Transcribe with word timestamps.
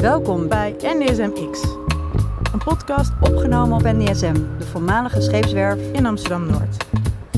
Welkom 0.00 0.48
bij 0.48 0.76
NDSM-X, 0.82 1.62
Een 2.52 2.58
podcast 2.64 3.12
opgenomen 3.20 3.76
op 3.76 3.82
NDSM, 3.82 4.34
de 4.58 4.66
voormalige 4.70 5.20
scheepswerf. 5.20 5.92
in 5.92 6.06
Amsterdam-Noord. 6.06 6.76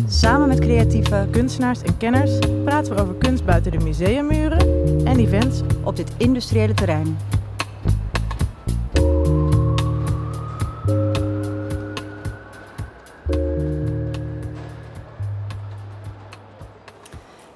Samen 0.09 0.49
met 0.49 0.59
creatieven 0.59 1.31
Kunstenaars 1.31 1.83
en 1.83 1.97
kenners 1.97 2.39
praten 2.65 2.95
we 2.95 3.03
over 3.03 3.15
kunst 3.15 3.45
buiten 3.45 3.73
de 3.73 3.79
museummuren 3.79 4.59
en 5.07 5.19
events. 5.19 5.61
op 5.85 5.97
dit 5.97 6.13
industriële 6.17 6.75
terrein. 6.75 7.17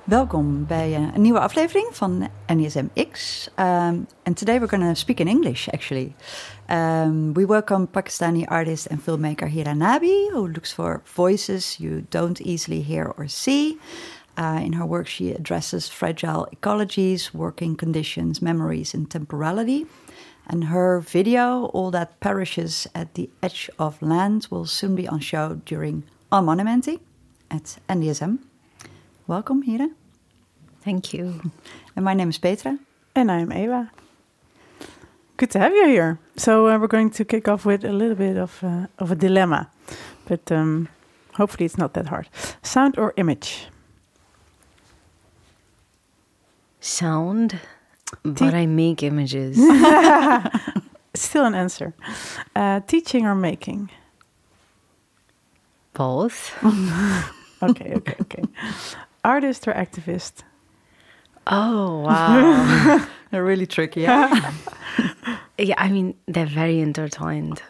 Welkom 0.06 0.66
bij 0.66 0.90
uh, 0.90 1.14
een 1.14 1.20
nieuwe 1.20 1.40
aflevering 1.40 1.88
van 1.92 2.28
NESM 2.46 2.86
X. 3.10 3.48
Um, 3.58 4.06
and 4.22 4.36
today 4.36 4.58
we're 4.58 4.68
going 4.68 4.88
to 4.88 4.94
speak 4.94 5.20
in 5.20 5.28
English, 5.28 5.68
actually. 5.68 6.14
Um, 6.70 7.32
we 7.32 7.46
welcome 7.46 7.86
Pakistani 7.86 8.44
artist 8.44 8.88
and 8.88 9.00
filmmaker 9.02 9.48
Hira 9.48 9.74
Nabi, 9.74 10.30
who 10.30 10.48
looks 10.48 10.72
for 10.72 11.00
voices 11.14 11.76
you 11.76 12.04
don't 12.08 12.40
easily 12.40 12.82
hear 12.82 13.14
or 13.16 13.28
see. 13.28 13.78
Uh, 14.38 14.60
in 14.64 14.72
her 14.74 14.86
work, 14.86 15.08
she 15.08 15.32
addresses 15.32 15.88
fragile 15.88 16.46
ecologies, 16.54 17.32
working 17.32 17.76
conditions, 17.76 18.40
memories, 18.40 18.94
and 18.94 19.10
temporality. 19.10 19.86
And 20.46 20.64
her 20.64 21.00
video, 21.00 21.70
All 21.72 21.90
That 21.90 22.20
Perishes 22.20 22.86
at 22.94 23.14
the 23.14 23.28
Edge 23.42 23.70
of 23.76 24.00
Land, 24.00 24.46
will 24.50 24.66
soon 24.66 24.94
be 24.94 25.08
on 25.08 25.18
show 25.20 25.60
during 25.64 26.04
On 26.30 26.44
Monumenting 26.44 27.00
at 27.50 27.78
NDSM. 27.88 28.38
Welcome, 29.26 29.62
Hira. 29.62 29.88
Thank 30.82 31.12
you. 31.12 31.40
And 31.96 32.04
my 32.04 32.14
name 32.14 32.28
is 32.30 32.38
Petra. 32.38 32.78
And 33.14 33.30
I'm 33.30 33.52
Eva. 33.52 33.90
Good 35.36 35.50
to 35.50 35.58
have 35.58 35.72
you 35.72 35.86
here. 35.88 36.18
So 36.36 36.68
uh, 36.68 36.78
we're 36.78 36.86
going 36.86 37.10
to 37.10 37.24
kick 37.24 37.48
off 37.48 37.64
with 37.64 37.84
a 37.84 37.92
little 37.92 38.14
bit 38.14 38.36
of 38.36 38.62
uh, 38.62 38.86
of 38.98 39.10
a 39.10 39.14
dilemma, 39.14 39.68
but 40.26 40.50
um, 40.52 40.88
hopefully 41.34 41.66
it's 41.66 41.76
not 41.76 41.92
that 41.94 42.06
hard. 42.06 42.28
Sound 42.62 42.98
or 42.98 43.12
image? 43.16 43.66
Sound, 46.80 47.58
but 48.22 48.50
Te- 48.50 48.56
I 48.56 48.66
make 48.66 49.02
images. 49.02 49.56
Still 51.14 51.44
an 51.44 51.54
answer. 51.54 51.94
Uh, 52.54 52.80
teaching 52.86 53.26
or 53.26 53.34
making? 53.34 53.90
Both. 55.94 56.52
Okay, 57.62 57.94
okay, 57.94 58.14
okay. 58.20 58.42
Artist 59.26 59.66
or 59.66 59.72
activist? 59.72 60.44
Oh, 61.46 62.00
wow. 62.06 63.06
They're 63.30 63.44
really 63.44 63.66
tricky. 63.66 64.02
Yeah? 64.06 64.52
yeah, 65.58 65.74
I 65.78 65.88
mean, 65.90 66.14
they're 66.26 66.46
very 66.46 66.80
intertwined. 66.80 67.60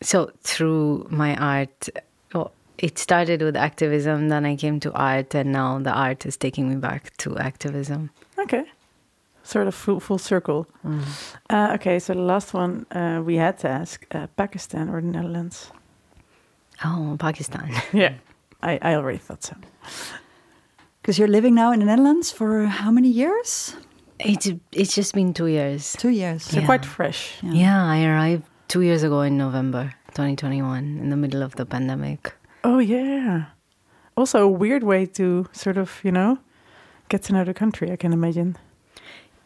So, 0.00 0.30
through 0.42 1.06
my 1.10 1.36
art, 1.36 1.88
well, 2.32 2.52
it 2.78 2.98
started 2.98 3.42
with 3.42 3.56
activism, 3.56 4.28
then 4.28 4.46
I 4.46 4.56
came 4.56 4.80
to 4.80 4.92
art, 4.92 5.34
and 5.34 5.52
now 5.52 5.78
the 5.80 5.92
art 5.92 6.24
is 6.24 6.36
taking 6.36 6.68
me 6.68 6.76
back 6.76 7.16
to 7.18 7.36
activism. 7.36 8.10
Okay. 8.38 8.64
Sort 9.42 9.66
of 9.66 9.74
full, 9.74 10.00
full 10.00 10.18
circle. 10.18 10.66
Mm. 10.84 11.02
Uh, 11.50 11.74
okay, 11.74 11.98
so 11.98 12.14
the 12.14 12.20
last 12.20 12.54
one 12.54 12.86
uh, 12.92 13.22
we 13.24 13.36
had 13.36 13.58
to 13.58 13.68
ask 13.68 14.06
uh, 14.12 14.26
Pakistan 14.36 14.88
or 14.88 15.00
the 15.00 15.08
Netherlands? 15.08 15.72
Oh, 16.84 17.16
Pakistan. 17.18 17.70
Yeah, 17.92 18.14
I, 18.62 18.78
I 18.82 18.94
already 18.94 19.18
thought 19.18 19.42
so. 19.42 19.56
Because 21.08 21.18
you're 21.18 21.26
living 21.26 21.54
now 21.54 21.72
in 21.72 21.78
the 21.80 21.86
Netherlands 21.86 22.30
for 22.30 22.66
how 22.66 22.90
many 22.90 23.08
years? 23.08 23.74
It's, 24.20 24.46
it's 24.72 24.94
just 24.94 25.14
been 25.14 25.32
two 25.32 25.46
years. 25.46 25.96
Two 25.98 26.10
years. 26.10 26.42
So 26.42 26.60
Yeah. 26.60 26.66
quite 26.66 26.84
fresh. 26.84 27.32
Yeah, 27.42 27.82
I 27.82 28.04
arrived 28.04 28.42
two 28.68 28.82
years 28.82 29.02
ago 29.02 29.22
in 29.22 29.38
November 29.38 29.94
2021 30.08 30.98
in 30.98 31.08
the 31.08 31.16
middle 31.16 31.42
of 31.42 31.56
the 31.56 31.64
pandemic. 31.64 32.34
Oh, 32.62 32.78
yeah. 32.78 33.46
Also, 34.18 34.40
a 34.40 34.48
weird 34.48 34.82
way 34.82 35.06
to 35.06 35.46
sort 35.52 35.78
of, 35.78 35.98
you 36.04 36.12
know, 36.12 36.40
get 37.08 37.22
to 37.22 37.32
know 37.32 37.42
the 37.42 37.54
country, 37.54 37.90
I 37.90 37.96
can 37.96 38.12
imagine. 38.12 38.58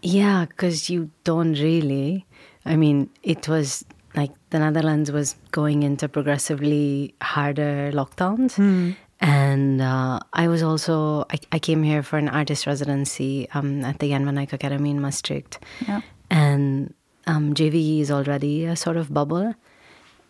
Yeah, 0.02 0.46
because 0.46 0.90
you 0.90 1.10
don't 1.22 1.52
really. 1.52 2.26
I 2.66 2.74
mean, 2.74 3.08
it 3.22 3.46
was 3.48 3.84
like 4.16 4.32
the 4.50 4.58
Netherlands 4.58 5.12
was 5.12 5.36
going 5.52 5.84
into 5.84 6.08
progressively 6.08 7.14
harder 7.22 7.92
lockdowns. 7.92 8.56
Hmm. 8.56 8.94
And 9.22 9.80
uh, 9.80 10.18
I 10.32 10.48
was 10.48 10.64
also, 10.64 11.24
I, 11.30 11.38
I 11.52 11.58
came 11.60 11.84
here 11.84 12.02
for 12.02 12.18
an 12.18 12.28
artist 12.28 12.66
residency 12.66 13.48
um, 13.54 13.84
at 13.84 14.00
the 14.00 14.08
Jan 14.08 14.24
van 14.24 14.36
Eyck 14.36 14.52
Academy 14.52 14.90
in 14.90 15.00
Maastricht. 15.00 15.60
Yeah. 15.86 16.00
And 16.28 16.92
um, 17.28 17.54
JVE 17.54 18.00
is 18.00 18.10
already 18.10 18.64
a 18.64 18.74
sort 18.74 18.96
of 18.96 19.14
bubble. 19.14 19.54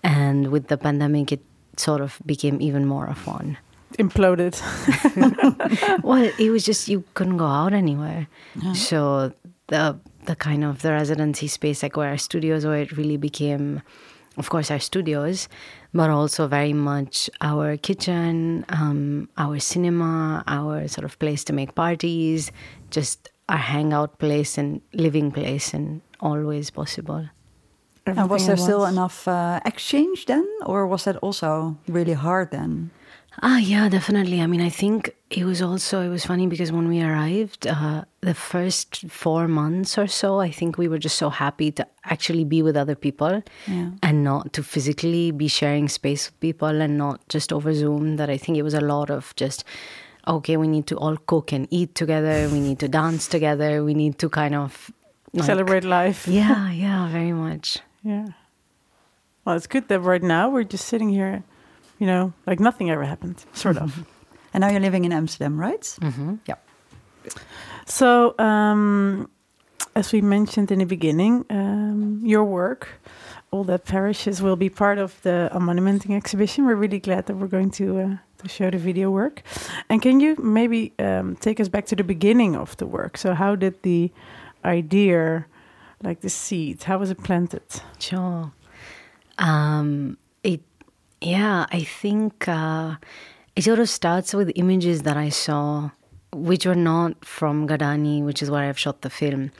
And 0.02 0.52
with 0.52 0.68
the 0.68 0.76
pandemic, 0.76 1.32
it 1.32 1.40
sort 1.78 2.02
of 2.02 2.20
became 2.26 2.60
even 2.60 2.84
more 2.84 3.06
of 3.06 3.26
one. 3.26 3.56
Imploded. 3.98 4.60
well, 6.02 6.30
it 6.38 6.50
was 6.50 6.64
just 6.64 6.88
you 6.88 7.04
couldn't 7.14 7.38
go 7.38 7.46
out 7.46 7.72
anywhere. 7.72 8.26
So 8.74 9.32
the 9.68 9.98
the 10.24 10.36
kind 10.36 10.64
of 10.64 10.82
the 10.82 10.92
residency 10.92 11.46
space, 11.46 11.82
like 11.82 11.96
where 11.96 12.08
our 12.08 12.18
studios 12.18 12.64
were, 12.64 12.76
it 12.76 12.96
really 12.96 13.16
became, 13.16 13.82
of 14.36 14.48
course, 14.50 14.70
our 14.70 14.78
studios, 14.78 15.48
but 15.94 16.10
also 16.10 16.48
very 16.48 16.72
much 16.72 17.28
our 17.40 17.76
kitchen, 17.76 18.64
um, 18.68 19.28
our 19.36 19.58
cinema, 19.58 20.42
our 20.46 20.88
sort 20.88 21.04
of 21.04 21.18
place 21.18 21.44
to 21.44 21.52
make 21.52 21.74
parties, 21.74 22.50
just 22.90 23.28
our 23.48 23.58
hangout 23.58 24.18
place 24.18 24.56
and 24.56 24.80
living 24.94 25.30
place, 25.30 25.74
and 25.74 26.00
always 26.20 26.70
possible. 26.70 27.28
And 28.06 28.28
was 28.28 28.46
there 28.46 28.56
still 28.56 28.84
enough 28.84 29.28
uh, 29.28 29.60
exchange 29.64 30.26
then? 30.26 30.46
Or 30.66 30.86
was 30.86 31.04
that 31.04 31.16
also 31.18 31.76
really 31.86 32.14
hard 32.14 32.50
then? 32.50 32.90
Ah, 33.40 33.58
yeah, 33.58 33.88
definitely. 33.88 34.40
I 34.40 34.46
mean, 34.46 34.60
I 34.60 34.68
think 34.68 35.14
it 35.30 35.44
was 35.44 35.62
also 35.62 36.02
it 36.02 36.08
was 36.08 36.24
funny 36.24 36.46
because 36.46 36.70
when 36.70 36.86
we 36.88 37.02
arrived, 37.02 37.66
uh, 37.66 38.04
the 38.20 38.34
first 38.34 39.10
four 39.10 39.48
months 39.48 39.96
or 39.96 40.06
so, 40.06 40.38
I 40.40 40.50
think 40.50 40.76
we 40.76 40.86
were 40.86 40.98
just 40.98 41.16
so 41.16 41.30
happy 41.30 41.70
to 41.72 41.86
actually 42.04 42.44
be 42.44 42.62
with 42.62 42.76
other 42.76 42.94
people 42.94 43.42
Yeah. 43.66 43.90
and 44.02 44.22
not 44.22 44.52
to 44.52 44.62
physically 44.62 45.30
be 45.30 45.48
sharing 45.48 45.88
space 45.88 46.28
with 46.28 46.38
people 46.40 46.82
and 46.82 46.98
not 46.98 47.26
just 47.28 47.52
over 47.52 47.72
Zoom. 47.72 48.16
That 48.16 48.28
I 48.28 48.36
think 48.36 48.58
it 48.58 48.62
was 48.62 48.74
a 48.74 48.80
lot 48.82 49.08
of 49.10 49.34
just 49.36 49.64
okay, 50.28 50.56
we 50.56 50.68
need 50.68 50.86
to 50.86 50.96
all 50.98 51.16
cook 51.16 51.52
and 51.52 51.66
eat 51.70 51.94
together. 51.96 52.48
We 52.52 52.60
need 52.60 52.78
to 52.80 52.88
dance 52.88 53.26
together. 53.26 53.82
We 53.82 53.94
need 53.94 54.18
to 54.18 54.28
kind 54.28 54.54
of 54.54 54.92
like- 55.32 55.46
Celebrate 55.46 55.82
life. 55.84 56.28
Yeah, 56.28 56.70
yeah, 56.70 57.08
very 57.08 57.32
much. 57.32 57.78
Yeah. 58.04 58.26
Well, 59.44 59.56
it's 59.56 59.66
good 59.66 59.88
that 59.88 59.98
right 60.00 60.22
now 60.22 60.48
we're 60.50 60.62
just 60.62 60.86
sitting 60.86 61.08
here, 61.08 61.42
you 62.02 62.08
know, 62.08 62.32
like 62.46 62.58
nothing 62.60 62.90
ever 62.90 63.04
happened, 63.04 63.36
sort 63.52 63.76
of. 63.76 63.90
And 64.52 64.62
now 64.62 64.70
you're 64.70 64.80
living 64.80 65.04
in 65.04 65.12
Amsterdam, 65.12 65.56
right? 65.60 65.98
hmm 66.02 66.34
Yeah. 66.48 66.56
So, 67.86 68.34
um, 68.38 69.28
as 69.94 70.12
we 70.12 70.20
mentioned 70.20 70.70
in 70.72 70.78
the 70.78 70.84
beginning, 70.86 71.44
um, 71.50 72.20
your 72.24 72.44
work, 72.44 72.88
all 73.52 73.64
that 73.64 73.84
perishes, 73.84 74.42
will 74.42 74.56
be 74.56 74.68
part 74.68 74.98
of 74.98 75.10
the 75.22 75.48
Unmonumenting 75.52 76.16
exhibition. 76.16 76.66
We're 76.66 76.80
really 76.80 76.98
glad 76.98 77.26
that 77.26 77.36
we're 77.36 77.52
going 77.58 77.70
to 77.72 77.86
uh, 78.00 78.16
to 78.38 78.48
show 78.48 78.70
the 78.70 78.78
video 78.78 79.10
work. 79.10 79.42
And 79.88 80.02
can 80.02 80.20
you 80.20 80.34
maybe 80.42 80.92
um, 80.98 81.36
take 81.36 81.60
us 81.60 81.68
back 81.68 81.86
to 81.86 81.96
the 81.96 82.04
beginning 82.04 82.56
of 82.56 82.76
the 82.76 82.86
work? 82.86 83.16
So, 83.16 83.34
how 83.34 83.54
did 83.56 83.74
the 83.82 84.10
idea, 84.64 85.46
like 86.02 86.20
the 86.20 86.30
seed, 86.30 86.82
how 86.82 86.98
was 86.98 87.10
it 87.10 87.22
planted? 87.22 87.62
Sure. 87.98 88.50
Um, 89.38 90.16
it, 90.18 90.31
yeah, 91.22 91.66
I 91.70 91.82
think 91.84 92.48
uh, 92.48 92.96
it 93.56 93.62
sort 93.64 93.78
of 93.78 93.88
starts 93.88 94.34
with 94.34 94.50
images 94.54 95.02
that 95.02 95.16
I 95.16 95.30
saw, 95.30 95.90
which 96.32 96.66
were 96.66 96.74
not 96.92 97.24
from 97.24 97.68
Gadani, 97.68 98.22
which 98.24 98.42
is 98.42 98.50
where 98.50 98.64
I've 98.68 98.78
shot 98.78 99.02
the 99.02 99.10
film. 99.10 99.50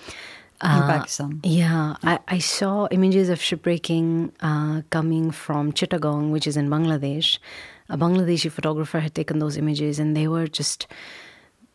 In 0.63 0.71
Uh, 0.71 0.87
Pakistan. 0.87 1.41
Yeah, 1.43 1.97
I, 2.07 2.19
I 2.29 2.39
saw 2.39 2.87
images 2.93 3.29
of 3.35 3.39
shipbreaking 3.41 4.31
uh, 4.41 4.83
coming 4.91 5.33
from 5.33 5.73
Chittagong, 5.73 6.31
which 6.31 6.47
is 6.47 6.57
in 6.57 6.71
Bangladesh. 6.71 7.39
A 7.89 7.99
Bangladeshi 7.99 8.49
photographer 8.51 9.01
had 9.01 9.13
taken 9.13 9.41
those 9.41 9.57
images, 9.57 9.99
and 9.99 10.17
they 10.17 10.29
were 10.29 10.47
just, 10.47 10.87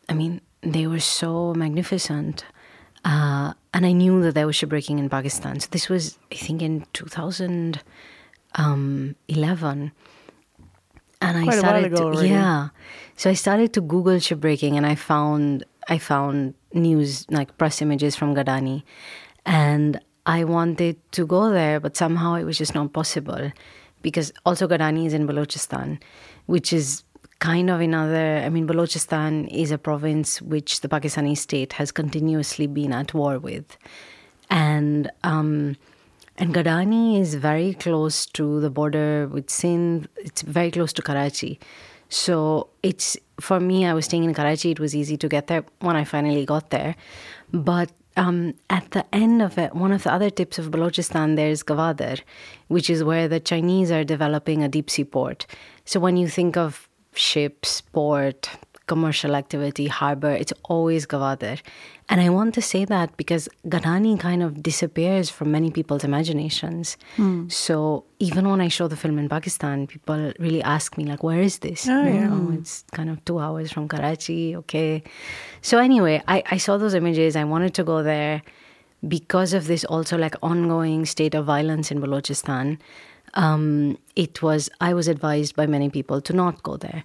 I 0.07 0.13
mean, 0.13 0.39
they 0.62 0.88
were 0.88 1.01
so 1.03 1.53
magnificent. 1.53 2.45
Uh, 3.03 3.51
and 3.73 3.85
I 3.85 3.91
knew 3.91 4.21
that 4.23 4.35
there 4.35 4.47
was 4.47 4.56
shipbreaking 4.56 5.00
in 5.03 5.09
Pakistan. 5.09 5.59
So 5.59 5.67
this 5.71 5.89
was, 5.89 6.17
I 6.31 6.35
think, 6.35 6.62
in 6.62 6.85
2011. 8.57 9.92
And 11.19 11.38
I 11.38 11.44
Quite 11.44 11.54
while 11.54 11.59
started 11.59 11.95
to, 11.95 12.27
yeah. 12.27 12.69
So 13.15 13.30
I 13.30 13.33
started 13.33 13.74
to 13.74 13.81
Google 13.81 14.19
ship 14.19 14.39
breaking, 14.39 14.77
and 14.77 14.86
I 14.86 14.95
found 14.95 15.63
I 15.88 15.98
found 15.98 16.54
news 16.74 17.25
like 17.31 17.57
press 17.57 17.81
images 17.81 18.15
from 18.15 18.36
Gadani, 18.36 18.83
and 19.45 20.00
I 20.25 20.44
wanted 20.44 20.98
to 21.13 21.25
go 21.25 21.50
there, 21.51 21.80
but 21.80 21.98
somehow 21.98 22.36
it 22.36 22.44
was 22.44 22.57
just 22.57 22.75
not 22.75 22.94
possible 22.94 23.51
because 24.04 24.31
also 24.45 24.68
Gadani 24.68 25.07
is 25.07 25.13
in 25.13 25.27
Balochistan, 25.27 26.00
which 26.45 26.71
is 26.71 27.03
kind 27.39 27.71
of 27.71 27.81
another. 27.81 28.38
I 28.45 28.50
mean, 28.50 28.68
Balochistan 28.68 29.48
is 29.51 29.71
a 29.71 29.80
province 29.80 30.39
which 30.42 30.81
the 30.81 30.88
Pakistani 30.88 31.36
state 31.36 31.74
has 31.74 31.92
continuously 31.92 32.68
been 32.68 32.94
at 32.94 33.13
war 33.13 33.39
with. 33.39 33.77
and 34.50 35.10
um, 35.24 35.75
and 36.38 36.54
Gadani 36.54 37.19
is 37.19 37.36
very 37.36 37.74
close 37.74 38.25
to 38.28 38.60
the 38.60 38.69
border 38.69 39.28
with 39.28 39.50
Sindh. 39.50 40.07
It's 40.18 40.44
very 40.44 40.72
close 40.72 40.94
to 40.94 41.01
Karachi. 41.01 41.60
So 42.10 42.69
it's 42.84 43.18
for 43.39 43.60
me. 43.60 43.86
I 43.86 43.94
was 43.94 44.06
staying 44.06 44.24
in 44.24 44.34
Karachi. 44.34 44.72
It 44.72 44.80
was 44.80 44.95
easy 44.95 45.18
to 45.18 45.28
get 45.28 45.48
there 45.48 45.66
when 45.80 45.95
I 45.95 46.04
finally 46.04 46.45
got 46.45 46.69
there. 46.69 46.95
But 47.51 47.92
um, 48.16 48.54
at 48.69 48.92
the 48.92 49.06
end 49.13 49.42
of 49.42 49.57
it, 49.57 49.75
one 49.75 49.92
of 49.92 50.04
the 50.04 50.12
other 50.12 50.30
tips 50.30 50.57
of 50.57 50.72
Balochistan, 50.72 51.36
there's 51.36 51.63
Gwadar, 51.63 52.22
which 52.68 52.89
is 52.89 53.04
where 53.04 53.28
the 53.28 53.39
Chinese 53.39 53.92
are 53.92 54.04
developing 54.04 54.63
a 54.63 54.69
deep 54.69 54.89
sea 54.89 55.04
port. 55.04 55.45
So 55.86 56.00
when 56.00 56.18
you 56.18 56.28
think 56.28 56.56
of 56.56 56.88
ships, 57.13 57.81
port, 57.81 58.50
commercial 58.88 59.36
activity, 59.36 59.88
harbor, 59.88 60.31
it's 60.31 60.54
always 60.63 61.06
Gwadar. 61.06 61.62
And 62.10 62.22
I 62.22 62.30
want 62.30 62.54
to 62.56 62.62
say 62.62 62.86
that 62.86 63.16
because 63.18 63.50
Gadani 63.68 64.18
kind 64.18 64.42
of 64.42 64.63
disappears 64.63 65.30
from 65.30 65.51
many 65.51 65.72
people's 65.72 66.06
imaginations. 66.06 66.98
Mm. 67.18 67.51
So 67.51 68.06
even 68.19 68.50
when 68.50 68.62
I 68.62 68.69
show 68.69 68.88
the 68.88 68.95
film 68.95 69.19
in 69.19 69.28
Pakistan, 69.28 69.88
people 69.88 70.31
really 70.39 70.63
ask 70.63 70.98
me, 70.98 71.04
like, 71.04 71.22
where 71.22 71.42
is 71.42 71.60
this? 71.60 71.88
Oh, 71.88 72.04
yeah. 72.06 72.30
Oh, 72.31 72.54
it's 72.54 72.86
kind 72.94 73.10
of 73.10 73.24
two 73.25 73.39
hours 73.39 73.72
from 73.74 73.89
Karachi. 73.89 74.56
Okay. 74.56 75.04
So 75.62 75.80
anyway, 75.80 76.24
I, 76.28 76.44
I 76.50 76.57
saw 76.57 76.78
those 76.78 76.94
images. 76.94 77.36
I 77.36 77.44
wanted 77.44 77.74
to 77.74 77.84
go 77.84 78.04
there 78.04 78.42
because 79.07 79.54
of 79.54 79.68
this 79.68 79.84
also 79.84 80.18
like 80.18 80.36
ongoing 80.42 81.06
state 81.06 81.36
of 81.36 81.45
violence 81.45 81.92
in 81.92 82.00
Balochistan. 82.00 82.80
Um, 83.34 83.98
it 84.16 84.42
was, 84.42 84.69
I 84.80 84.94
was 84.94 85.10
advised 85.10 85.56
by 85.57 85.68
many 85.68 85.89
people 85.89 86.22
to 86.22 86.34
not 86.34 86.63
go 86.63 86.78
there. 86.78 87.04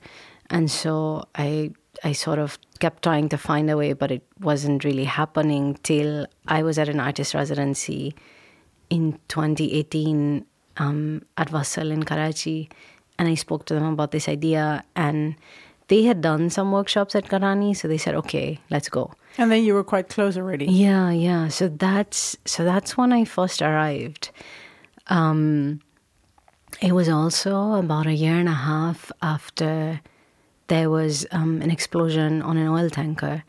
And 0.52 0.70
so 0.70 1.25
I 1.34 1.72
I 2.04 2.12
sort 2.12 2.38
of 2.38 2.58
kept 2.78 3.02
trying 3.02 3.28
to 3.31 3.38
find 3.38 3.70
a 3.70 3.76
way, 3.76 3.93
but 3.94 4.10
it 4.10 4.22
wasn't 4.40 4.84
really 4.84 5.04
happening 5.04 5.78
till 5.82 6.26
I 6.46 6.62
was 6.62 6.78
at 6.78 6.88
an 6.88 7.00
artist 7.00 7.34
residency 7.34 8.14
in 8.90 9.19
2018 9.28 10.44
um, 10.76 11.22
at 11.37 11.49
Vasl 11.49 11.90
in 11.90 12.02
Karachi, 12.02 12.69
and 13.19 13.28
I 13.28 13.34
spoke 13.34 13.64
to 13.66 13.75
them 13.75 13.84
about 13.84 14.10
this 14.10 14.28
idea, 14.28 14.84
and 14.94 15.37
they 15.88 16.02
had 16.02 16.20
done 16.20 16.50
some 16.50 16.72
workshops 16.72 17.14
at 17.14 17.25
Gadani, 17.25 17.76
so 17.76 17.88
they 17.88 17.98
said, 17.98 18.14
"Okay, 18.14 18.60
let's 18.70 18.88
go." 18.88 19.12
And 19.38 19.50
then 19.50 19.64
you 19.64 19.75
were 19.75 19.84
quite 19.84 20.08
close 20.08 20.37
already. 20.37 20.66
Yeah, 20.66 21.10
yeah. 21.10 21.48
So 21.48 21.69
that's 21.69 22.37
so 22.44 22.64
that's 22.64 22.96
when 22.96 23.12
I 23.12 23.25
first 23.25 23.62
arrived. 23.62 24.31
Um, 25.08 25.81
it 26.81 26.93
was 26.93 27.08
also 27.08 27.72
about 27.72 28.06
a 28.06 28.12
year 28.12 28.37
and 28.37 28.48
a 28.48 28.60
half 28.70 29.12
after 29.20 30.00
there 30.72 30.88
was 30.88 31.26
um, 31.32 31.60
an 31.60 31.70
explosion 31.70 32.40
on 32.40 32.56
an 32.56 32.66
oil 32.66 32.88
tanker. 32.88 33.44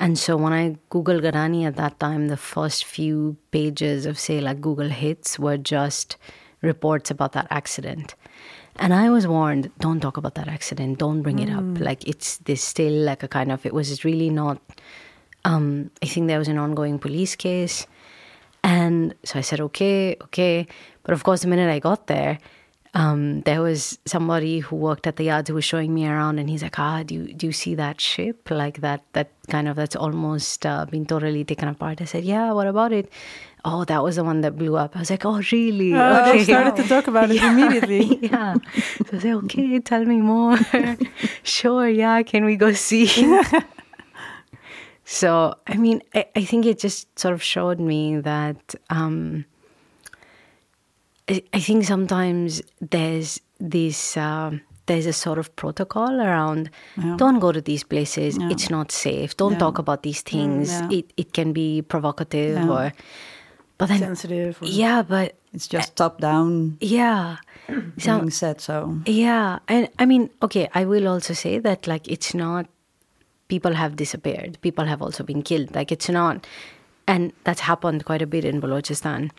And 0.00 0.18
so 0.18 0.36
when 0.36 0.52
I 0.52 0.76
Googled 0.90 1.22
Gadani 1.22 1.64
at 1.64 1.76
that 1.76 2.00
time, 2.00 2.26
the 2.26 2.36
first 2.36 2.84
few 2.84 3.36
pages 3.52 4.06
of, 4.06 4.18
say, 4.18 4.40
like 4.40 4.60
Google 4.60 4.88
Hits 4.88 5.38
were 5.38 5.56
just 5.56 6.16
reports 6.62 7.12
about 7.12 7.30
that 7.36 7.46
accident. 7.50 8.16
And 8.76 8.92
I 8.92 9.08
was 9.08 9.24
warned, 9.24 9.70
don't 9.78 10.00
talk 10.00 10.16
about 10.16 10.34
that 10.34 10.48
accident, 10.48 10.98
don't 10.98 11.22
bring 11.22 11.36
mm. 11.36 11.44
it 11.44 11.50
up. 11.58 11.68
Like 11.88 12.08
it's 12.08 12.38
this 12.38 12.62
still 12.64 12.96
like 13.10 13.22
a 13.22 13.28
kind 13.28 13.52
of, 13.52 13.64
it 13.64 13.72
was 13.72 14.04
really 14.04 14.30
not, 14.30 14.58
um, 15.44 15.92
I 16.02 16.06
think 16.06 16.26
there 16.26 16.40
was 16.40 16.48
an 16.48 16.58
ongoing 16.58 16.98
police 16.98 17.36
case. 17.36 17.86
And 18.64 19.14
so 19.22 19.38
I 19.38 19.42
said, 19.42 19.60
okay, 19.60 20.16
okay. 20.22 20.66
But 21.04 21.12
of 21.14 21.22
course, 21.22 21.42
the 21.42 21.48
minute 21.48 21.70
I 21.70 21.78
got 21.78 22.08
there, 22.08 22.38
um, 22.94 23.40
there 23.40 23.60
was 23.60 23.98
somebody 24.06 24.60
who 24.60 24.76
worked 24.76 25.08
at 25.08 25.16
the 25.16 25.24
yards 25.24 25.48
who 25.48 25.54
was 25.56 25.64
showing 25.64 25.92
me 25.92 26.06
around, 26.06 26.38
and 26.38 26.48
he's 26.48 26.62
like, 26.62 26.78
"Ah, 26.78 27.02
do 27.02 27.14
you 27.14 27.34
do 27.34 27.46
you 27.46 27.52
see 27.52 27.74
that 27.74 28.00
ship? 28.00 28.48
Like 28.50 28.80
that 28.82 29.02
that 29.14 29.30
kind 29.48 29.66
of 29.66 29.74
that's 29.74 29.96
almost 29.96 30.64
uh, 30.64 30.86
been 30.86 31.04
totally 31.04 31.44
taken 31.44 31.68
apart." 31.68 32.00
I 32.00 32.04
said, 32.04 32.24
"Yeah, 32.24 32.52
what 32.52 32.68
about 32.68 32.92
it?" 32.92 33.10
Oh, 33.64 33.84
that 33.84 34.04
was 34.04 34.16
the 34.16 34.24
one 34.24 34.42
that 34.42 34.56
blew 34.56 34.76
up. 34.76 34.94
I 34.94 35.00
was 35.00 35.10
like, 35.10 35.24
"Oh, 35.24 35.42
really?" 35.50 35.92
Oh, 35.94 36.20
okay. 36.20 36.38
They 36.38 36.44
started 36.44 36.76
to 36.82 36.88
talk 36.88 37.08
about 37.08 37.30
it 37.30 37.36
yeah, 37.42 37.52
immediately. 37.52 38.18
yeah. 38.22 38.54
So 39.10 39.16
I 39.16 39.18
said, 39.18 39.34
"Okay, 39.44 39.80
tell 39.80 40.04
me 40.04 40.20
more." 40.20 40.56
sure, 41.42 41.88
yeah. 41.88 42.22
Can 42.22 42.44
we 42.44 42.54
go 42.54 42.72
see? 42.74 43.08
so, 45.04 45.56
I 45.66 45.76
mean, 45.76 46.00
I, 46.14 46.26
I, 46.36 46.44
think 46.44 46.64
it 46.64 46.78
just 46.78 47.18
sort 47.18 47.34
of 47.34 47.42
showed 47.42 47.80
me 47.80 48.20
that. 48.20 48.76
Um, 48.88 49.46
I 51.28 51.60
think 51.60 51.84
sometimes 51.84 52.62
there's 52.80 53.40
this. 53.58 54.16
Uh, 54.16 54.58
there's 54.86 55.06
a 55.06 55.12
sort 55.12 55.38
of 55.38 55.54
protocol 55.56 56.20
around 56.20 56.68
yeah. 56.98 57.16
don't 57.16 57.38
go 57.38 57.52
to 57.52 57.60
these 57.62 57.82
places 57.82 58.36
yeah. 58.36 58.50
it's 58.50 58.68
not 58.68 58.92
safe 58.92 59.34
don't 59.36 59.52
yeah. 59.52 59.58
talk 59.58 59.78
about 59.78 60.02
these 60.02 60.20
things 60.20 60.70
it, 60.90 61.10
it 61.16 61.32
can 61.32 61.54
be 61.54 61.80
provocative 61.80 62.68
or 62.68 62.92
but 63.78 63.88
then 63.88 63.98
sensitive 64.00 64.60
or, 64.60 64.66
yeah 64.66 65.02
but 65.02 65.34
it's 65.54 65.66
just 65.66 65.92
uh, 65.92 66.04
top 66.04 66.20
down 66.20 66.76
yeah 66.80 67.36
so, 67.98 68.18
being 68.18 68.30
said 68.30 68.60
so 68.60 68.94
yeah 69.06 69.58
and 69.68 69.88
i 69.98 70.04
mean 70.04 70.28
okay 70.42 70.68
i 70.74 70.84
will 70.84 71.08
also 71.08 71.32
say 71.32 71.58
that 71.58 71.86
like 71.86 72.06
it's 72.06 72.34
not 72.34 72.66
people 73.48 73.72
have 73.72 73.96
disappeared 73.96 74.58
people 74.60 74.84
have 74.84 75.00
also 75.00 75.24
been 75.24 75.42
killed 75.42 75.74
like 75.74 75.90
it's 75.90 76.10
not 76.10 76.46
and 77.06 77.32
that's 77.44 77.60
happened 77.60 78.04
quite 78.04 78.20
a 78.20 78.26
bit 78.26 78.44
in 78.44 78.60
balochistan 78.60 79.30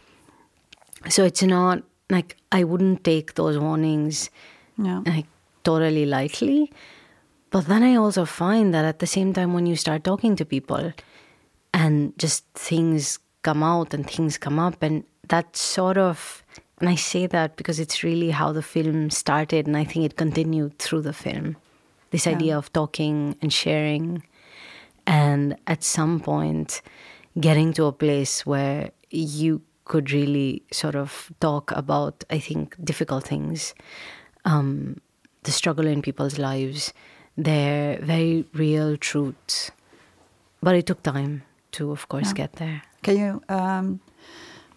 so 1.10 1.24
it's 1.24 1.44
not 1.44 1.84
like 2.10 2.38
I 2.52 2.64
wouldn't 2.64 3.04
take 3.04 3.34
those 3.36 3.58
warnings 3.58 4.30
yeah. 4.78 5.02
like 5.06 5.26
totally 5.64 6.06
lightly. 6.06 6.72
But 7.52 7.68
then 7.68 7.84
I 7.84 7.96
also 7.96 8.26
find 8.26 8.74
that 8.74 8.86
at 8.86 9.00
the 9.00 9.08
same 9.08 9.34
time, 9.34 9.54
when 9.54 9.66
you 9.66 9.76
start 9.76 10.04
talking 10.04 10.36
to 10.36 10.46
people 10.46 10.92
and 11.74 12.18
just 12.18 12.46
things 12.54 13.20
come 13.44 13.64
out 13.64 13.94
and 13.94 14.10
things 14.10 14.38
come 14.38 14.60
up, 14.60 14.82
and 14.82 15.04
that 15.30 15.56
sort 15.56 15.98
of, 15.98 16.44
and 16.80 16.90
I 16.90 16.96
say 16.96 17.28
that 17.28 17.56
because 17.56 17.80
it's 17.80 18.04
really 18.04 18.32
how 18.32 18.52
the 18.52 18.62
film 18.62 19.10
started, 19.10 19.68
and 19.68 19.78
I 19.78 19.84
think 19.84 20.06
it 20.06 20.18
continued 20.18 20.80
through 20.80 21.02
the 21.02 21.14
film. 21.14 21.56
This 22.12 22.26
yeah. 22.26 22.34
idea 22.34 22.58
of 22.58 22.74
talking 22.74 23.36
and 23.42 23.54
sharing, 23.54 24.24
and 25.08 25.56
at 25.68 25.84
some 25.84 26.20
point, 26.20 26.82
getting 27.40 27.74
to 27.74 27.86
a 27.86 27.92
place 27.94 28.46
where 28.46 28.92
you 29.12 29.62
could 29.86 30.12
really 30.12 30.64
sort 30.72 30.96
of 30.96 31.32
talk 31.40 31.72
about, 31.72 32.24
I 32.30 32.40
think, 32.40 32.76
difficult 32.84 33.24
things, 33.24 33.74
um, 34.44 35.00
the 35.44 35.52
struggle 35.52 35.88
in 35.88 36.02
people's 36.02 36.38
lives, 36.38 36.94
their 37.38 38.00
very 38.02 38.46
real 38.54 38.98
truths. 38.98 39.72
But 40.62 40.76
it 40.76 40.86
took 40.88 41.04
time 41.04 41.44
to, 41.74 41.92
of 41.92 42.10
course, 42.10 42.28
yeah. 42.28 42.34
get 42.34 42.54
there. 42.54 42.82
Can 43.04 43.18
you 43.18 43.42
um, 43.50 44.00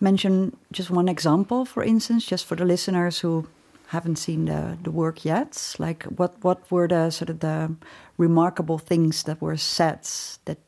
mention 0.00 0.57
just 0.71 0.91
one 0.91 1.09
example, 1.09 1.65
for 1.65 1.83
instance, 1.83 2.27
just 2.27 2.45
for 2.45 2.57
the 2.57 2.67
listeners 2.67 3.21
who 3.21 3.49
haven't 3.88 4.17
seen 4.17 4.45
the, 4.45 4.77
the 4.83 4.91
work 4.91 5.25
yet? 5.25 5.75
Like, 5.79 6.05
what, 6.05 6.35
what 6.45 6.71
were 6.71 6.87
the 6.87 7.11
sort 7.11 7.31
of 7.31 7.41
the 7.41 7.75
remarkable 8.19 8.79
things 8.79 9.23
that 9.23 9.41
were 9.41 9.57
said 9.57 10.07
that 10.45 10.59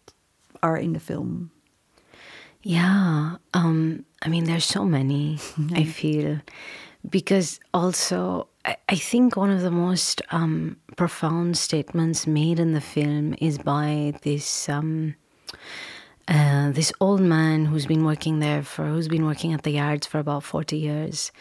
are 0.63 0.79
in 0.79 0.95
the 0.95 1.01
film? 1.01 1.51
Yeah, 2.63 3.37
um, 3.55 4.05
I 4.23 4.29
mean, 4.29 4.45
there's 4.45 4.65
so 4.65 4.85
many, 4.85 5.37
mm-hmm. 5.37 5.75
I 5.77 5.85
feel, 5.85 6.41
because 7.09 7.61
also 7.73 8.49
I, 8.65 8.77
I 8.89 8.97
think 8.97 9.37
one 9.37 9.51
of 9.51 9.63
the 9.63 9.71
most 9.71 10.23
um, 10.31 10.77
profound 10.97 11.57
statements 11.57 12.27
made 12.27 12.59
in 12.59 12.73
the 12.73 12.81
film 12.81 13.35
is 13.39 13.59
by 13.59 14.15
this. 14.23 14.69
Um, 14.69 15.15
uh, 16.29 16.71
this 16.71 16.93
old 17.01 17.21
man 17.21 17.65
who's 17.65 17.87
been 17.87 18.05
working 18.05 18.39
there 18.39 18.63
for 18.63 18.85
who's 18.85 19.09
been 19.09 19.27
working 19.27 19.53
at 19.53 19.65
the 19.65 19.73
yards 19.73 20.07
for 20.07 20.21
about 20.21 20.45
40 20.45 20.77
years 20.77 21.33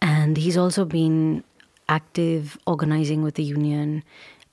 and 0.00 0.36
he's 0.36 0.56
also 0.56 0.84
been 0.84 1.42
active 1.88 2.56
organizing 2.64 3.22
with 3.22 3.34
the 3.34 3.42
union 3.42 4.04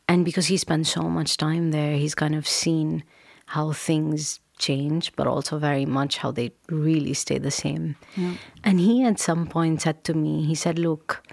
and 0.08 0.26
because 0.26 0.48
he 0.48 0.58
spent 0.58 0.88
so 0.88 1.04
much 1.04 1.38
time 1.38 1.70
there 1.70 1.98
he's 1.98 2.16
kind 2.16 2.34
of 2.34 2.48
seen 2.48 3.04
how 3.46 3.72
things 3.72 4.40
change, 4.60 5.16
but 5.16 5.28
also 5.28 5.58
very 5.58 5.86
much 5.86 6.18
how 6.18 6.32
they 6.32 6.52
really 6.70 7.14
stay 7.14 7.38
the 7.38 7.52
same. 7.52 7.96
Yeah. 8.16 8.36
And 8.64 8.80
he 8.80 9.04
at 9.04 9.20
some 9.20 9.48
point 9.48 9.82
said 9.82 10.04
to 10.04 10.14
me, 10.14 10.46
he 10.46 10.56
said, 10.56 10.78
Look, 10.78 11.24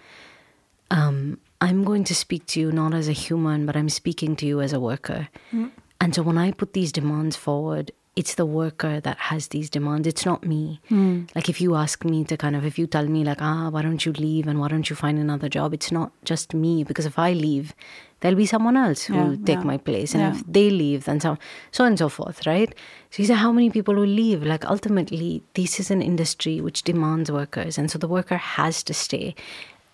um, 0.91 1.39
I'm 1.61 1.85
going 1.85 2.05
to 2.05 2.15
speak 2.15 2.47
to 2.47 2.61
you 2.61 2.73
not 2.73 2.95
as 2.95 3.09
a 3.09 3.13
human, 3.13 3.67
but 3.67 3.77
I'm 3.77 3.89
speaking 3.89 4.37
to 4.37 4.47
you 4.47 4.61
as 4.61 4.73
a 4.73 4.81
worker. 4.81 5.29
Mm. 5.53 5.71
And 6.01 6.15
so 6.15 6.23
when 6.23 6.39
I 6.39 6.53
put 6.53 6.73
these 6.73 6.93
demands 6.93 7.37
forward, 7.37 7.91
it's 8.15 8.35
the 8.35 8.47
worker 8.47 8.99
that 9.01 9.19
has 9.19 9.49
these 9.49 9.69
demands. 9.69 10.07
It's 10.07 10.25
not 10.25 10.45
me. 10.45 10.81
Mm. 10.91 11.29
Like 11.35 11.49
if 11.49 11.61
you 11.61 11.75
ask 11.75 12.05
me 12.05 12.25
to 12.25 12.37
kind 12.37 12.57
of, 12.57 12.65
if 12.65 12.79
you 12.79 12.87
tell 12.87 13.07
me 13.07 13.25
like, 13.25 13.43
ah, 13.43 13.69
why 13.71 13.83
don't 13.83 14.05
you 14.05 14.13
leave 14.13 14.47
and 14.47 14.59
why 14.59 14.69
don't 14.69 14.89
you 14.89 14.97
find 14.97 15.19
another 15.19 15.49
job? 15.49 15.75
It's 15.75 15.93
not 15.93 16.13
just 16.25 16.55
me 16.55 16.83
because 16.83 17.05
if 17.05 17.19
I 17.19 17.33
leave, 17.33 17.75
there'll 18.21 18.37
be 18.37 18.47
someone 18.47 18.77
else 18.77 19.03
who 19.05 19.15
will 19.15 19.37
take 19.37 19.59
yeah. 19.59 19.65
my 19.65 19.77
place, 19.79 20.15
and 20.15 20.23
yeah. 20.23 20.35
if 20.35 20.43
they 20.47 20.71
leave, 20.71 21.05
then 21.05 21.21
so 21.21 21.37
so 21.71 21.85
on 21.85 21.89
and 21.93 21.99
so 21.99 22.09
forth, 22.09 22.47
right? 22.47 22.71
So 23.11 23.17
he 23.23 23.27
said, 23.27 23.37
how 23.37 23.53
many 23.53 23.71
people 23.71 23.95
will 23.95 24.07
leave? 24.23 24.43
Like 24.43 24.65
ultimately, 24.65 25.43
this 25.55 25.79
is 25.81 25.91
an 25.91 26.03
industry 26.03 26.61
which 26.61 26.83
demands 26.83 27.31
workers, 27.31 27.79
and 27.79 27.91
so 27.91 27.99
the 27.99 28.09
worker 28.09 28.37
has 28.37 28.83
to 28.85 28.95
stay, 28.95 29.35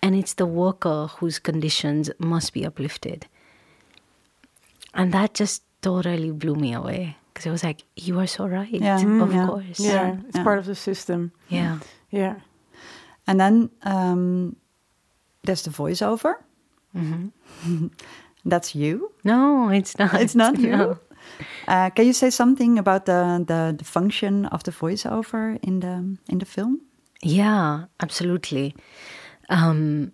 and 0.02 0.14
it's 0.14 0.34
the 0.34 0.46
worker 0.46 1.08
whose 1.18 1.38
conditions 1.38 2.10
must 2.18 2.52
be 2.52 2.64
uplifted, 2.66 3.26
and 4.94 5.12
that 5.12 5.34
just 5.34 5.62
totally 5.82 6.30
blew 6.30 6.54
me 6.54 6.72
away 6.72 7.16
because 7.32 7.46
I 7.46 7.50
was 7.50 7.64
like, 7.64 7.82
you 7.96 8.18
are 8.20 8.26
so 8.26 8.46
right. 8.46 8.70
Yeah. 8.70 8.96
Of 8.96 9.02
Mm, 9.02 9.32
yeah. 9.34 9.46
course. 9.46 9.80
Yeah, 9.80 9.92
Yeah, 9.92 10.16
it's 10.28 10.36
yeah. 10.38 10.44
part 10.44 10.58
of 10.58 10.66
the 10.66 10.74
system. 10.74 11.32
Yeah. 11.48 11.78
Yeah. 12.10 12.36
And 13.26 13.40
then 13.40 13.70
um, 13.82 14.56
there's 15.44 15.62
the 15.62 15.70
voiceover. 15.70 16.34
Hmm 16.92 17.28
That's 18.44 18.74
you. 18.74 19.12
No, 19.24 19.68
it's 19.68 19.98
not. 19.98 20.14
It's 20.20 20.34
not 20.34 20.58
you. 20.66 20.76
No. 20.76 20.98
Uh, 21.68 21.90
can 21.90 22.06
you 22.06 22.12
say 22.12 22.30
something 22.30 22.78
about 22.78 23.06
the, 23.06 23.44
the 23.46 23.74
the 23.78 23.84
function 23.84 24.46
of 24.46 24.64
the 24.64 24.72
voiceover 24.72 25.58
in 25.62 25.80
the 25.80 26.16
in 26.28 26.38
the 26.38 26.44
film? 26.44 26.80
Yeah, 27.22 27.84
absolutely. 28.00 28.74
Um, 29.48 30.12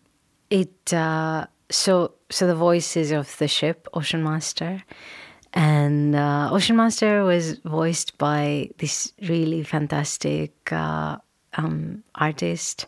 it 0.51 0.93
uh, 0.93 1.47
so 1.71 2.13
so 2.31 2.47
the 2.47 2.55
voices 2.55 3.13
of 3.13 3.35
the 3.39 3.49
ship 3.49 3.89
Ocean 3.95 4.23
Master, 4.23 4.85
and 5.55 6.15
uh, 6.15 6.51
Ocean 6.53 6.77
Master 6.77 7.25
was 7.25 7.59
voiced 7.65 8.19
by 8.19 8.69
this 8.79 9.15
really 9.29 9.63
fantastic 9.63 10.53
uh, 10.71 11.17
um, 11.57 12.05
artist 12.15 12.87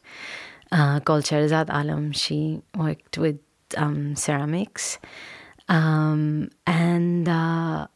uh, 0.70 1.00
called 1.00 1.24
Sheherazade 1.24 1.70
Alam. 1.70 2.12
She 2.12 2.60
worked 2.76 3.16
with 3.16 3.38
um, 3.76 4.16
ceramics, 4.16 4.98
um, 5.68 6.50
and 6.66 7.28
uh, 7.28 7.86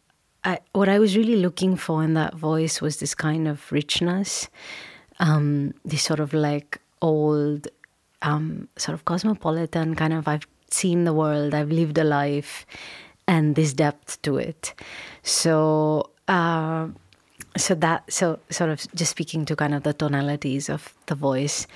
I, 0.45 0.59
what 0.73 0.89
I 0.89 0.99
was 0.99 1.17
really 1.17 1.37
looking 1.37 1.77
for 1.77 2.05
in 2.05 2.15
that 2.15 2.35
voice 2.35 2.81
was 2.81 2.99
this 2.99 3.15
kind 3.15 3.49
of 3.49 3.71
richness, 3.73 4.49
um, 5.19 5.75
this 5.85 6.03
sort 6.03 6.21
of 6.21 6.33
like 6.33 6.81
old, 7.03 7.69
um, 8.23 8.69
sort 8.77 8.95
of 8.95 9.05
cosmopolitan 9.05 9.95
kind 9.95 10.13
of. 10.13 10.29
I've 10.29 10.47
seen 10.71 11.05
the 11.05 11.13
world, 11.13 11.55
I've 11.55 11.71
lived 11.71 11.99
a 11.99 12.05
life, 12.05 12.67
and 13.27 13.57
this 13.57 13.73
depth 13.73 14.21
to 14.23 14.37
it. 14.37 14.75
So. 15.23 16.11
Uh, 16.29 16.89
so 17.57 17.75
that 17.75 18.11
so 18.13 18.39
sort 18.51 18.71
of 18.71 18.85
just 18.95 19.11
speaking 19.13 19.45
to 19.45 19.55
kind 19.55 19.75
of 19.75 19.83
the 19.83 19.93
tonalities 19.93 20.69
of 20.69 20.95
the 21.07 21.15
voice 21.15 21.67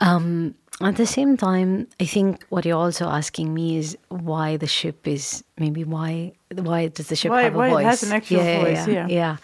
um, 0.00 0.54
at 0.82 0.96
the 0.96 1.06
same 1.06 1.36
time 1.36 1.86
i 2.00 2.04
think 2.06 2.44
what 2.48 2.64
you're 2.64 2.78
also 2.86 3.06
asking 3.06 3.52
me 3.52 3.76
is 3.76 3.96
why 4.08 4.56
the 4.56 4.66
ship 4.66 5.06
is 5.06 5.44
maybe 5.58 5.84
why 5.84 6.32
why 6.54 6.88
does 6.88 7.08
the 7.08 7.16
ship 7.16 7.30
Why- 7.30 7.42
have 7.42 7.54
a 7.54 7.58
why 7.58 7.68
it 7.68 7.70
voice? 7.72 7.84
has 7.84 8.02
an 8.02 8.12
actual 8.12 8.38
voice, 8.42 8.86
yeah, 8.88 8.94
yeah. 8.94 9.06
yeah. 9.08 9.36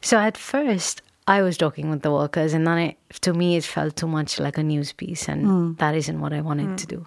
So 0.00 0.16
at 0.18 0.36
first 0.36 1.02
i 1.26 1.42
was 1.42 1.56
talking 1.58 1.90
with 1.90 2.02
the 2.02 2.10
workers 2.10 2.54
and 2.54 2.66
then 2.66 2.78
it, 2.78 2.96
to 3.20 3.32
me 3.34 3.56
it 3.56 3.64
felt 3.64 3.96
too 3.96 4.08
much 4.08 4.40
like 4.40 4.56
a 4.56 4.62
news 4.62 4.92
piece 4.92 5.28
and 5.28 5.76
that 5.78 5.94
isn't 5.94 6.20
what 6.20 6.32
i 6.32 6.40
wanted 6.40 6.78
to 6.78 6.86
do. 6.86 7.06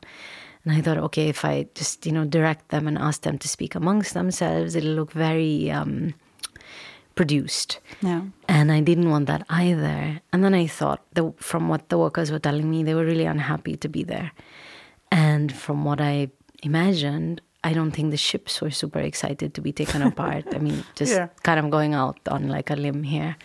And 0.63 0.75
i 0.77 0.81
thought 0.81 0.99
okay 1.07 1.27
if 1.29 1.43
i 1.43 1.65
just 1.73 2.05
you 2.05 2.11
know 2.11 2.25
direct 2.25 2.69
them 2.69 2.87
and 2.87 2.97
ask 2.99 3.21
them 3.23 3.37
to 3.39 3.47
speak 3.47 3.73
amongst 3.73 4.13
themselves 4.13 4.75
it'll 4.75 4.93
look 4.93 5.11
very 5.11 5.71
um, 5.71 6.13
produced 7.15 7.79
Yeah. 8.01 8.21
and 8.47 8.71
I 8.71 8.79
didn't 8.81 9.09
want 9.09 9.25
that 9.27 9.45
either. 9.49 10.21
And 10.31 10.43
then 10.43 10.53
I 10.53 10.67
thought, 10.67 11.01
the, 11.13 11.33
from 11.37 11.67
what 11.69 11.89
the 11.89 11.97
workers 11.97 12.31
were 12.31 12.39
telling 12.39 12.69
me, 12.69 12.83
they 12.83 12.93
were 12.93 13.05
really 13.05 13.25
unhappy 13.25 13.75
to 13.77 13.89
be 13.89 14.03
there. 14.03 14.31
And 15.11 15.51
from 15.53 15.83
what 15.83 15.99
I 16.01 16.29
imagined, 16.63 17.41
I 17.63 17.73
don't 17.73 17.91
think 17.91 18.11
the 18.11 18.17
ships 18.17 18.61
were 18.61 18.71
super 18.71 18.99
excited 18.99 19.53
to 19.53 19.61
be 19.61 19.71
taken 19.71 20.01
apart. 20.01 20.45
I 20.55 20.59
mean, 20.59 20.83
just 20.95 21.13
Yeah. 21.13 21.27
kind 21.43 21.59
of 21.59 21.69
going 21.69 21.93
out 21.93 22.17
on 22.27 22.47
like 22.47 22.69
a 22.69 22.75
limb 22.75 23.03
here. 23.03 23.35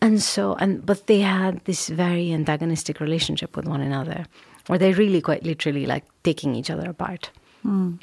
And 0.00 0.22
so, 0.22 0.54
and 0.54 0.84
but 0.84 1.06
they 1.06 1.20
had 1.20 1.64
this 1.64 1.88
very 1.88 2.32
antagonistic 2.32 3.00
relationship 3.00 3.56
with 3.56 3.66
one 3.66 3.80
another, 3.80 4.26
where 4.66 4.78
they 4.78 4.92
really 4.92 5.20
quite 5.20 5.42
literally 5.44 5.86
like 5.86 6.04
taking 6.22 6.54
each 6.54 6.70
other 6.70 6.88
apart. 6.90 7.30
Hmm. 7.62 7.94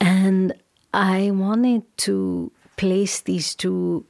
And 0.00 0.52
I 0.92 1.30
wanted 1.32 1.82
to 1.98 2.52
place 2.76 3.20
these 3.20 3.54
two 3.54 4.04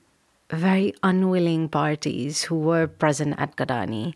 very 0.50 0.94
unwilling 1.02 1.68
parties 1.68 2.42
who 2.42 2.58
were 2.58 2.86
present 2.86 3.34
at 3.38 3.56
Gadani, 3.56 4.14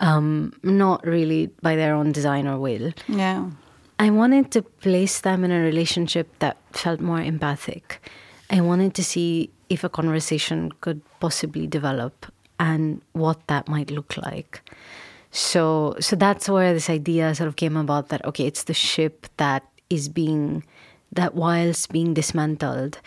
um, 0.00 0.52
not 0.62 1.04
really 1.06 1.48
by 1.62 1.76
their 1.76 1.94
own 1.94 2.12
design 2.12 2.46
or 2.46 2.58
will. 2.58 2.92
Yeah. 3.08 3.50
I 3.98 4.10
wanted 4.10 4.52
to 4.52 4.62
place 4.62 5.20
them 5.20 5.44
in 5.44 5.50
a 5.50 5.60
relationship 5.60 6.28
that 6.38 6.56
felt 6.72 7.00
more 7.00 7.20
empathic. 7.20 8.00
I 8.50 8.60
wanted 8.60 8.94
to 8.94 9.04
see 9.04 9.50
if 9.68 9.82
a 9.82 9.88
conversation 9.88 10.72
could 10.80 11.02
possibly 11.20 11.66
develop 11.66 12.26
and 12.60 13.02
what 13.12 13.46
that 13.48 13.68
might 13.68 13.90
look 13.90 14.16
like. 14.16 14.62
So 15.30 15.96
so 16.00 16.16
that's 16.16 16.48
where 16.48 16.72
this 16.72 16.88
idea 16.88 17.34
sort 17.34 17.48
of 17.48 17.56
came 17.56 17.76
about 17.76 18.08
that 18.08 18.24
okay, 18.24 18.46
it's 18.46 18.64
the 18.64 18.74
ship 18.74 19.26
that 19.36 19.64
is 19.90 20.08
being 20.08 20.64
that 21.12 21.34
whilst 21.34 21.92
being 21.92 22.14
dismantled 22.14 23.00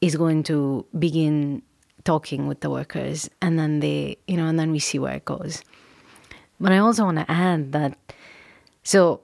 is 0.00 0.16
going 0.16 0.42
to 0.44 0.86
begin 0.98 1.62
talking 2.04 2.46
with 2.46 2.60
the 2.60 2.68
workers 2.68 3.30
and 3.40 3.58
then 3.58 3.80
they 3.80 4.16
you 4.26 4.36
know 4.36 4.46
and 4.46 4.58
then 4.58 4.70
we 4.70 4.78
see 4.78 4.98
where 4.98 5.14
it 5.14 5.24
goes. 5.24 5.62
But 6.60 6.72
I 6.72 6.78
also 6.78 7.04
want 7.04 7.18
to 7.18 7.30
add 7.30 7.72
that 7.72 7.98
so 8.82 9.22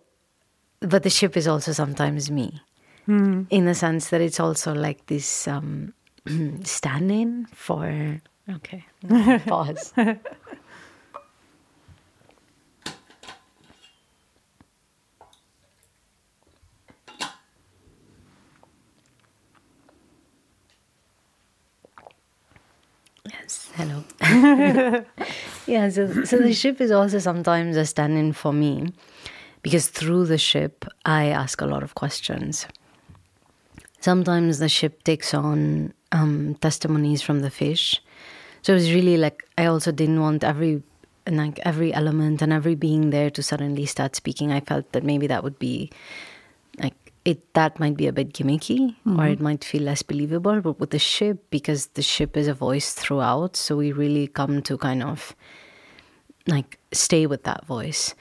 but 0.81 1.03
the 1.03 1.11
ship 1.11 1.37
is 1.37 1.47
also 1.47 1.73
sometimes 1.73 2.31
me. 2.31 2.61
In 3.51 3.65
the 3.67 3.75
sense 3.75 4.11
that 4.11 4.21
it's 4.21 4.41
also 4.41 4.73
like 4.73 5.07
this 5.07 5.49
um, 5.49 5.93
stand-in 6.63 7.47
for 7.53 8.21
okay. 8.49 8.85
Pause 9.47 9.93
yes 23.51 23.71
hello. 23.75 24.05
Yeah 25.67 25.89
so, 25.91 26.25
so 26.25 26.39
the 26.39 26.53
ship 26.53 26.81
is 26.81 26.91
also 26.91 27.19
sometimes 27.19 27.77
a 27.77 27.85
stand-in 27.85 28.33
for 28.33 28.53
me 28.53 28.93
because 29.63 29.89
through 29.89 30.27
the 30.27 30.39
ship 30.39 30.85
i 31.05 31.27
ask 31.27 31.61
a 31.61 31.67
lot 31.67 31.83
of 31.83 31.95
questions. 31.95 32.67
Sometimes 34.01 34.59
the 34.59 34.69
ship 34.69 35.03
takes 35.05 35.35
on 35.35 35.93
um, 36.13 36.57
testimonies 36.61 37.21
from 37.21 37.41
the 37.41 37.51
fish. 37.51 38.03
So 38.63 38.73
it 38.73 38.77
was 38.77 38.93
really 38.93 39.17
like 39.17 39.43
i 39.59 39.67
also 39.67 39.93
didn't 39.93 40.21
want 40.21 40.45
every 40.45 40.83
and 41.27 41.37
like 41.37 41.59
every 41.65 41.93
element 41.93 42.43
and 42.43 42.53
every 42.53 42.75
being 42.75 43.11
there 43.11 43.31
to 43.31 43.43
suddenly 43.43 43.87
start 43.87 44.17
speaking. 44.17 44.53
I 44.53 44.61
felt 44.61 44.91
that 44.93 45.05
maybe 45.05 45.27
that 45.27 45.45
would 45.45 45.59
be 45.59 45.91
it 47.25 47.53
that 47.55 47.79
might 47.79 47.97
be 47.97 48.07
a 48.07 48.13
bit 48.13 48.33
gimmicky 48.33 48.97
or 49.19 49.27
it 49.27 49.41
might 49.41 49.63
feel 49.63 49.83
less 49.83 50.03
believable 50.03 50.61
but 50.61 50.81
with 50.81 50.91
the 50.91 50.99
ship 50.99 51.45
because 51.51 51.89
the 51.89 52.03
ship 52.03 52.37
is 52.37 52.49
a 52.49 52.55
voice 52.55 52.95
throughout 52.95 53.57
so 53.57 53.77
we 53.77 53.93
really 53.93 54.27
come 54.27 54.63
to 54.63 54.79
kind 54.79 55.03
of 55.03 55.35
like 56.47 56.79
stay 56.93 57.27
with 57.27 57.45
that 57.45 57.67
voice. 57.67 58.15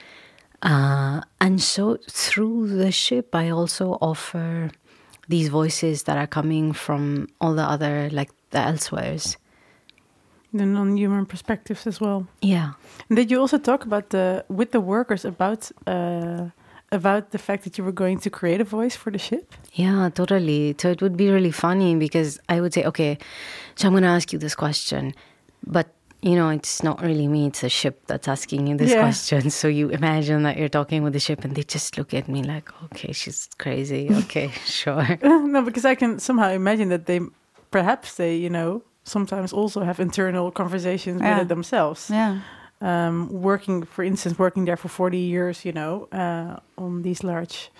Uh, 0.61 1.21
and 1.39 1.61
so 1.61 1.97
through 2.09 2.67
the 2.67 2.91
ship 2.91 3.33
i 3.33 3.49
also 3.49 3.97
offer 4.01 4.69
these 5.29 5.47
voices 5.47 6.03
that 6.03 6.17
are 6.17 6.27
coming 6.27 6.73
from 6.73 7.27
all 7.39 7.53
the 7.53 7.63
other 7.63 8.09
like 8.11 8.31
the 8.49 8.59
elsewheres. 8.59 9.37
The 10.51 10.65
non-human 10.65 11.27
perspectives 11.27 11.85
as 11.85 12.01
well. 12.01 12.27
yeah. 12.41 12.71
And 13.07 13.15
did 13.15 13.29
you 13.29 13.39
also 13.39 13.59
talk 13.59 13.85
about 13.85 14.09
the 14.09 14.43
with 14.49 14.71
the 14.71 14.81
workers 14.81 15.23
about 15.23 15.71
uh, 15.85 16.49
about 16.91 17.31
the 17.31 17.37
fact 17.37 17.63
that 17.63 17.77
you 17.77 17.83
were 17.83 17.91
going 17.91 18.19
to 18.19 18.29
create 18.29 18.61
a 18.61 18.63
voice 18.63 18.95
for 18.95 19.11
the 19.11 19.19
ship? 19.19 19.53
Yeah, 19.73 20.09
totally. 20.13 20.75
So 20.79 20.89
it 20.89 21.01
would 21.01 21.15
be 21.17 21.29
really 21.29 21.51
funny 21.51 21.95
because 21.95 22.39
I 22.49 22.61
would 22.61 22.73
say, 22.73 22.83
okay, 22.85 23.17
so 23.75 23.87
I'm 23.87 23.93
going 23.93 24.03
to 24.03 24.09
ask 24.09 24.33
you 24.33 24.39
this 24.39 24.55
question, 24.55 25.13
but 25.65 25.87
you 26.21 26.35
know, 26.35 26.49
it's 26.49 26.83
not 26.83 27.01
really 27.01 27.27
me, 27.29 27.47
it's 27.47 27.61
the 27.61 27.69
ship 27.69 28.01
that's 28.07 28.27
asking 28.27 28.67
you 28.67 28.75
this 28.75 28.91
Yeah. 28.91 28.99
question. 28.99 29.49
So 29.49 29.69
you 29.69 29.87
imagine 29.89 30.43
that 30.43 30.57
you're 30.57 30.67
talking 30.67 31.01
with 31.03 31.13
the 31.13 31.19
ship 31.19 31.45
and 31.45 31.55
they 31.55 31.63
just 31.63 31.97
look 31.97 32.13
at 32.13 32.27
me 32.27 32.43
like, 32.43 32.69
okay, 32.85 33.13
she's 33.13 33.47
crazy. 33.57 34.09
Okay, 34.11 34.49
sure. 34.65 35.17
no, 35.23 35.61
because 35.61 35.85
I 35.85 35.95
can 35.95 36.19
somehow 36.19 36.49
imagine 36.49 36.89
that 36.89 37.05
they 37.05 37.21
perhaps 37.71 38.15
they 38.15 38.35
you 38.35 38.49
know 38.49 38.83
sometimes 39.05 39.53
also 39.53 39.81
have 39.81 39.99
internal 40.01 40.51
conversations 40.51 41.21
Yeah. 41.21 41.35
with 41.37 41.45
it 41.45 41.47
themselves. 41.47 42.09
Yeah. 42.09 42.39
Um, 42.81 43.29
working, 43.29 43.83
for 43.85 44.03
instance, 44.03 44.37
working 44.39 44.65
there 44.65 44.77
for 44.77 44.87
40 44.89 45.17
years, 45.17 45.65
you 45.65 45.71
know, 45.73 46.07
uh, 46.11 46.59
on 46.77 47.01
these 47.01 47.23
large 47.23 47.71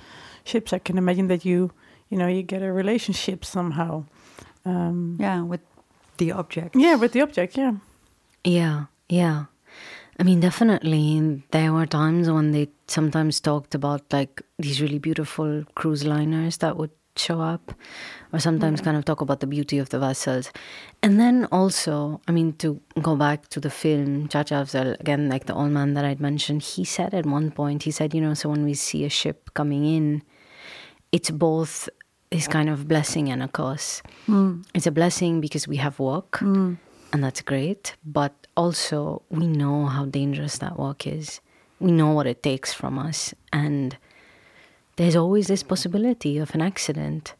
ships, 0.43 0.73
I 0.73 0.79
can 0.79 0.97
imagine 0.97 1.27
that 1.27 1.45
you, 1.45 1.71
you 2.09 2.17
know, 2.17 2.27
you 2.27 2.43
get 2.43 2.61
a 2.61 2.71
relationship 2.71 3.45
somehow. 3.45 4.03
Um, 4.65 5.15
Yeah. 5.19 5.41
With 5.43 5.61
the 6.17 6.31
object. 6.33 6.75
yeah, 6.75 6.95
with 6.95 7.11
the 7.13 7.21
object, 7.21 7.57
yeah. 7.57 7.73
Yeah, 8.43 8.85
yeah. 9.07 9.45
I 10.19 10.23
mean, 10.23 10.41
definitely, 10.41 11.43
there 11.51 11.71
were 11.71 11.85
times 11.85 12.29
when 12.29 12.51
they 12.51 12.67
sometimes 12.87 13.39
talked 13.39 13.73
about 13.73 14.01
like 14.11 14.41
these 14.57 14.81
really 14.81 14.99
beautiful 14.99 15.63
cruise 15.75 16.03
liners 16.05 16.57
that 16.57 16.75
would 16.75 16.91
show 17.19 17.41
up, 17.41 17.73
or 18.33 18.39
sometimes 18.39 18.81
kind 18.81 18.97
of 18.97 19.05
talk 19.05 19.21
about 19.21 19.39
the 19.39 19.47
beauty 19.47 19.77
of 19.77 19.89
the 19.89 19.99
vessels. 19.99 20.51
And 21.03 21.19
then 21.19 21.45
also, 21.51 22.21
I 22.27 22.31
mean, 22.31 22.53
to 22.53 22.79
go 23.01 23.15
back 23.15 23.49
to 23.49 23.59
the 23.59 23.69
film, 23.69 24.27
Chacha 24.29 24.55
Afzal, 24.55 24.99
again, 24.99 25.29
like 25.29 25.45
the 25.45 25.53
old 25.53 25.71
man 25.71 25.93
that 25.95 26.05
I'd 26.05 26.19
mentioned, 26.19 26.63
he 26.63 26.83
said 26.85 27.13
at 27.13 27.25
one 27.25 27.51
point, 27.51 27.83
he 27.83 27.91
said, 27.91 28.13
you 28.13 28.21
know, 28.21 28.33
so 28.33 28.49
when 28.49 28.63
we 28.63 28.73
see 28.73 29.05
a 29.05 29.09
ship 29.09 29.49
coming 29.53 29.85
in, 29.85 30.23
it's 31.11 31.29
both 31.31 31.89
this 32.31 32.47
kind 32.47 32.69
of 32.69 32.87
blessing 32.87 33.29
and 33.29 33.41
a 33.41 33.47
curse. 33.47 34.01
Mm. 34.27 34.63
It's 34.73 34.85
a 34.87 34.91
blessing 34.91 35.41
because 35.41 35.67
we 35.67 35.77
have 35.77 35.99
work, 35.99 36.37
Mm. 36.39 36.77
and 37.11 37.23
that's 37.23 37.41
great. 37.41 37.95
But 38.05 38.33
also, 38.55 39.23
we 39.29 39.47
know 39.47 39.87
how 39.87 40.05
dangerous 40.05 40.59
that 40.59 40.77
work 40.77 41.07
is. 41.07 41.41
We 41.79 41.91
know 41.91 42.11
what 42.11 42.27
it 42.27 42.43
takes 42.43 42.71
from 42.73 42.99
us, 42.99 43.33
and 43.51 43.97
there's 44.99 45.15
always 45.15 45.47
this 45.47 45.63
possibility 45.63 46.37
of 46.37 46.53
an 46.53 46.61
accident 46.61 47.33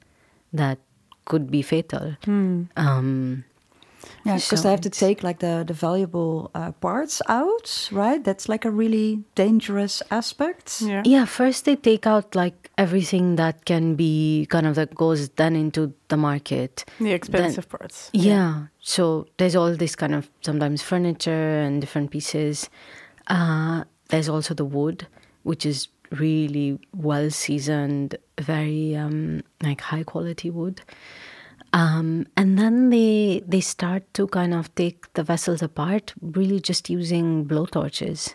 that 0.54 0.78
could 1.26 1.52
be 1.52 1.62
fatal. 1.62 2.16
Um, 2.26 3.44
Yeah, 4.26 4.36
because 4.36 4.60
So 4.60 4.64
they 4.64 4.72
have 4.72 4.82
to 4.82 4.90
take 4.90 5.24
like 5.28 5.40
the 5.40 5.64
the 5.68 5.74
valuable 5.74 6.52
uh, 6.56 6.72
parts 6.80 7.22
out, 7.28 7.90
right? 7.92 8.24
That's 8.24 8.48
like 8.48 8.64
a 8.66 8.72
really 8.72 9.24
dangerous 9.36 10.02
aspect. 10.10 10.82
Yeah. 10.82 11.04
yeah, 11.06 11.26
first 11.28 11.66
they 11.66 11.76
take 11.76 12.08
out 12.08 12.34
like 12.34 12.72
everything 12.78 13.36
that 13.36 13.66
can 13.66 13.96
be 13.96 14.48
kind 14.50 14.66
of 14.66 14.76
that 14.76 14.96
goes 14.96 15.30
then 15.36 15.56
into 15.56 15.92
the 16.08 16.18
market. 16.18 16.86
The 17.00 17.12
expensive 17.12 17.68
parts. 17.68 18.10
Yeah. 18.14 18.72
So 18.80 19.28
there's 19.38 19.56
all 19.60 19.76
this 19.76 19.96
kind 19.96 20.16
of 20.16 20.30
sometimes 20.42 20.82
furniture 20.82 21.60
and 21.66 21.82
different 21.82 22.10
pieces. 22.12 22.70
Uh, 23.28 23.84
there's 24.08 24.30
also 24.30 24.54
the 24.56 24.66
wood, 24.66 25.08
which 25.44 25.66
is 25.66 25.90
really 26.12 26.80
well 26.96 27.30
seasoned, 27.30 28.16
very 28.40 28.96
um, 28.96 29.42
like 29.62 29.82
high 29.82 30.04
quality 30.04 30.50
wood. 30.50 30.82
Um, 31.72 32.26
and 32.36 32.58
then 32.58 32.90
they 32.90 33.44
they 33.48 33.62
start 33.62 34.12
to 34.16 34.28
kind 34.28 34.54
of 34.54 34.74
take 34.76 35.12
the 35.14 35.24
vessels 35.24 35.62
apart, 35.62 36.14
really 36.22 36.60
just 36.60 36.90
using 36.90 37.46
blowtorches. 37.46 38.34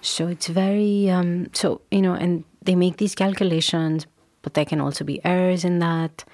So 0.00 0.28
it's 0.28 0.46
very 0.46 1.10
um, 1.10 1.48
so 1.52 1.80
you 1.90 2.02
know, 2.02 2.14
and 2.14 2.44
they 2.62 2.76
make 2.76 2.98
these 2.98 3.14
calculations, 3.14 4.06
but 4.42 4.54
there 4.54 4.64
can 4.64 4.80
also 4.80 5.04
be 5.04 5.20
errors 5.24 5.64
in 5.64 5.80
that. 5.80 6.24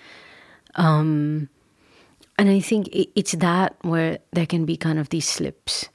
Um, 0.75 1.49
and 2.37 2.49
I 2.51 2.61
think 2.61 2.89
i 2.95 3.07
it's 3.17 3.33
that 3.33 3.77
where 3.83 4.19
there 4.33 4.47
can 4.47 4.65
be 4.65 4.77
kind 4.77 4.99
of 4.99 5.09
these 5.09 5.27
slips, 5.29 5.89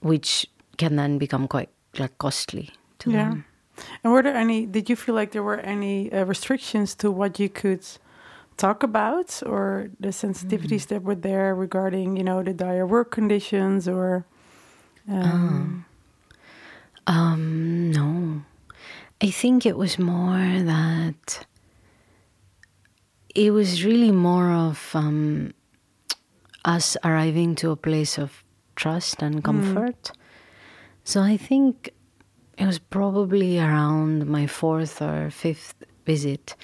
which 0.00 0.46
can 0.78 0.96
then 0.96 1.18
become 1.18 1.48
quite 1.48 1.68
like 1.98 2.16
costly 2.18 2.70
to 3.00 3.10
Yeah. 3.10 3.28
them. 3.28 3.44
And 4.02 4.12
were 4.12 4.22
there 4.22 4.36
any? 4.36 4.66
Did 4.66 4.88
you 4.88 4.96
feel 4.96 5.14
like 5.14 5.32
there 5.32 5.42
were 5.42 5.60
any 5.60 6.12
uh, 6.12 6.24
restrictions 6.24 6.94
to 6.96 7.10
what 7.10 7.38
you 7.38 7.48
could 7.48 7.86
talk 8.56 8.82
about, 8.82 9.42
or 9.44 9.90
the 9.98 10.08
sensitivities 10.08 10.86
that 10.88 11.02
were 11.02 11.16
there 11.16 11.54
regarding, 11.54 12.16
you 12.16 12.24
know, 12.24 12.42
the 12.42 12.52
dire 12.54 12.86
work 12.86 13.10
conditions, 13.10 13.88
or? 13.88 14.24
Um, 15.08 15.84
Um, 17.06 17.90
no. 17.90 18.42
I 19.20 19.30
think 19.30 19.66
it 19.66 19.76
was 19.76 19.98
more 19.98 20.62
that 20.62 21.46
it 23.34 23.50
was 23.50 23.84
really 23.84 24.12
more 24.12 24.50
of 24.50 24.90
um, 24.94 25.52
us 26.64 26.96
arriving 27.04 27.56
to 27.56 27.70
a 27.70 27.76
place 27.76 28.18
of 28.18 28.44
trust 28.76 29.22
and 29.22 29.42
comfort. 29.44 30.12
So 31.04 31.20
I 31.20 31.36
think 31.36 31.90
it 32.58 32.66
was 32.66 32.78
probably 32.78 33.58
around 33.58 34.26
my 34.26 34.46
fourth 34.46 35.02
or 35.02 35.30
fifth 35.30 35.74
visit 36.06 36.54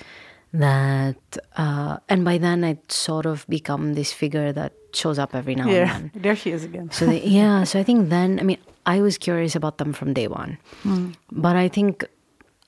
that, 0.53 1.39
uh, 1.57 1.99
and 2.09 2.25
by 2.25 2.39
then 2.39 2.65
I'd 2.65 2.91
sort 2.91 3.27
of 3.27 3.47
become 3.49 3.95
this 3.95 4.13
figure 4.13 4.53
that 4.53 4.73
shows 4.93 5.19
up 5.19 5.35
every 5.35 5.55
now 5.55 5.69
yeah, 5.69 5.97
and 5.97 6.11
then. 6.11 6.11
there 6.23 6.37
she 6.37 6.51
is 6.51 6.65
again. 6.65 6.91
So 6.91 7.07
they, 7.07 7.23
yeah, 7.23 7.65
so 7.65 7.79
I 7.79 7.85
think 7.85 8.09
then 8.09 8.41
I 8.41 8.43
mean 8.43 8.59
I 8.87 9.01
was 9.01 9.19
curious 9.19 9.55
about 9.55 9.79
them 9.79 9.93
from 9.93 10.13
day 10.13 10.27
one, 10.29 10.59
but 11.31 11.57
I 11.57 11.69
think 11.69 12.05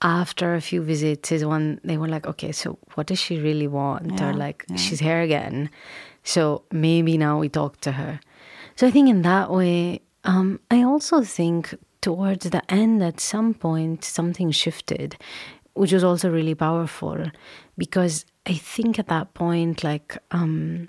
after 0.03 0.55
a 0.55 0.61
few 0.61 0.83
visits 0.83 1.31
is 1.33 1.45
when 1.45 1.81
they 1.85 1.97
were 1.97 2.09
like, 2.09 2.27
okay, 2.27 2.53
so 2.53 2.79
what 2.95 3.07
does 3.07 3.19
she 3.19 3.39
really 3.39 3.69
want? 3.69 4.19
Yeah, 4.19 4.31
or 4.31 4.35
like 4.35 4.65
yeah. 4.69 4.77
she's 4.77 5.01
here 5.01 5.21
again, 5.21 5.71
so 6.23 6.63
maybe 6.71 7.19
now 7.19 7.39
we 7.39 7.49
talk 7.49 7.81
to 7.81 7.93
her. 7.93 8.21
So 8.77 8.87
I 8.87 8.91
think 8.91 9.09
in 9.09 9.23
that 9.23 9.51
way, 9.51 10.01
um, 10.25 10.61
I 10.71 10.83
also 10.83 11.23
think 11.23 11.75
towards 12.03 12.51
the 12.51 12.63
end 12.71 13.03
at 13.03 13.21
some 13.21 13.55
point 13.55 14.05
something 14.05 14.51
shifted, 14.51 15.17
which 15.73 15.93
was 15.93 16.05
also 16.05 16.29
really 16.31 16.55
powerful 16.55 17.31
because 17.79 18.27
I 18.45 18.55
think 18.55 18.99
at 18.99 19.09
that 19.09 19.33
point 19.33 19.83
like. 19.83 20.19
Um, 20.31 20.89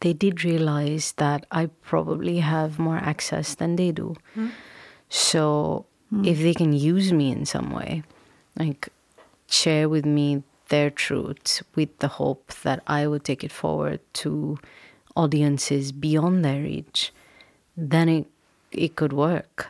they 0.00 0.12
did 0.12 0.44
realize 0.44 1.12
that 1.16 1.44
I 1.50 1.66
probably 1.82 2.38
have 2.38 2.78
more 2.78 2.98
access 2.98 3.56
than 3.56 3.74
they 3.74 3.90
do. 3.90 4.14
So 5.08 5.86
if 6.24 6.38
they 6.38 6.54
can 6.54 6.72
use 6.72 7.12
me 7.12 7.32
in 7.32 7.44
some 7.46 7.70
way, 7.72 8.04
like 8.56 8.88
share 9.48 9.88
with 9.88 10.06
me 10.06 10.44
their 10.68 10.90
truths 10.90 11.62
with 11.74 11.98
the 11.98 12.08
hope 12.08 12.52
that 12.62 12.82
I 12.86 13.06
would 13.06 13.24
take 13.24 13.42
it 13.42 13.52
forward 13.52 14.00
to 14.22 14.58
audiences 15.16 15.90
beyond 15.90 16.44
their 16.44 16.62
reach, 16.62 17.12
then 17.76 18.08
it 18.08 18.26
it 18.70 18.96
could 18.96 19.12
work. 19.12 19.68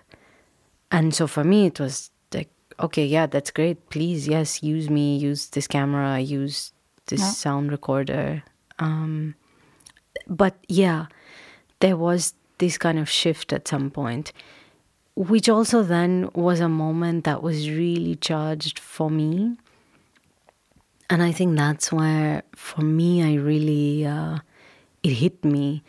And 0.91 1.15
so 1.15 1.27
for 1.27 1.45
me 1.45 1.67
it 1.67 1.79
was 1.81 2.11
like, 2.33 2.51
okay, 2.81 3.05
yeah, 3.05 3.27
that's 3.27 3.51
great. 3.51 3.91
Please, 3.91 4.27
yes, 4.29 4.63
use 4.63 4.89
me, 4.89 5.17
use 5.17 5.49
this 5.49 5.67
camera, 5.67 6.19
use 6.21 6.73
this 7.07 7.21
Yeah. 7.21 7.31
sound 7.31 7.71
recorder. 7.71 8.43
Um, 8.79 9.35
but 10.27 10.55
yeah, 10.69 11.07
there 11.81 11.97
was 11.97 12.35
this 12.59 12.79
kind 12.79 12.99
of 12.99 13.09
shift 13.09 13.53
at 13.53 13.69
some 13.69 13.91
point, 13.91 14.33
which 15.15 15.49
also 15.49 15.83
then 15.83 16.29
was 16.35 16.61
a 16.61 16.69
moment 16.69 17.25
that 17.25 17.43
was 17.43 17.69
really 17.71 18.15
charged 18.17 18.79
for 18.79 19.11
me. 19.11 19.57
And 21.11 21.23
I 21.23 21.33
think 21.33 21.57
that's 21.57 21.91
where, 21.91 22.43
for 22.55 22.83
me, 22.83 23.23
I 23.23 23.35
really, 23.41 24.05
uh, 24.05 24.39
it 25.03 25.11
hit 25.15 25.45
me 25.45 25.83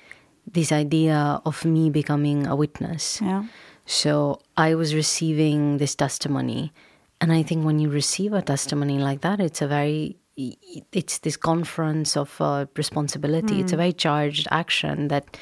this 0.51 0.71
idea 0.71 1.41
of 1.45 1.65
me 1.65 1.89
becoming 1.89 2.47
a 2.47 2.55
witness. 2.55 3.19
Yeah. 3.21 3.43
So 3.89 4.39
I 4.55 4.75
was 4.75 4.93
receiving 4.93 5.79
this 5.79 5.95
testimony. 5.95 6.71
And 7.19 7.33
I 7.33 7.41
think 7.41 7.65
when 7.65 7.79
you 7.79 7.89
receive 7.89 8.33
a 8.33 8.41
testimony 8.43 8.99
like 8.99 9.21
that, 9.21 9.39
it's 9.39 9.63
a 9.63 9.67
very, 9.67 10.15
it's 10.37 11.17
this 11.17 11.35
conference 11.35 12.15
of 12.15 12.39
uh, 12.39 12.67
responsibility. 12.77 13.59
It's 13.59 13.73
a 13.73 13.77
very 13.77 13.91
charged 13.91 14.47
action 14.51 15.07
that 15.07 15.37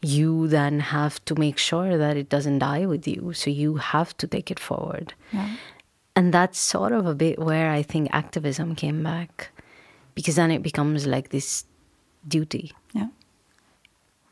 you 0.00 0.46
then 0.46 0.78
have 0.78 1.22
to 1.24 1.34
make 1.34 1.58
sure 1.58 1.98
that 1.98 2.16
it 2.16 2.28
doesn't 2.28 2.60
die 2.60 2.86
with 2.86 3.08
you. 3.08 3.32
So 3.32 3.50
you 3.50 3.78
have 3.78 4.16
to 4.18 4.28
take 4.28 4.52
it 4.52 4.60
forward. 4.60 5.12
Yeah. 5.32 5.56
And 6.14 6.32
that's 6.32 6.60
sort 6.60 6.92
of 6.92 7.04
a 7.04 7.16
bit 7.16 7.40
where 7.40 7.72
I 7.72 7.82
think 7.82 8.10
activism 8.12 8.76
came 8.76 9.02
back 9.02 9.50
because 10.14 10.36
then 10.36 10.52
it 10.52 10.62
becomes 10.62 11.04
like 11.04 11.30
this 11.30 11.64
duty. 12.28 12.72
Yeah. 12.92 13.08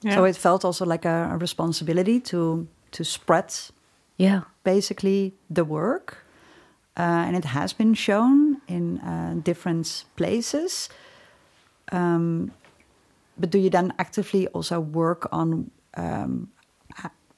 Yeah. 0.03 0.15
So 0.15 0.25
it 0.25 0.37
felt 0.37 0.65
also 0.65 0.87
like 0.87 1.05
a, 1.05 1.31
a 1.33 1.37
responsibility 1.37 2.21
to 2.21 2.69
to 2.93 3.05
spread 3.05 3.53
Yeah. 4.19 4.41
basically 4.65 5.33
the 5.55 5.65
work, 5.65 6.25
uh, 6.99 7.27
and 7.27 7.37
it 7.37 7.45
has 7.45 7.73
been 7.75 7.95
shown 7.95 8.61
in 8.67 8.99
uh, 8.99 9.35
different 9.45 10.05
places. 10.17 10.89
Um, 11.93 12.51
but 13.39 13.51
do 13.51 13.59
you 13.59 13.71
then 13.71 13.93
actively 13.99 14.49
also 14.49 14.81
work 14.81 15.29
on 15.31 15.71
um, 15.97 16.49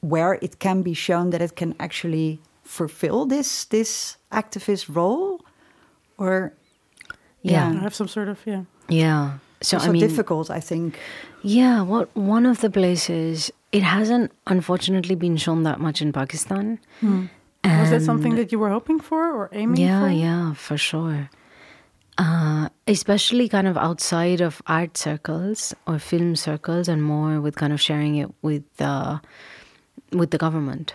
where 0.01 0.39
it 0.41 0.59
can 0.59 0.83
be 0.83 0.95
shown 0.95 1.31
that 1.31 1.41
it 1.43 1.57
can 1.57 1.75
actually 1.79 2.39
fulfill 2.65 3.27
this 3.27 3.65
this 3.67 4.17
activist 4.31 4.89
role, 4.95 5.41
or 6.17 6.53
Yeah. 7.43 7.71
I 7.71 7.81
have 7.81 7.95
some 7.95 8.09
sort 8.09 8.29
of 8.29 8.39
yeah. 8.47 8.65
Yeah. 8.89 9.39
So 9.61 9.77
also 9.77 9.89
I 9.89 9.93
mean, 9.93 10.01
difficult? 10.09 10.51
I 10.51 10.61
think. 10.61 10.99
Yeah, 11.43 11.83
what 11.83 12.09
one 12.15 12.47
of 12.51 12.59
the 12.61 12.71
places 12.71 13.51
it 13.73 13.83
hasn't 13.83 14.33
unfortunately 14.47 15.15
been 15.15 15.37
shown 15.37 15.63
that 15.65 15.81
much 15.81 16.01
in 16.03 16.13
Pakistan. 16.13 16.79
Was 17.03 17.91
that 17.91 18.03
something 18.03 18.35
that 18.37 18.51
you 18.53 18.59
were 18.59 18.71
hoping 18.71 18.99
for 19.01 19.21
or 19.33 19.49
aiming 19.53 19.77
yeah, 19.77 20.01
for? 20.01 20.09
yeah, 20.09 20.15
yeah, 20.49 20.55
for 20.55 20.77
sure. 20.79 21.29
Uh, 22.17 22.69
especially 22.87 23.49
kind 23.49 23.69
of 23.69 23.77
outside 23.77 24.41
of 24.41 24.61
art 24.67 24.97
circles 24.97 25.75
or 25.87 25.99
film 25.99 26.35
circles, 26.35 26.89
and 26.89 27.03
more 27.03 27.41
with 27.41 27.55
kind 27.57 27.73
of 27.73 27.81
sharing 27.81 28.17
it 28.17 28.29
with 28.43 28.65
uh, 28.81 29.19
with 30.13 30.31
the 30.33 30.39
government. 30.39 30.95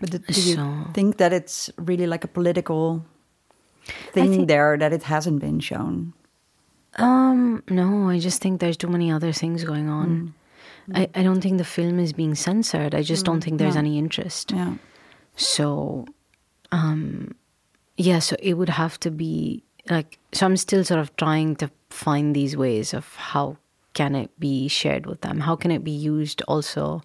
But 0.00 0.10
do, 0.10 0.18
do 0.18 0.40
you 0.40 0.54
So- 0.56 0.86
think 0.94 1.18
that 1.18 1.32
it's 1.32 1.70
really 1.76 2.06
like 2.06 2.24
a 2.24 2.28
political 2.28 3.04
thing 4.12 4.46
there 4.46 4.76
that 4.78 4.92
it 4.92 5.02
hasn't 5.04 5.40
been 5.40 5.60
shown? 5.60 6.14
Um, 6.96 7.62
no, 7.70 8.08
I 8.08 8.18
just 8.18 8.40
think 8.42 8.58
there's 8.60 8.76
too 8.76 8.88
many 8.88 9.12
other 9.12 9.32
things 9.32 9.62
going 9.64 9.88
on. 9.88 10.34
I, 10.94 11.08
I 11.14 11.22
don't 11.22 11.40
think 11.40 11.58
the 11.58 11.64
film 11.64 11.98
is 11.98 12.12
being 12.12 12.34
censored. 12.34 12.94
I 12.94 13.02
just 13.02 13.24
don't 13.24 13.42
think 13.42 13.58
there's 13.58 13.74
no. 13.74 13.80
any 13.80 13.98
interest. 13.98 14.52
Yeah. 14.52 14.74
So, 15.36 16.06
um, 16.72 17.34
yeah, 17.96 18.18
so 18.18 18.36
it 18.40 18.54
would 18.54 18.68
have 18.68 18.98
to 19.00 19.10
be 19.10 19.62
like, 19.90 20.18
so 20.32 20.46
I'm 20.46 20.56
still 20.56 20.84
sort 20.84 21.00
of 21.00 21.14
trying 21.16 21.56
to 21.56 21.70
find 21.90 22.34
these 22.34 22.56
ways 22.56 22.94
of 22.94 23.14
how 23.16 23.56
can 23.94 24.14
it 24.14 24.30
be 24.38 24.68
shared 24.68 25.06
with 25.06 25.20
them? 25.22 25.40
How 25.40 25.56
can 25.56 25.70
it 25.70 25.82
be 25.82 25.90
used 25.90 26.42
also 26.42 27.02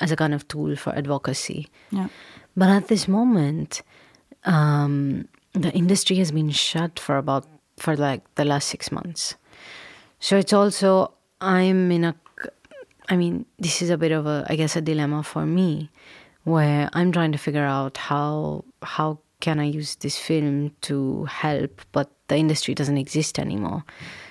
as 0.00 0.10
a 0.10 0.16
kind 0.16 0.34
of 0.34 0.46
tool 0.48 0.76
for 0.76 0.94
advocacy? 0.94 1.68
Yeah. 1.90 2.08
But 2.56 2.70
at 2.70 2.88
this 2.88 3.06
moment, 3.06 3.82
um, 4.44 5.28
the 5.52 5.72
industry 5.72 6.16
has 6.16 6.32
been 6.32 6.50
shut 6.50 6.98
for 6.98 7.16
about 7.16 7.46
for 7.78 7.96
like 7.96 8.22
the 8.36 8.44
last 8.44 8.68
six 8.68 8.90
months. 8.90 9.36
So 10.18 10.36
it's 10.36 10.52
also 10.52 11.12
I'm 11.40 11.92
in 11.92 12.04
a 12.04 12.14
I 13.08 13.16
mean, 13.16 13.46
this 13.58 13.82
is 13.82 13.90
a 13.90 13.96
bit 13.96 14.12
of 14.12 14.26
a 14.26 14.46
I 14.48 14.56
guess 14.56 14.76
a 14.76 14.80
dilemma 14.80 15.22
for 15.22 15.46
me 15.46 15.90
where 16.44 16.88
I'm 16.92 17.12
trying 17.12 17.32
to 17.32 17.38
figure 17.38 17.64
out 17.64 17.96
how 17.96 18.64
how 18.82 19.18
can 19.40 19.60
I 19.60 19.64
use 19.64 19.96
this 19.96 20.16
film 20.16 20.72
to 20.82 21.24
help, 21.24 21.82
but 21.92 22.10
the 22.28 22.36
industry 22.36 22.74
doesn't 22.74 22.96
exist 22.96 23.38
anymore. 23.38 23.84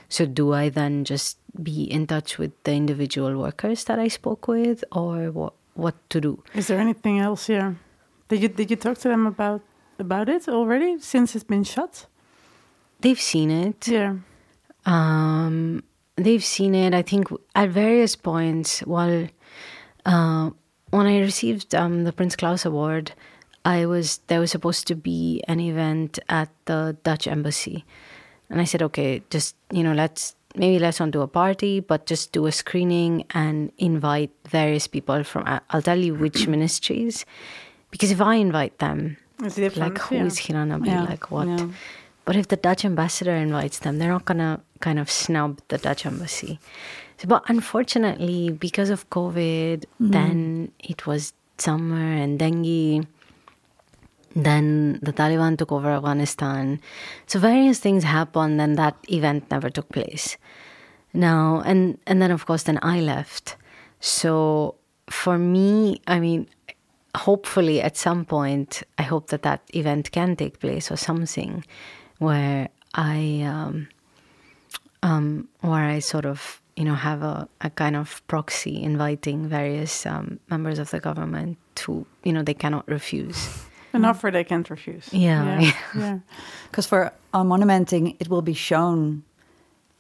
So 0.10 0.26
do 0.26 0.54
I 0.54 0.70
then 0.70 1.06
just 1.06 1.38
be 1.62 1.84
in 1.84 2.08
touch 2.08 2.38
with 2.38 2.52
the 2.64 2.74
individual 2.74 3.38
workers 3.38 3.84
that 3.86 4.00
I 4.00 4.08
spoke 4.08 4.48
with, 4.48 4.84
or 4.92 5.32
what 5.32 5.54
what 5.74 5.96
to 6.10 6.22
do? 6.22 6.44
Is 6.54 6.68
there 6.68 6.80
anything 6.80 7.20
else? 7.20 7.48
here? 7.48 7.76
did 8.28 8.42
you 8.42 8.48
did 8.50 8.70
you 8.70 8.76
talk 8.76 8.98
to 9.00 9.08
them 9.08 9.28
about 9.28 9.62
about 10.00 10.30
it 10.30 10.48
already 10.48 11.00
since 11.00 11.36
it's 11.36 11.44
been 11.44 11.64
shot? 11.64 12.08
They've 13.02 13.20
seen 13.20 13.52
it. 13.52 13.88
Yeah. 13.88 14.16
Um, 14.86 15.84
they've 16.16 16.44
seen 16.44 16.76
it. 16.76 16.94
I 16.94 17.02
think 17.02 17.28
at 17.56 17.70
various 17.70 18.16
points 18.16 18.80
while. 18.82 19.28
Uh, 20.06 20.52
when 20.92 21.08
I 21.08 21.20
received 21.20 21.74
um, 21.76 22.04
the 22.04 22.14
Prince 22.14 22.36
Claus 22.36 22.64
Award, 22.64 23.12
I 23.66 23.86
was 23.86 24.20
there 24.28 24.40
was 24.40 24.52
supposed 24.52 24.88
to 24.88 24.96
be 24.96 25.44
an 25.48 25.60
event 25.60 26.20
at 26.30 26.50
the 26.66 26.96
Dutch 27.04 27.28
embassy, 27.28 27.84
and 28.50 28.62
I 28.62 28.64
said, 28.64 28.82
okay, 28.84 29.24
just 29.30 29.56
you 29.72 29.84
know, 29.84 29.94
let's 29.94 30.36
maybe 30.56 30.80
let's 30.80 31.00
not 31.00 31.12
do 31.12 31.22
a 31.22 31.28
party, 31.28 31.80
but 31.80 32.06
just 32.06 32.32
do 32.32 32.46
a 32.46 32.52
screening 32.52 33.26
and 33.32 33.72
invite 33.78 34.32
various 34.48 34.88
people 34.88 35.24
from. 35.24 35.44
I'll 35.72 35.82
tell 35.82 35.98
you 36.00 36.14
which 36.14 36.48
ministries, 36.56 37.26
because 37.92 38.12
if 38.12 38.22
I 38.22 38.36
invite 38.36 38.78
them, 38.78 39.18
like 39.40 39.98
who 39.98 40.16
yeah. 40.16 40.26
is 40.26 40.38
Hira 40.38 40.64
Nabi, 40.66 40.88
Yeah, 40.88 41.04
like 41.04 41.32
what? 41.32 41.48
yeah. 41.48 41.68
But 42.26 42.36
if 42.36 42.48
the 42.48 42.58
Dutch 42.58 42.84
ambassador 42.84 43.36
invites 43.36 43.80
them, 43.80 44.00
they're 44.00 44.10
not 44.10 44.26
gonna 44.26 44.62
kind 44.80 45.00
of 45.00 45.10
snub 45.10 45.62
the 45.70 45.78
Dutch 45.78 46.06
embassy. 46.06 46.60
So, 47.18 47.28
but 47.28 47.44
unfortunately, 47.48 48.50
because 48.50 48.90
of 48.90 49.10
COVID, 49.10 49.86
mm-hmm. 49.86 50.12
then 50.12 50.72
it 50.80 51.08
was 51.08 51.34
summer 51.58 52.12
and 52.12 52.38
dengue. 52.38 53.08
Then 54.36 55.00
the 55.02 55.14
Taliban 55.14 55.58
took 55.58 55.72
over 55.72 55.90
Afghanistan. 55.90 56.82
So 57.26 57.40
various 57.40 57.80
things 57.80 58.04
happened, 58.04 58.60
and 58.60 58.78
that 58.78 58.98
event 59.08 59.50
never 59.50 59.70
took 59.70 59.88
place. 59.90 60.36
Now, 61.14 61.62
and 61.66 61.98
and 62.06 62.22
then 62.22 62.32
of 62.32 62.46
course, 62.46 62.64
then 62.64 62.80
I 62.82 63.00
left. 63.00 63.56
So 64.02 64.76
for 65.10 65.38
me, 65.38 66.02
I 66.08 66.20
mean, 66.20 66.48
hopefully 67.16 67.82
at 67.82 67.96
some 67.96 68.26
point, 68.26 68.84
I 68.98 69.04
hope 69.04 69.28
that 69.28 69.44
that 69.44 69.62
event 69.74 70.12
can 70.12 70.36
take 70.36 70.60
place 70.60 70.92
or 70.92 70.98
something, 70.98 71.64
where 72.20 72.70
I 72.94 73.42
um, 73.46 73.88
um, 75.04 75.48
where 75.62 75.84
I 75.84 76.00
sort 76.00 76.26
of 76.26 76.62
you 76.76 76.84
know 76.86 76.96
have 76.96 77.22
a, 77.24 77.48
a 77.62 77.70
kind 77.70 77.96
of 77.96 78.22
proxy 78.28 78.82
inviting 78.84 79.48
various 79.48 80.06
um, 80.06 80.40
members 80.50 80.80
of 80.80 80.90
the 80.92 81.00
government 81.00 81.58
to 81.76 82.06
you 82.24 82.34
know 82.34 82.44
they 82.44 82.54
cannot 82.54 82.88
refuse. 82.88 83.66
An 83.94 84.04
offer 84.04 84.30
they 84.30 84.44
can't 84.44 84.70
refuse. 84.70 85.08
Yeah. 85.14 85.60
Yeah. 85.60 85.74
yeah. 85.98 86.20
Because 86.70 86.86
for 86.86 87.14
unmonumenting, 87.34 88.18
it 88.20 88.28
will 88.28 88.42
be 88.42 88.54
shown 88.54 89.24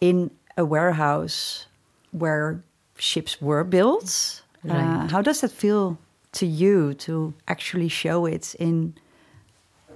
in 0.01 0.31
a 0.57 0.65
warehouse 0.65 1.67
where 2.11 2.61
ships 2.97 3.41
were 3.41 3.63
built. 3.63 4.41
Uh, 4.67 4.73
Right. 4.73 5.11
how 5.11 5.21
does 5.21 5.41
that 5.41 5.51
feel 5.51 5.97
to 6.33 6.45
you 6.45 6.93
to 6.95 7.33
actually 7.47 7.87
show 7.87 8.25
it 8.25 8.55
in, 8.59 8.95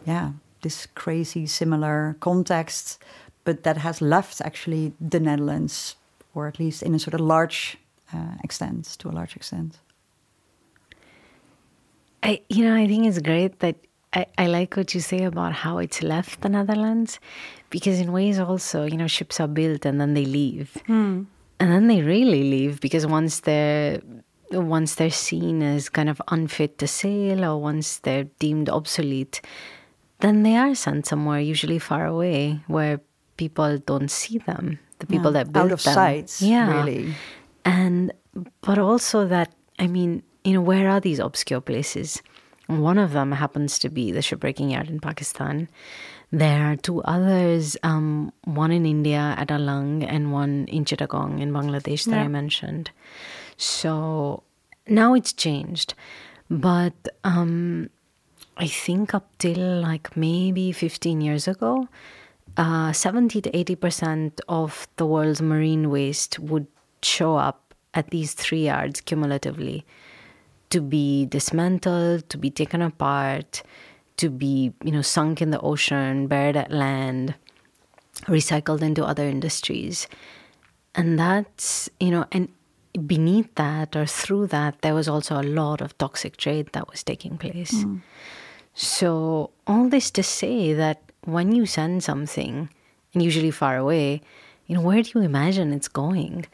yeah, 0.06 0.32
this 0.62 0.88
crazy 0.96 1.46
similar 1.46 2.16
context, 2.20 3.02
but 3.44 3.64
that 3.64 3.78
has 3.78 4.02
left 4.02 4.42
actually 4.42 4.94
the 5.00 5.20
Netherlands, 5.20 5.96
or 6.34 6.48
at 6.48 6.60
least 6.60 6.84
in 6.84 6.94
a 6.96 7.00
sort 7.00 7.14
of 7.14 7.22
large 7.22 7.78
uh, 8.14 8.36
extent, 8.44 8.86
to 9.00 9.10
a 9.10 9.12
large 9.12 9.36
extent. 9.36 9.80
I, 12.22 12.42
you 12.50 12.66
know, 12.66 12.76
I 12.76 12.86
think 12.88 13.06
it's 13.06 13.20
great 13.20 13.60
that 13.60 13.76
I, 14.14 14.26
I 14.38 14.48
like 14.48 14.76
what 14.76 14.94
you 14.94 15.00
say 15.00 15.24
about 15.24 15.54
how 15.54 15.78
it's 15.78 16.04
left 16.04 16.42
the 16.42 16.50
Netherlands, 16.50 17.20
because 17.70 18.00
in 18.00 18.12
ways 18.12 18.40
also, 18.40 18.84
you 18.86 18.98
know, 18.98 19.08
ships 19.08 19.40
are 19.40 19.48
built 19.48 19.86
and 19.86 20.02
then 20.02 20.16
they 20.16 20.26
leave, 20.26 20.78
and 21.60 21.72
then 21.72 21.88
they 21.88 22.02
really 22.02 22.44
leave 22.44 22.80
because 22.82 23.06
once 23.06 23.42
they're 23.42 24.02
once 24.52 24.96
they're 24.96 25.12
seen 25.12 25.62
as 25.62 25.90
kind 25.90 26.10
of 26.10 26.20
unfit 26.30 26.80
to 26.80 26.88
sail 26.88 27.46
or 27.46 27.62
once 27.62 28.00
they're 28.00 28.24
deemed 28.40 28.68
obsolete, 28.68 29.42
then 30.20 30.44
they 30.44 30.56
are 30.58 30.76
sent 30.76 31.06
somewhere, 31.06 31.40
usually 31.40 31.80
far 31.80 32.06
away, 32.06 32.62
where 32.68 33.00
people 33.38 33.78
don't 33.78 34.10
see 34.12 34.38
them. 34.38 34.80
The 35.00 35.08
people 35.08 35.32
Yeah, 35.32 35.44
that 35.44 35.54
built 35.54 35.66
out 35.66 35.72
of 35.72 35.84
them. 35.84 35.94
sight, 35.94 36.42
yeah, 36.42 36.68
really. 36.84 37.14
and 37.64 38.12
but 38.62 38.78
also 38.78 39.26
that 39.28 39.54
I 39.80 39.88
mean, 39.88 40.24
you 40.44 40.54
know, 40.54 40.62
where 40.62 40.90
are 40.90 41.00
these 41.00 41.20
obscure 41.20 41.62
places? 41.62 42.22
One 42.68 42.98
of 43.00 43.14
them 43.14 43.32
happens 43.32 43.80
to 43.80 43.90
be 43.90 44.12
the 44.12 44.20
shipbreaking 44.20 44.72
yard 44.72 44.90
in 44.90 45.00
Pakistan. 45.00 45.70
There 46.32 46.62
are 46.70 46.76
two 46.76 47.02
others, 47.04 47.78
um, 47.82 48.32
one 48.44 48.72
in 48.72 48.86
India 48.86 49.34
at 49.38 49.48
Alang 49.50 50.04
and 50.04 50.32
one 50.32 50.66
in 50.68 50.86
Chittagong 50.86 51.40
in 51.42 51.52
Bangladesh 51.52 52.06
that 52.06 52.20
I 52.20 52.28
mentioned. 52.28 52.92
So 53.58 54.44
now 54.88 55.14
it's 55.16 55.34
changed, 55.34 55.94
but 56.50 56.94
um, 57.24 57.90
I 58.60 58.68
think 58.68 59.14
up 59.14 59.26
till 59.38 59.82
like 59.82 60.16
maybe 60.18 60.74
15 60.74 61.22
years 61.22 61.48
ago, 61.48 61.88
uh, 62.58 62.92
70 62.92 63.42
to 63.42 63.58
80 63.58 63.76
percent 63.76 64.42
of 64.50 64.88
the 64.98 65.06
world's 65.06 65.42
marine 65.42 65.90
waste 65.90 66.40
would 66.40 66.68
show 67.02 67.38
up 67.38 67.74
at 67.94 68.10
these 68.10 68.34
three 68.34 68.66
yards 68.66 69.00
cumulatively. 69.00 69.86
To 70.72 70.82
be 70.82 71.26
dismantled, 71.26 72.30
to 72.30 72.38
be 72.38 72.52
taken 72.52 72.82
apart, 72.82 73.64
to 74.18 74.30
be 74.30 74.74
you 74.84 74.92
know 74.92 75.02
sunk 75.02 75.42
in 75.42 75.52
the 75.52 75.60
ocean, 75.62 76.28
buried 76.28 76.58
at 76.58 76.70
land, 76.70 77.36
recycled 78.28 78.82
into 78.82 79.06
other 79.06 79.24
industries, 79.24 80.08
and 80.94 81.18
that's 81.18 81.90
you 82.00 82.12
know 82.12 82.26
and 82.34 82.50
beneath 83.08 83.56
that 83.56 83.96
or 83.96 84.06
through 84.06 84.48
that 84.48 84.82
there 84.82 84.94
was 84.94 85.08
also 85.08 85.40
a 85.40 85.44
lot 85.44 85.80
of 85.80 85.98
toxic 85.98 86.36
trade 86.36 86.70
that 86.74 86.90
was 86.90 87.04
taking 87.04 87.38
place. 87.38 87.86
So, 88.74 89.50
all 89.68 89.90
this 89.90 90.12
to 90.12 90.24
say 90.24 90.74
that 90.74 91.02
when 91.26 91.52
you 91.54 91.66
send 91.66 92.04
something, 92.04 92.70
and 93.14 93.24
usually 93.24 93.52
far 93.52 93.76
away, 93.78 94.22
you 94.68 94.76
know, 94.76 94.82
where 94.82 95.02
do 95.02 95.12
you 95.16 95.22
imagine 95.26 95.74
it's 95.74 95.88
going? 95.90 96.46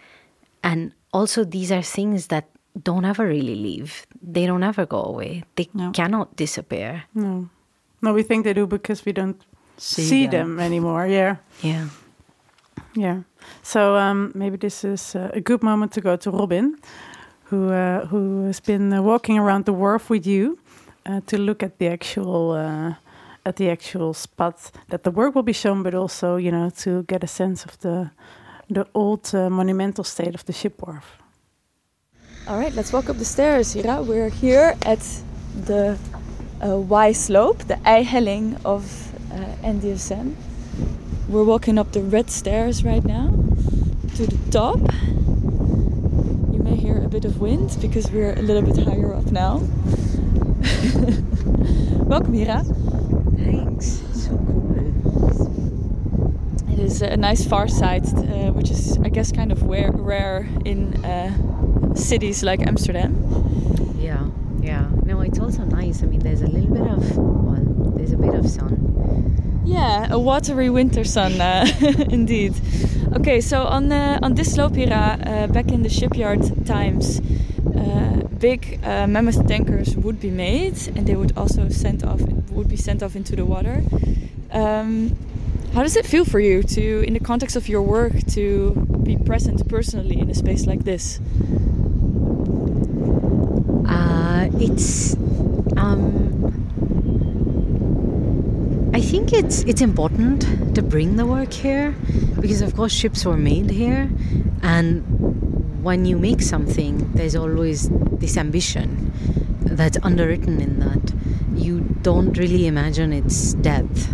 And 0.63 0.91
also, 1.13 1.43
these 1.43 1.71
are 1.71 1.81
things 1.83 2.27
that 2.27 2.45
don't 2.81 3.05
ever 3.05 3.25
really 3.27 3.55
leave. 3.55 4.05
They 4.21 4.45
don't 4.45 4.63
ever 4.63 4.85
go 4.85 5.03
away. 5.03 5.43
They 5.55 5.69
No. 5.73 5.91
cannot 5.91 6.35
disappear. 6.35 7.03
No. 7.13 7.49
No, 8.01 8.13
we 8.13 8.23
think 8.23 8.43
they 8.43 8.53
do 8.53 8.67
because 8.67 9.05
we 9.05 9.11
don't 9.13 9.41
See 9.77 10.03
see, 10.03 10.27
them. 10.27 10.55
them. 10.55 10.59
anymore. 10.65 11.05
Yeah. 11.07 11.35
Yeah. 11.61 11.87
Yeah. 12.95 13.21
So 13.61 13.95
um, 13.95 14.31
maybe 14.33 14.57
this 14.57 14.83
is 14.83 15.15
uh, 15.15 15.29
a 15.33 15.41
good 15.41 15.61
moment 15.63 15.91
to 15.93 16.01
go 16.01 16.15
to 16.17 16.31
Robin, 16.31 16.75
who 17.49 17.69
uh, 17.71 18.05
who 18.07 18.45
has 18.45 18.59
been 18.61 18.93
uh, 18.93 19.01
walking 19.01 19.37
around 19.37 19.65
the 19.65 19.73
wharf 19.73 20.09
with 20.09 20.25
you 20.25 20.57
uh, 21.05 21.21
to 21.27 21.37
look 21.37 21.63
at 21.63 21.77
the 21.77 21.87
actual 21.87 22.51
uh, 22.51 22.95
at 23.45 23.55
the 23.57 23.69
actual 23.69 24.13
spot 24.13 24.71
that 24.89 25.03
the 25.03 25.11
work 25.11 25.35
will 25.35 25.43
be 25.43 25.53
shown, 25.53 25.83
but 25.83 25.93
also 25.93 26.35
you 26.35 26.51
know 26.51 26.69
to 26.69 27.03
get 27.03 27.23
a 27.23 27.27
sense 27.27 27.65
of 27.65 27.79
the 27.79 28.11
the 28.69 28.87
old 28.93 29.33
uh, 29.33 29.49
monumental 29.49 30.03
state 30.03 30.35
of 30.35 30.45
the 30.45 30.53
ship 30.53 30.81
wharf. 30.81 31.17
All 32.47 32.59
right, 32.59 32.73
let's 32.73 32.93
walk 32.93 33.09
up 33.09 33.17
the 33.17 33.25
stairs, 33.25 33.73
Hira. 33.73 34.03
We're 34.03 34.29
here 34.29 34.75
at 34.85 34.99
the 35.65 35.97
uh, 36.63 36.77
Y 36.77 37.11
slope, 37.11 37.59
the 37.67 37.75
IJ-helling 37.75 38.57
of 38.63 38.83
uh, 39.31 39.37
NDSM. 39.63 40.35
We're 41.27 41.43
walking 41.43 41.79
up 41.79 41.91
the 41.91 42.01
red 42.01 42.29
stairs 42.29 42.83
right 42.83 43.03
now 43.03 43.29
to 44.15 44.27
the 44.27 44.37
top. 44.51 44.79
You 46.53 46.59
may 46.63 46.75
hear 46.75 47.03
a 47.03 47.07
bit 47.09 47.25
of 47.25 47.41
wind 47.41 47.77
because 47.81 48.11
we're 48.11 48.33
a 48.33 48.41
little 48.41 48.61
bit 48.61 48.77
higher 48.85 49.13
up 49.13 49.31
now. 49.31 49.63
Welcome, 52.05 52.33
Hira. 52.33 52.63
Thanks. 53.37 54.01
So 54.13 54.29
cool. 54.37 54.65
It 56.71 56.79
is 56.79 57.01
a 57.01 57.15
nice 57.17 57.45
far 57.45 57.67
sight, 57.67 58.05
uh, 58.13 58.51
which 58.51 58.69
is, 58.71 58.97
I 58.99 59.09
guess, 59.09 59.31
kind 59.31 59.51
of 59.51 59.63
rare, 59.63 59.91
rare 59.91 60.47
in 60.65 61.05
uh, 61.05 61.95
cities 61.95 62.43
like 62.43 62.65
Amsterdam. 62.65 63.15
Yeah. 63.97 64.27
Yeah. 64.61 64.87
No, 65.05 65.21
it's 65.21 65.39
also 65.39 65.63
nice. 65.63 66.03
I 66.03 66.07
mean, 66.07 66.19
there's 66.19 66.41
a 66.41 66.47
little 66.47 66.69
bit 66.71 66.87
of, 66.87 67.17
well, 67.17 67.91
there's 67.95 68.11
a 68.11 68.17
bit 68.17 68.33
of 68.33 68.49
sun. 68.49 69.61
Yeah, 69.65 70.07
a 70.11 70.19
watery 70.19 70.69
winter 70.69 71.03
sun, 71.03 71.39
uh, 71.41 71.65
indeed. 72.09 72.53
Okay, 73.15 73.41
so 73.41 73.63
on 73.63 73.91
uh, 73.91 74.19
on 74.21 74.35
this 74.35 74.53
slope 74.53 74.75
here, 74.75 74.91
uh, 74.91 75.47
back 75.47 75.71
in 75.71 75.81
the 75.83 75.89
shipyard 75.89 76.65
times, 76.65 77.19
uh, 77.75 78.24
big 78.39 78.79
uh, 78.83 79.07
mammoth 79.07 79.47
tankers 79.47 79.95
would 79.95 80.19
be 80.19 80.29
made, 80.29 80.75
and 80.95 81.07
they 81.07 81.15
would 81.15 81.37
also 81.37 81.69
sent 81.69 82.03
off 82.03 82.21
would 82.51 82.69
be 82.69 82.77
sent 82.77 83.03
off 83.03 83.15
into 83.15 83.35
the 83.35 83.45
water. 83.45 83.83
Um, 84.51 85.15
How 85.73 85.83
does 85.83 85.97
it 85.97 86.05
feel 86.05 86.23
for 86.23 86.39
you 86.39 86.63
to, 86.63 87.03
in 87.05 87.13
the 87.13 87.19
context 87.19 87.57
of 87.57 87.67
your 87.67 87.81
work, 87.81 88.13
to 88.27 88.71
be 89.03 89.17
present 89.17 89.67
personally 89.67 90.17
in 90.17 90.29
a 90.29 90.33
space 90.35 90.65
like 90.65 90.85
this? 90.85 91.19
Uh, 93.85 94.47
it's. 94.59 95.15
Um, 95.75 96.31
I 98.93 99.01
think 99.01 99.33
it's 99.33 99.63
it's 99.63 99.81
important 99.81 100.73
to 100.75 100.81
bring 100.81 101.17
the 101.17 101.25
work 101.25 101.51
here 101.51 101.93
because 102.39 102.61
of 102.61 102.73
course 102.75 102.93
ships 102.93 103.25
were 103.25 103.35
made 103.37 103.69
here 103.69 104.09
and 104.63 105.03
when 105.83 106.05
you 106.05 106.17
make 106.17 106.41
something 106.41 107.11
there's 107.13 107.35
always 107.35 107.89
this 108.19 108.37
ambition 108.37 109.11
that's 109.61 109.97
underwritten 110.03 110.61
in 110.61 110.79
that 110.79 111.13
you 111.55 111.81
don't 112.01 112.37
really 112.37 112.67
imagine 112.67 113.11
its 113.13 113.53
depth 113.55 114.13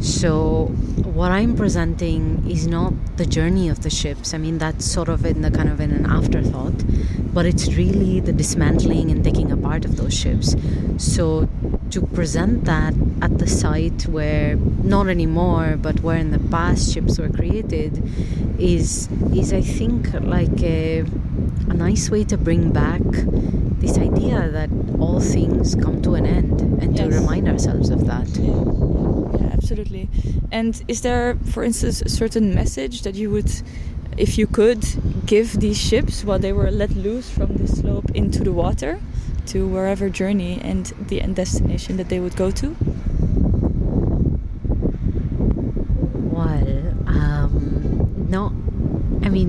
so 0.00 0.66
what 1.04 1.32
I'm 1.32 1.56
presenting 1.56 2.48
is 2.48 2.66
not 2.66 2.92
the 3.16 3.24
journey 3.24 3.68
of 3.68 3.82
the 3.82 3.90
ships. 3.90 4.34
I 4.34 4.38
mean 4.38 4.58
that's 4.58 4.84
sort 4.84 5.08
of 5.08 5.24
in 5.24 5.40
the 5.40 5.50
kind 5.50 5.68
of 5.68 5.80
in 5.80 5.90
an 5.90 6.06
afterthought, 6.06 6.84
but 7.32 7.46
it's 7.46 7.74
really 7.74 8.20
the 8.20 8.32
dismantling 8.32 9.10
and 9.10 9.24
taking 9.24 9.50
apart 9.50 9.84
of 9.84 9.96
those 9.96 10.12
ships. 10.12 10.54
So 10.98 11.48
to 11.90 12.02
present 12.02 12.64
that 12.66 12.94
at 13.22 13.38
the 13.38 13.46
site 13.46 14.06
where 14.06 14.56
not 14.56 15.08
anymore, 15.08 15.78
but 15.80 16.00
where 16.00 16.18
in 16.18 16.30
the 16.30 16.40
past 16.50 16.92
ships 16.92 17.18
were 17.18 17.30
created, 17.30 18.02
is 18.60 19.08
is 19.34 19.52
I 19.52 19.62
think 19.62 20.12
like 20.20 20.62
a, 20.62 21.00
a 21.00 21.06
nice 21.76 22.10
way 22.10 22.24
to 22.24 22.36
bring 22.36 22.72
back 22.72 23.02
this 23.80 23.98
idea 23.98 24.48
that 24.50 24.70
all 24.98 25.20
things 25.20 25.74
come 25.74 26.00
to 26.02 26.14
an 26.14 26.26
end 26.26 26.60
and 26.82 26.96
yes. 26.96 27.08
to 27.08 27.20
remind 27.20 27.48
ourselves 27.48 27.90
of 27.90 28.06
that. 28.06 28.28
Yeah 28.36 28.86
absolutely. 29.66 30.08
And 30.52 30.80
is 30.86 31.00
there, 31.00 31.36
for 31.52 31.64
instance, 31.64 32.00
a 32.02 32.08
certain 32.08 32.54
message 32.54 33.02
that 33.02 33.16
you 33.16 33.30
would, 33.30 33.50
if 34.16 34.38
you 34.38 34.46
could, 34.46 34.84
give 35.26 35.58
these 35.58 35.76
ships 35.76 36.24
while 36.24 36.38
they 36.38 36.52
were 36.52 36.70
let 36.70 36.90
loose 36.90 37.28
from 37.28 37.56
the 37.56 37.66
slope 37.66 38.10
into 38.14 38.44
the 38.44 38.52
water 38.52 39.00
to 39.46 39.66
wherever 39.66 40.08
journey 40.08 40.60
and 40.62 40.86
the 41.08 41.20
end 41.20 41.34
destination 41.34 41.96
that 41.96 42.08
they 42.08 42.20
would 42.20 42.36
go 42.36 42.52
to? 42.52 42.76
Well, 46.34 46.68
um, 47.08 48.26
no. 48.30 48.52
I 49.26 49.28
mean, 49.28 49.48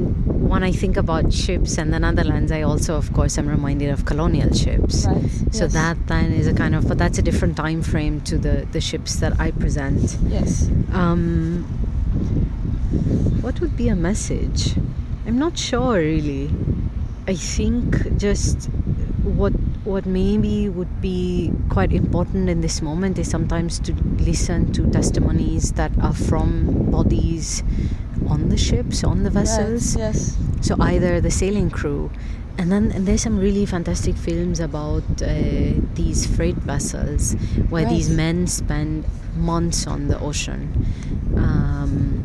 when 0.49 0.56
I 0.67 0.71
think 0.73 0.97
about 0.97 1.31
ships 1.31 1.77
and 1.77 1.93
the 1.93 1.99
Netherlands, 1.99 2.51
I 2.51 2.63
also, 2.63 2.97
of 2.97 3.13
course, 3.13 3.37
am 3.37 3.47
reminded 3.47 3.89
of 3.89 4.03
colonial 4.03 4.53
ships. 4.53 5.05
Right. 5.05 5.23
So 5.51 5.63
yes. 5.63 5.73
that 5.73 6.07
then 6.07 6.33
is 6.33 6.45
a 6.45 6.53
kind 6.53 6.75
of, 6.75 6.89
but 6.89 6.97
that's 6.97 7.17
a 7.17 7.21
different 7.21 7.55
time 7.55 7.81
frame 7.81 8.19
to 8.29 8.37
the 8.37 8.67
the 8.73 8.81
ships 8.81 9.15
that 9.21 9.39
I 9.39 9.51
present. 9.51 10.17
Yes. 10.27 10.67
Um, 10.91 11.63
what 13.39 13.61
would 13.61 13.77
be 13.77 13.87
a 13.87 13.95
message? 13.95 14.75
I'm 15.25 15.39
not 15.39 15.57
sure 15.57 15.99
really. 15.99 16.49
I 17.29 17.35
think 17.35 18.17
just 18.17 18.65
what 19.23 19.53
what 19.85 20.05
maybe 20.05 20.67
would 20.67 20.99
be 20.99 21.53
quite 21.69 21.93
important 21.93 22.49
in 22.49 22.59
this 22.59 22.81
moment 22.81 23.17
is 23.17 23.29
sometimes 23.29 23.79
to 23.87 23.93
listen 24.19 24.73
to 24.73 24.85
testimonies 24.91 25.71
that 25.79 25.93
are 26.01 26.13
from 26.13 26.91
bodies 26.91 27.63
on 28.27 28.49
the 28.49 28.57
ships, 28.57 29.05
on 29.05 29.23
the 29.23 29.29
vessels. 29.29 29.95
Yes. 29.95 30.35
yes. 30.35 30.46
So 30.61 30.75
either 30.79 31.21
the 31.21 31.31
sailing 31.31 31.69
crew, 31.69 32.11
and 32.57 32.71
then 32.71 32.91
and 32.91 33.07
there's 33.07 33.21
some 33.21 33.37
really 33.37 33.65
fantastic 33.65 34.15
films 34.15 34.59
about 34.59 35.03
uh, 35.21 35.73
these 35.93 36.25
freight 36.25 36.55
vessels 36.55 37.33
where 37.69 37.85
right. 37.85 37.93
these 37.93 38.09
men 38.09 38.47
spend 38.47 39.05
months 39.35 39.85
on 39.85 40.07
the 40.07 40.19
ocean, 40.19 40.85
um, 41.35 42.23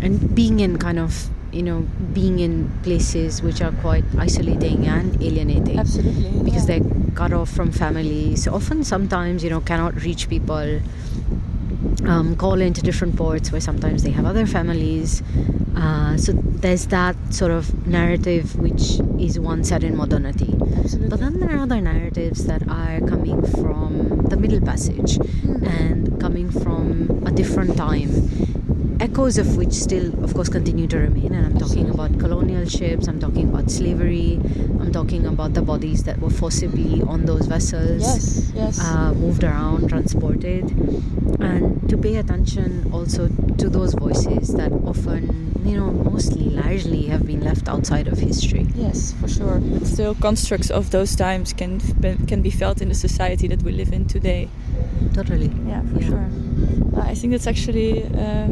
and 0.00 0.34
being 0.34 0.60
in 0.60 0.78
kind 0.78 0.98
of 0.98 1.28
you 1.52 1.62
know 1.62 1.86
being 2.12 2.38
in 2.38 2.70
places 2.82 3.42
which 3.42 3.60
are 3.60 3.72
quite 3.72 4.04
isolating 4.18 4.86
and 4.86 5.20
alienating. 5.22 5.78
Absolutely. 5.78 6.42
Because 6.42 6.68
yeah. 6.68 6.78
they're 6.78 6.90
cut 7.14 7.32
off 7.32 7.50
from 7.50 7.72
families. 7.72 8.46
Often, 8.46 8.84
sometimes 8.84 9.42
you 9.42 9.50
know 9.50 9.60
cannot 9.60 9.94
reach 10.02 10.28
people 10.28 10.80
um, 12.06 12.36
call 12.36 12.60
into 12.60 12.82
different 12.82 13.16
ports 13.16 13.52
where 13.52 13.60
sometimes 13.60 14.02
they 14.02 14.10
have 14.10 14.26
other 14.26 14.46
families. 14.46 15.22
Uh, 15.76 16.16
so 16.16 16.32
there's 16.32 16.86
that 16.86 17.16
sort 17.30 17.50
of 17.50 17.86
narrative 17.86 18.56
which 18.56 19.00
is 19.18 19.38
one 19.38 19.64
set 19.64 19.82
in 19.84 19.96
modernity. 19.96 20.54
Absolutely. 20.76 21.08
But 21.08 21.20
then 21.20 21.40
there 21.40 21.56
are 21.56 21.62
other 21.62 21.80
narratives 21.80 22.46
that 22.46 22.62
are 22.68 23.00
coming 23.00 23.40
from 23.52 24.26
the 24.28 24.36
Middle 24.36 24.60
Passage 24.60 25.18
mm. 25.18 25.66
and 25.66 26.20
coming 26.20 26.50
from 26.50 27.22
a 27.26 27.32
different 27.32 27.76
time 27.76 28.10
echoes 29.00 29.38
of 29.38 29.56
which 29.56 29.72
still, 29.72 30.06
of 30.24 30.34
course, 30.34 30.48
continue 30.48 30.86
to 30.86 30.98
remain. 30.98 31.34
And 31.34 31.46
I'm 31.46 31.58
talking 31.58 31.90
about 31.90 32.18
colonial 32.18 32.66
ships, 32.66 33.06
I'm 33.06 33.20
talking 33.20 33.48
about 33.48 33.70
slavery, 33.70 34.40
I'm 34.80 34.92
talking 34.92 35.26
about 35.26 35.54
the 35.54 35.62
bodies 35.62 36.04
that 36.04 36.18
were 36.20 36.30
forcibly 36.30 37.02
on 37.02 37.26
those 37.26 37.46
vessels, 37.46 38.02
yes, 38.02 38.52
yes. 38.54 38.80
Uh, 38.80 39.12
moved 39.14 39.44
around, 39.44 39.88
transported, 39.88 40.64
and 41.40 41.88
to 41.88 41.96
pay 41.96 42.16
attention 42.16 42.90
also 42.92 43.28
to 43.58 43.68
those 43.68 43.94
voices 43.94 44.54
that 44.54 44.72
often, 44.72 45.52
you 45.64 45.76
know, 45.76 45.90
mostly, 45.90 46.50
largely 46.50 47.06
have 47.06 47.26
been 47.26 47.40
left 47.40 47.68
outside 47.68 48.08
of 48.08 48.18
history. 48.18 48.66
Yes, 48.74 49.12
for 49.20 49.28
sure. 49.28 49.60
Still, 49.84 50.14
constructs 50.14 50.70
of 50.70 50.90
those 50.90 51.16
times 51.16 51.52
can 51.52 51.80
can 52.26 52.42
be 52.42 52.50
felt 52.50 52.80
in 52.80 52.88
the 52.88 52.94
society 52.94 53.48
that 53.48 53.62
we 53.62 53.72
live 53.72 53.92
in 53.92 54.06
today. 54.06 54.48
Totally. 55.12 55.50
Yeah, 55.66 55.82
for 55.82 56.00
yeah. 56.00 56.08
sure. 56.08 56.28
Uh, 56.96 57.10
I 57.10 57.14
think 57.14 57.32
that's 57.32 57.46
actually. 57.46 58.04
Uh, 58.04 58.48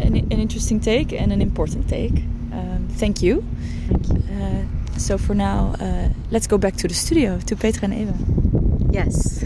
an, 0.00 0.16
an 0.16 0.40
interesting 0.40 0.80
take 0.80 1.12
and 1.12 1.32
an 1.32 1.42
important 1.42 1.88
take. 1.88 2.24
Um, 2.52 2.88
thank 2.92 3.22
you. 3.22 3.44
Thank 3.88 4.08
you. 4.08 4.34
Uh, 4.34 4.98
so 4.98 5.18
for 5.18 5.34
now, 5.34 5.74
uh, 5.80 6.08
let's 6.30 6.46
go 6.46 6.58
back 6.58 6.76
to 6.76 6.88
the 6.88 6.94
studio 6.94 7.38
to 7.46 7.56
Petra 7.56 7.84
and 7.84 7.94
Eva. 7.94 8.14
Yes. 8.92 9.44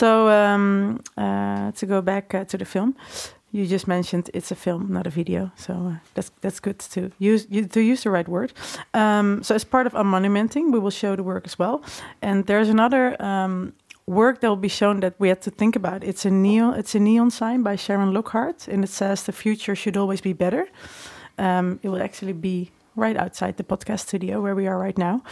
So 0.00 0.28
um, 0.28 1.00
uh, 1.16 1.72
to 1.72 1.86
go 1.86 2.00
back 2.00 2.34
uh, 2.34 2.44
to 2.44 2.56
the 2.56 2.64
film, 2.64 2.94
you 3.52 3.66
just 3.66 3.86
mentioned 3.86 4.30
it's 4.32 4.50
a 4.50 4.54
film, 4.54 4.92
not 4.92 5.06
a 5.06 5.10
video. 5.10 5.50
So 5.56 5.72
uh, 5.72 5.94
that's 6.14 6.30
that's 6.40 6.60
good 6.60 6.78
to 6.94 7.10
use 7.18 7.46
to 7.46 7.80
use 7.80 8.02
the 8.04 8.10
right 8.10 8.28
word. 8.28 8.52
Um, 8.94 9.42
so 9.42 9.54
as 9.54 9.64
part 9.64 9.86
of 9.86 9.92
unmonumenting, 9.92 10.72
we 10.72 10.78
will 10.78 10.96
show 11.02 11.16
the 11.16 11.22
work 11.22 11.44
as 11.46 11.58
well. 11.58 11.82
And 12.22 12.46
there's 12.46 12.68
another 12.68 13.20
um, 13.22 13.72
work 14.06 14.40
that 14.40 14.48
will 14.48 14.62
be 14.68 14.68
shown 14.68 15.00
that 15.00 15.14
we 15.18 15.28
had 15.28 15.42
to 15.42 15.50
think 15.50 15.76
about. 15.76 16.02
It's 16.02 16.24
a 16.24 16.30
neon, 16.30 16.78
it's 16.78 16.94
a 16.94 17.00
neon 17.00 17.30
sign 17.30 17.62
by 17.62 17.76
Sharon 17.76 18.12
Lockhart, 18.12 18.68
and 18.68 18.84
it 18.84 18.90
says 18.90 19.22
the 19.24 19.32
future 19.32 19.76
should 19.76 19.96
always 19.96 20.20
be 20.22 20.32
better. 20.32 20.66
Um, 21.38 21.78
it 21.82 21.88
will 21.88 22.02
actually 22.02 22.34
be 22.34 22.70
right 22.96 23.16
outside 23.16 23.56
the 23.56 23.64
podcast 23.64 24.00
studio 24.00 24.40
where 24.40 24.54
we 24.54 24.66
are 24.66 24.78
right 24.78 24.98
now. 24.98 25.22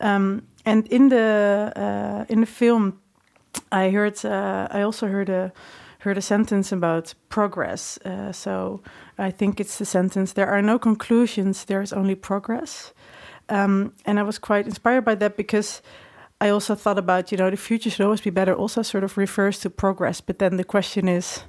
Um, 0.00 0.42
and 0.64 0.86
in 0.88 1.08
the 1.08 1.72
uh, 1.76 2.32
in 2.32 2.40
the 2.40 2.46
film, 2.46 3.01
I 3.70 3.90
heard 3.90 4.24
uh, 4.24 4.68
I 4.70 4.82
also 4.82 5.06
heard 5.06 5.28
a 5.28 5.52
heard 6.00 6.18
a 6.18 6.22
sentence 6.22 6.72
about 6.72 7.14
progress. 7.28 7.98
Uh, 8.04 8.32
so 8.32 8.80
I 9.18 9.30
think 9.30 9.60
it's 9.60 9.78
the 9.78 9.84
sentence: 9.84 10.32
"There 10.32 10.48
are 10.48 10.62
no 10.62 10.78
conclusions. 10.78 11.64
There 11.64 11.82
is 11.82 11.92
only 11.92 12.14
progress." 12.14 12.92
Um, 13.48 13.92
and 14.04 14.18
I 14.18 14.22
was 14.22 14.38
quite 14.38 14.66
inspired 14.66 15.04
by 15.04 15.14
that 15.16 15.36
because 15.36 15.82
I 16.40 16.48
also 16.48 16.74
thought 16.74 16.98
about, 16.98 17.30
you 17.30 17.38
know, 17.38 17.50
the 17.50 17.56
future 17.56 17.90
should 17.90 18.04
always 18.04 18.20
be 18.20 18.30
better, 18.30 18.54
also 18.54 18.82
sort 18.82 19.04
of 19.04 19.16
refers 19.16 19.60
to 19.60 19.70
progress. 19.70 20.20
But 20.20 20.38
then 20.38 20.56
the 20.56 20.64
question 20.64 21.08
is, 21.08 21.42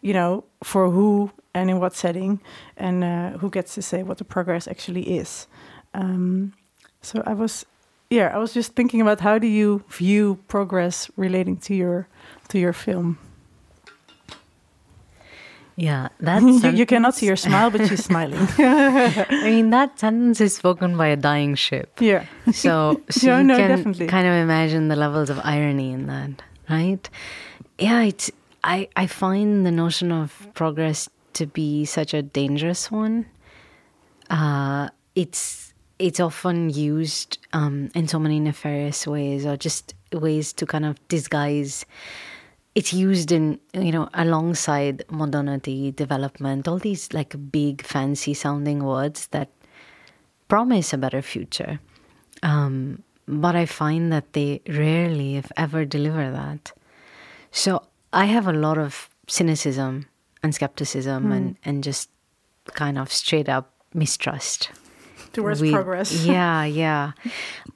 you 0.00 0.12
know, 0.12 0.44
for 0.62 0.90
who 0.90 1.32
and 1.54 1.70
in 1.70 1.80
what 1.80 1.94
setting, 1.94 2.40
and 2.76 3.02
uh, 3.02 3.38
who 3.38 3.50
gets 3.50 3.74
to 3.74 3.82
say 3.82 4.02
what 4.02 4.18
the 4.18 4.24
progress 4.24 4.68
actually 4.68 5.18
is. 5.18 5.48
Um, 5.92 6.52
so 7.00 7.22
I 7.26 7.34
was, 7.34 7.66
yeah, 8.10 8.30
I 8.34 8.38
was 8.38 8.54
just 8.54 8.72
thinking 8.72 9.00
about 9.00 9.20
how 9.20 9.38
do 9.38 9.46
you 9.46 9.84
view 9.88 10.38
progress 10.48 11.10
relating 11.16 11.56
to 11.58 11.74
your 11.74 12.08
to 12.48 12.58
your 12.58 12.72
film. 12.72 13.18
Yeah, 15.76 16.08
that 16.20 16.42
you, 16.42 16.70
you, 16.70 16.86
cannot 16.86 17.14
see 17.14 17.28
her 17.28 17.36
smile, 17.36 17.70
but 17.70 17.86
she's 17.86 18.04
smiling. 18.04 18.48
I 18.58 19.44
mean, 19.44 19.70
that 19.70 19.96
sentence 19.96 20.40
is 20.40 20.56
spoken 20.56 20.96
by 20.96 21.06
a 21.06 21.16
dying 21.16 21.54
ship. 21.54 22.00
Yeah. 22.00 22.26
So, 22.52 23.00
so 23.10 23.26
yeah, 23.28 23.38
you 23.38 23.44
no, 23.44 23.56
can 23.56 23.68
definitely. 23.68 24.06
kind 24.08 24.26
of 24.26 24.34
imagine 24.34 24.88
the 24.88 24.96
levels 24.96 25.30
of 25.30 25.38
irony 25.44 25.92
in 25.92 26.06
that, 26.06 26.42
right? 26.68 27.08
Yeah, 27.78 28.02
it's. 28.02 28.30
I 28.64 28.88
I 28.96 29.06
find 29.06 29.64
the 29.64 29.70
notion 29.70 30.10
of 30.10 30.48
progress 30.54 31.08
to 31.34 31.46
be 31.46 31.84
such 31.84 32.12
a 32.12 32.22
dangerous 32.22 32.90
one. 32.90 33.26
Uh, 34.30 34.88
it's 35.14 35.67
it's 35.98 36.20
often 36.20 36.70
used 36.70 37.38
um, 37.52 37.90
in 37.94 38.06
so 38.08 38.18
many 38.18 38.40
nefarious 38.40 39.06
ways, 39.06 39.44
or 39.44 39.56
just 39.56 39.94
ways 40.12 40.52
to 40.54 40.66
kind 40.66 40.84
of 40.84 40.96
disguise. 41.08 41.84
It's 42.74 42.92
used 42.92 43.32
in 43.32 43.58
you 43.74 43.90
know 43.90 44.08
alongside 44.14 45.04
modernity 45.10 45.90
development 45.90 46.68
all 46.68 46.78
these 46.78 47.12
like 47.12 47.34
big 47.50 47.82
fancy 47.82 48.34
sounding 48.34 48.84
words 48.84 49.26
that 49.28 49.48
promise 50.46 50.92
a 50.92 50.98
better 50.98 51.22
future. 51.22 51.80
Um, 52.42 53.02
but 53.26 53.54
i 53.56 53.66
find 53.66 54.10
that 54.12 54.32
they 54.32 54.62
rarely 54.68 55.36
if 55.36 55.50
ever 55.56 55.84
deliver 55.84 56.30
that. 56.30 56.72
So 57.50 57.82
I 58.12 58.26
have 58.26 58.46
a 58.46 58.52
lot 58.52 58.78
of 58.78 59.10
cynicism 59.26 60.06
and 60.42 60.54
skepticism 60.54 61.32
and, 61.32 61.56
and 61.64 61.84
just 61.84 62.08
kind 62.74 62.96
of 62.96 63.12
straight 63.12 63.48
up 63.48 63.72
mistrust 63.92 64.70
Towards 65.32 65.60
with- 65.60 65.72
progress. 65.72 66.24
Yeah, 66.26 66.64
yeah. 66.64 67.12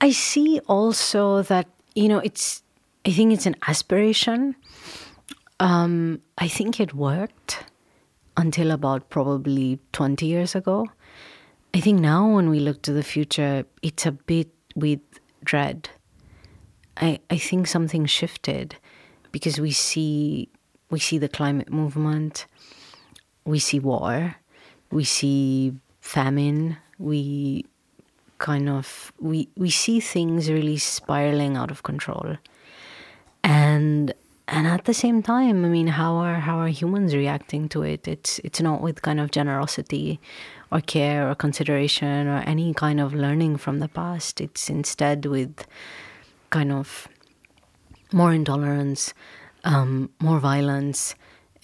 I 0.00 0.10
see 0.10 0.60
also 0.66 1.42
that, 1.42 1.66
you 1.94 2.08
know, 2.08 2.18
it's, 2.18 2.62
I 3.06 3.10
think 3.12 3.32
it's 3.32 3.46
an 3.46 3.56
aspiration. 3.68 4.54
Um, 5.60 6.20
I 6.38 6.48
think 6.48 6.80
it 6.80 6.94
worked 6.94 7.64
until 8.36 8.70
about 8.70 9.10
probably 9.10 9.78
20 9.92 10.26
years 10.26 10.54
ago. 10.54 10.86
I 11.74 11.80
think 11.80 12.00
now 12.00 12.28
when 12.34 12.50
we 12.50 12.60
look 12.60 12.82
to 12.82 12.92
the 12.92 13.02
future, 13.02 13.64
it's 13.82 14.04
a 14.06 14.12
bit 14.12 14.48
with 14.74 15.00
dread. 15.44 15.88
I, 16.96 17.20
I 17.30 17.38
think 17.38 17.66
something 17.66 18.06
shifted 18.06 18.76
because 19.30 19.58
we 19.60 19.70
see 19.72 20.48
we 20.90 20.98
see 20.98 21.16
the 21.16 21.28
climate 21.28 21.72
movement, 21.72 22.44
we 23.46 23.58
see 23.58 23.78
war, 23.78 24.36
we 24.90 25.04
see 25.04 25.72
famine, 26.02 26.76
we 26.98 27.64
kind 28.38 28.68
of 28.68 29.12
we 29.20 29.48
we 29.57 29.70
see 29.70 30.00
things 30.00 30.50
really 30.50 30.76
spiraling 30.76 31.57
out 31.57 31.70
of 31.70 31.83
control. 31.83 32.37
And 33.44 34.12
and 34.48 34.66
at 34.66 34.85
the 34.85 34.94
same 34.94 35.22
time, 35.22 35.64
I 35.64 35.68
mean, 35.68 35.87
how 35.87 36.14
are 36.16 36.40
how 36.40 36.59
are 36.59 36.68
humans 36.68 37.14
reacting 37.14 37.68
to 37.70 37.83
it? 37.83 38.09
It's 38.09 38.38
it's 38.40 38.61
not 38.61 38.83
with 38.83 39.02
kind 39.02 39.20
of 39.20 39.31
generosity 39.31 40.20
or 40.70 40.81
care 40.81 41.31
or 41.31 41.35
consideration 41.35 42.26
or 42.26 42.38
any 42.46 42.74
kind 42.74 43.00
of 43.00 43.14
learning 43.14 43.59
from 43.59 43.78
the 43.78 43.88
past. 43.88 44.40
It's 44.40 44.68
instead 44.68 45.26
with 45.26 45.66
kind 46.50 46.72
of 46.72 47.09
more 48.12 48.33
intolerance, 48.33 49.14
um, 49.64 50.11
more 50.20 50.38
violence, 50.38 51.14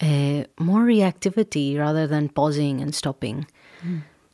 uh, 0.01 0.43
more 0.59 0.83
reactivity 0.83 1.77
rather 1.77 2.07
than 2.07 2.29
pausing 2.29 2.81
and 2.81 2.95
stopping. 2.95 3.45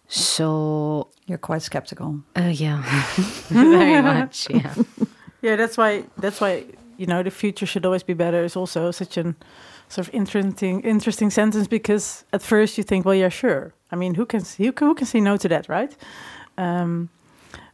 So 0.08 1.08
You're 1.28 1.38
quite 1.40 1.62
skeptical. 1.62 2.22
uh, 2.38 2.52
yeah, 2.54 2.82
very 3.50 4.02
much. 4.02 4.48
Yeah, 4.50 4.74
Yeah, 5.42 5.56
that's 5.56 5.78
why 5.78 6.04
that's 6.18 6.42
why 6.42 6.64
you 6.98 7.06
know 7.08 7.24
the 7.24 7.32
future 7.32 7.66
should 7.66 7.86
always 7.86 8.04
be 8.04 8.14
better 8.14 8.44
is 8.44 8.56
also 8.56 8.92
such 8.92 9.18
an 9.18 9.36
sort 9.90 10.08
of 10.08 10.14
interesting 10.14 10.82
interesting 10.82 11.30
sentence 11.32 11.68
because 11.68 12.26
at 12.34 12.42
first 12.42 12.78
you 12.78 12.84
think, 12.84 13.06
well, 13.06 13.16
yeah, 13.16 13.30
sure. 13.30 13.74
I 13.92 13.96
mean, 13.96 14.16
who 14.16 14.26
can 14.26 14.42
who 14.58 14.72
can, 14.72 14.88
who 14.88 14.96
can 14.96 15.06
say 15.08 15.20
no 15.22 15.38
to 15.38 15.48
that, 15.50 15.68
right? 15.70 15.96
Um, 16.58 17.10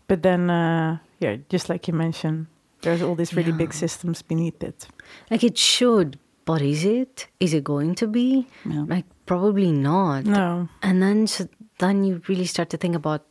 but 0.08 0.22
then, 0.24 0.50
uh, 0.50 0.98
yeah, 1.20 1.38
just 1.50 1.70
like 1.70 1.88
you 1.88 1.94
mentioned, 1.94 2.48
there's 2.82 3.02
all 3.02 3.16
these 3.16 3.34
really 3.34 3.52
big 3.54 3.74
systems 3.74 4.22
beneath 4.22 4.62
it. 4.64 4.88
like 5.30 5.44
it 5.44 5.58
should, 5.58 6.18
but 6.46 6.62
is 6.62 6.84
it? 6.84 7.28
Is 7.40 7.54
it 7.54 7.64
going 7.64 7.96
to 7.96 8.08
be? 8.08 8.48
Yeah. 8.66 8.84
Like 8.88 9.06
probably 9.26 9.72
not. 9.72 10.26
No, 10.26 10.68
And 10.82 11.02
then 11.02 11.28
so 11.28 11.48
then 11.82 12.04
you 12.06 12.22
really 12.30 12.46
start 12.46 12.70
to 12.70 12.78
think 12.78 12.96
about 12.96 13.26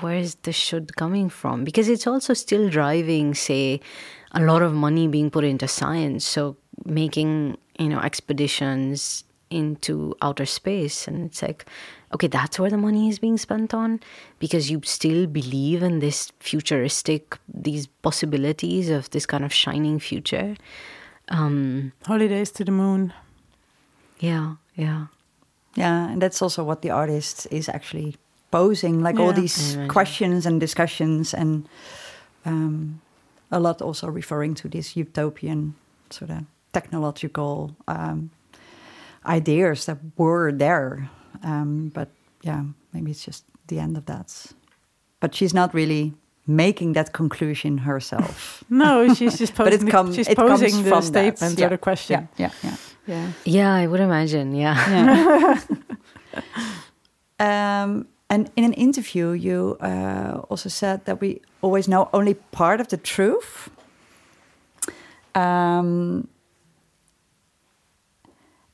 where 0.00 0.16
is 0.16 0.34
the 0.46 0.52
should 0.52 0.94
coming 0.96 1.28
from? 1.28 1.64
Because 1.64 1.88
it's 1.88 2.06
also 2.06 2.34
still 2.34 2.68
driving 2.68 3.34
say 3.34 3.80
a 4.32 4.40
lot 4.40 4.62
of 4.62 4.72
money 4.74 5.08
being 5.08 5.30
put 5.30 5.44
into 5.44 5.66
science. 5.66 6.24
So 6.26 6.56
making 6.84 7.56
you 7.78 7.88
know 7.88 8.00
expeditions 8.00 9.24
into 9.50 10.14
outer 10.20 10.46
space. 10.46 11.08
And 11.08 11.26
it's 11.26 11.40
like 11.42 11.64
okay 12.12 12.28
that's 12.28 12.58
where 12.58 12.70
the 12.70 12.76
money 12.76 13.08
is 13.08 13.18
being 13.18 13.38
spent 13.38 13.72
on 13.72 14.00
because 14.38 14.70
you 14.70 14.80
still 14.84 15.26
believe 15.26 15.82
in 15.82 16.00
this 16.00 16.30
futuristic 16.40 17.38
these 17.48 17.86
possibilities 17.86 18.90
of 18.90 19.10
this 19.10 19.26
kind 19.26 19.44
of 19.44 19.52
shining 19.52 19.98
future. 19.98 20.56
Um 21.28 21.92
holidays 22.06 22.50
to 22.52 22.64
the 22.64 22.72
moon. 22.72 23.12
yeah 24.20 24.56
yeah 24.76 25.06
Yeah, 25.76 26.08
and 26.12 26.20
that's 26.22 26.42
also 26.42 26.64
what 26.64 26.80
the 26.82 26.90
artist 26.90 27.46
is 27.50 27.68
actually 27.68 28.16
posing, 28.50 29.02
like 29.02 29.18
all 29.18 29.32
these 29.32 29.58
I 29.58 29.74
imagine. 29.74 29.88
questions 29.88 30.46
and 30.46 30.60
discussions, 30.60 31.34
and 31.34 31.68
um, 32.46 33.00
a 33.50 33.58
lot 33.58 33.82
also 33.82 34.06
referring 34.08 34.54
to 34.54 34.68
this 34.68 34.96
utopian 34.96 35.74
sort 36.10 36.30
of 36.30 36.44
technological 36.72 37.70
um, 37.88 38.30
ideas 39.26 39.84
that 39.86 39.98
were 40.16 40.52
there. 40.52 41.08
Um, 41.42 41.90
but 41.94 42.08
yeah, 42.42 42.62
maybe 42.92 43.10
it's 43.10 43.24
just 43.24 43.44
the 43.66 43.78
end 43.80 43.96
of 43.96 44.04
that. 44.06 44.52
But 45.20 45.34
she's 45.34 45.54
not 45.54 45.74
really 45.74 46.12
making 46.46 46.92
that 46.94 47.12
conclusion 47.12 47.78
herself. 47.78 48.62
No, 48.70 49.14
she's 49.14 49.38
just 49.38 49.54
But 49.56 49.72
it 49.72 49.80
posing. 49.80 49.90
come- 49.90 50.06
the, 50.10 50.14
she's 50.14 50.28
it 50.28 50.36
comes 50.36 50.60
the 50.60 50.68
from 50.68 50.90
that, 50.90 51.04
statement 51.04 51.58
yeah. 51.58 51.66
or 51.66 51.70
the 51.70 51.78
question. 51.78 52.28
yeah, 52.36 52.50
yeah. 52.62 52.70
Yeah. 52.70 52.76
Yeah 53.06 53.32
Yeah, 53.44 53.74
i 53.74 53.86
would 53.86 54.00
imagine 54.00 54.54
yeah 54.54 54.76
Yeah. 54.90 55.60
um, 57.82 58.06
and 58.30 58.50
in 58.56 58.64
an 58.64 58.72
interview, 58.72 59.30
you 59.30 59.76
uh, 59.80 60.40
also 60.48 60.68
said 60.68 61.04
that 61.04 61.20
we 61.20 61.40
always 61.60 61.86
know 61.86 62.08
only 62.12 62.34
part 62.34 62.80
of 62.80 62.88
the 62.88 62.96
truth. 62.96 63.70
Um, 65.34 66.26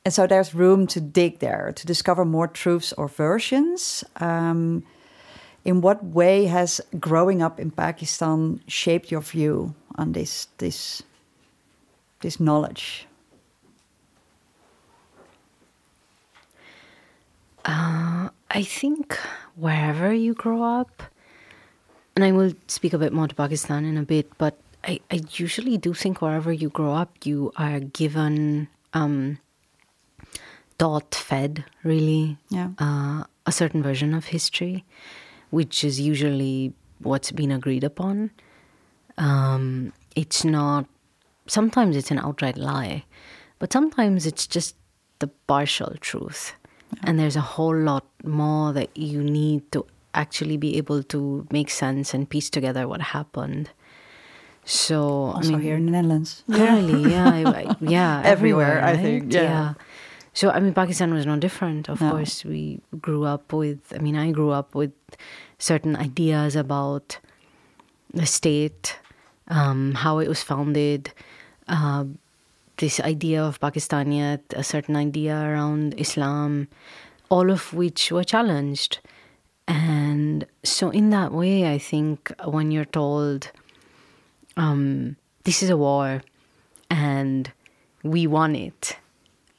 and 0.04 0.14
so 0.14 0.26
there's 0.26 0.54
room 0.54 0.86
to 0.86 1.00
dig 1.00 1.40
there, 1.40 1.72
to 1.74 1.86
discover 1.86 2.24
more 2.24 2.48
truths 2.48 2.92
or 2.94 3.08
versions. 3.08 4.04
Um, 4.16 4.82
in 5.64 5.82
what 5.82 6.02
way 6.02 6.46
has 6.46 6.80
growing 6.98 7.42
up 7.42 7.60
in 7.60 7.70
Pakistan 7.70 8.60
shaped 8.66 9.10
your 9.10 9.20
view 9.20 9.74
on 9.96 10.12
this 10.12 10.48
this 10.56 11.02
this 12.20 12.38
knowledge? 12.40 13.06
I 17.64 18.62
think 18.64 19.18
wherever 19.56 20.12
you 20.12 20.34
grow 20.34 20.62
up, 20.62 21.02
and 22.16 22.24
I 22.24 22.32
will 22.32 22.52
speak 22.66 22.92
a 22.92 22.98
bit 22.98 23.12
more 23.12 23.28
to 23.28 23.34
Pakistan 23.34 23.84
in 23.84 23.96
a 23.96 24.02
bit, 24.02 24.30
but 24.38 24.58
I, 24.84 25.00
I 25.10 25.20
usually 25.32 25.78
do 25.78 25.94
think 25.94 26.20
wherever 26.20 26.52
you 26.52 26.68
grow 26.68 26.92
up, 26.94 27.24
you 27.24 27.52
are 27.56 27.80
given, 27.80 28.68
um, 28.94 29.38
taught, 30.78 31.14
fed, 31.14 31.64
really, 31.84 32.38
Yeah. 32.48 32.70
uh, 32.78 33.24
a 33.46 33.52
certain 33.52 33.82
version 33.82 34.14
of 34.14 34.26
history, 34.26 34.84
which 35.50 35.84
is 35.84 36.00
usually 36.00 36.72
what's 36.98 37.30
been 37.30 37.50
agreed 37.52 37.84
upon. 37.84 38.30
Um, 39.18 39.92
it's 40.16 40.44
not, 40.44 40.86
sometimes 41.46 41.96
it's 41.96 42.10
an 42.10 42.18
outright 42.18 42.56
lie, 42.56 43.04
but 43.58 43.72
sometimes 43.72 44.26
it's 44.26 44.46
just 44.46 44.76
the 45.18 45.28
partial 45.46 45.94
truth. 46.00 46.54
And 47.02 47.18
there's 47.18 47.36
a 47.36 47.40
whole 47.40 47.76
lot 47.76 48.04
more 48.24 48.72
that 48.72 48.90
you 48.96 49.22
need 49.22 49.70
to 49.72 49.86
actually 50.14 50.56
be 50.56 50.76
able 50.76 51.02
to 51.04 51.46
make 51.50 51.70
sense 51.70 52.12
and 52.14 52.28
piece 52.28 52.50
together 52.50 52.86
what 52.88 53.00
happened. 53.00 53.70
So, 54.64 55.32
I 55.34 55.40
mean, 55.46 55.60
here 55.60 55.76
in 55.76 55.86
the 55.86 55.92
Netherlands. 55.92 56.44
Totally, 56.50 57.10
yeah, 57.10 57.30
I, 57.30 57.44
I- 57.44 57.76
yeah, 57.80 58.22
Everywhere, 58.24 58.80
I 58.84 58.92
right? 58.92 59.00
think, 59.00 59.32
yeah. 59.32 59.74
So 60.32 60.50
I 60.50 60.60
mean, 60.60 60.74
Pakistan 60.74 61.12
was 61.12 61.26
no 61.26 61.36
different. 61.36 61.88
Of 61.88 62.00
No. 62.00 62.10
course, 62.10 62.44
we 62.44 62.80
grew 63.00 63.24
up 63.24 63.52
with. 63.52 63.78
I 63.94 63.98
mean, 63.98 64.16
I 64.16 64.30
grew 64.30 64.50
up 64.50 64.74
with 64.74 64.92
certain 65.58 65.96
ideas 65.96 66.54
about 66.54 67.18
the 68.14 68.26
state, 68.26 68.98
um, 69.48 69.94
how 69.94 70.18
it 70.20 70.28
was 70.28 70.42
founded, 70.42 71.10
uh, 71.66 72.04
this 72.80 72.98
idea 73.00 73.42
of 73.42 73.60
Pakistaniyat, 73.60 74.40
a 74.56 74.64
certain 74.64 74.96
idea 74.96 75.36
around 75.38 75.94
Islam, 75.98 76.66
all 77.28 77.50
of 77.50 77.72
which 77.72 78.10
were 78.10 78.24
challenged. 78.24 78.98
And 79.68 80.46
so, 80.64 80.90
in 80.90 81.10
that 81.10 81.32
way, 81.32 81.72
I 81.72 81.78
think 81.78 82.32
when 82.44 82.72
you're 82.72 82.92
told, 83.00 83.50
um, 84.56 85.16
this 85.44 85.62
is 85.62 85.70
a 85.70 85.76
war 85.76 86.22
and 86.90 87.52
we 88.02 88.26
won 88.26 88.56
it. 88.56 88.96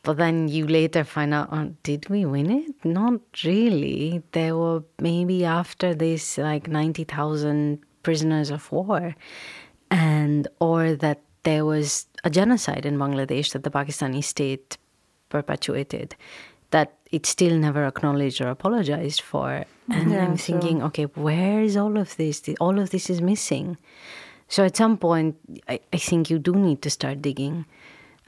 But 0.04 0.18
then 0.18 0.48
you 0.48 0.66
later 0.66 1.04
find 1.04 1.34
out, 1.34 1.50
oh, 1.52 1.74
did 1.84 2.10
we 2.10 2.26
win 2.26 2.50
it? 2.50 2.74
Not 2.84 3.22
really. 3.46 4.24
There 4.32 4.58
were 4.58 4.84
maybe 5.00 5.46
after 5.46 5.94
this 5.94 6.40
like 6.40 6.68
90,000 6.68 7.80
prisoners 8.02 8.50
of 8.50 8.72
war, 8.72 9.16
and 9.92 10.48
or 10.60 10.96
that 10.96 11.22
there 11.44 11.66
was 11.66 12.06
a 12.24 12.30
genocide 12.30 12.86
in 12.86 12.98
Bangladesh 12.98 13.52
that 13.54 13.64
the 13.64 13.72
Pakistani 13.72 14.24
state 14.24 14.78
perpetuated 15.30 16.16
that 16.72 16.94
it 17.12 17.26
still 17.26 17.58
never 17.58 17.84
acknowledged 17.86 18.40
or 18.42 18.48
apologized 18.48 19.22
for. 19.22 19.66
And 19.90 20.12
Yeah, 20.12 20.24
I'm 20.26 20.38
so- 20.38 20.46
thinking, 20.54 20.82
okay, 20.84 21.04
where 21.06 21.62
is 21.62 21.76
all 21.76 21.98
of 21.98 22.16
this? 22.18 22.42
All 22.60 22.80
of 22.80 22.92
this 22.92 23.10
is 23.10 23.22
missing. 23.22 23.78
So 24.48 24.64
at 24.66 24.78
some 24.78 24.98
point, 24.98 25.36
I, 25.68 25.80
I 25.92 25.98
think 25.98 26.30
you 26.30 26.40
do 26.40 26.54
need 26.54 26.82
to 26.84 26.90
start 26.90 27.22
digging. 27.22 27.66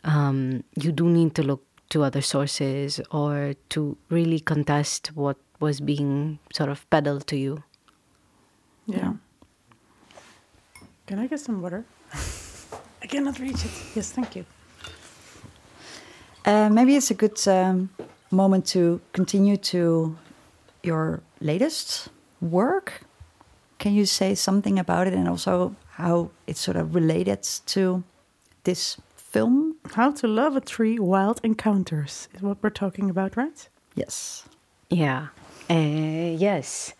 Um, 0.03 0.63
you 0.75 0.91
do 0.91 1.07
need 1.07 1.35
to 1.35 1.43
look 1.43 1.63
to 1.89 2.03
other 2.03 2.21
sources 2.21 2.99
or 3.11 3.53
to 3.69 3.97
really 4.09 4.39
contest 4.39 5.11
what 5.15 5.37
was 5.59 5.79
being 5.79 6.39
sort 6.53 6.69
of 6.69 6.89
peddled 6.89 7.27
to 7.27 7.37
you. 7.37 7.63
Yeah. 8.87 9.13
Can 11.07 11.19
I 11.19 11.27
get 11.27 11.39
some 11.39 11.61
water? 11.61 11.85
I 13.03 13.07
cannot 13.07 13.37
reach 13.39 13.65
it. 13.65 13.71
Yes, 13.95 14.11
thank 14.11 14.35
you. 14.35 14.45
Uh, 16.45 16.69
maybe 16.69 16.95
it's 16.95 17.11
a 17.11 17.13
good 17.13 17.37
um, 17.47 17.89
moment 18.31 18.65
to 18.67 19.01
continue 19.11 19.57
to 19.57 20.17
your 20.83 21.21
latest 21.39 22.09
work. 22.41 23.03
Can 23.79 23.93
you 23.93 24.05
say 24.05 24.35
something 24.35 24.79
about 24.79 25.07
it 25.07 25.13
and 25.13 25.27
also 25.27 25.75
how 25.91 26.31
it's 26.47 26.61
sort 26.61 26.77
of 26.77 26.95
related 26.95 27.43
to 27.67 28.03
this 28.63 28.97
film? 29.15 29.75
How 29.95 30.11
to 30.11 30.27
Love 30.27 30.55
a 30.55 30.61
Tree 30.61 30.97
Wild 30.99 31.41
Encounters 31.43 32.29
is 32.33 32.41
what 32.41 32.57
we're 32.61 32.69
talking 32.69 33.09
about, 33.09 33.35
right? 33.35 33.67
Yes. 33.95 34.45
Yeah. 34.89 35.27
Uh, 35.69 36.35
yes. 36.37 36.93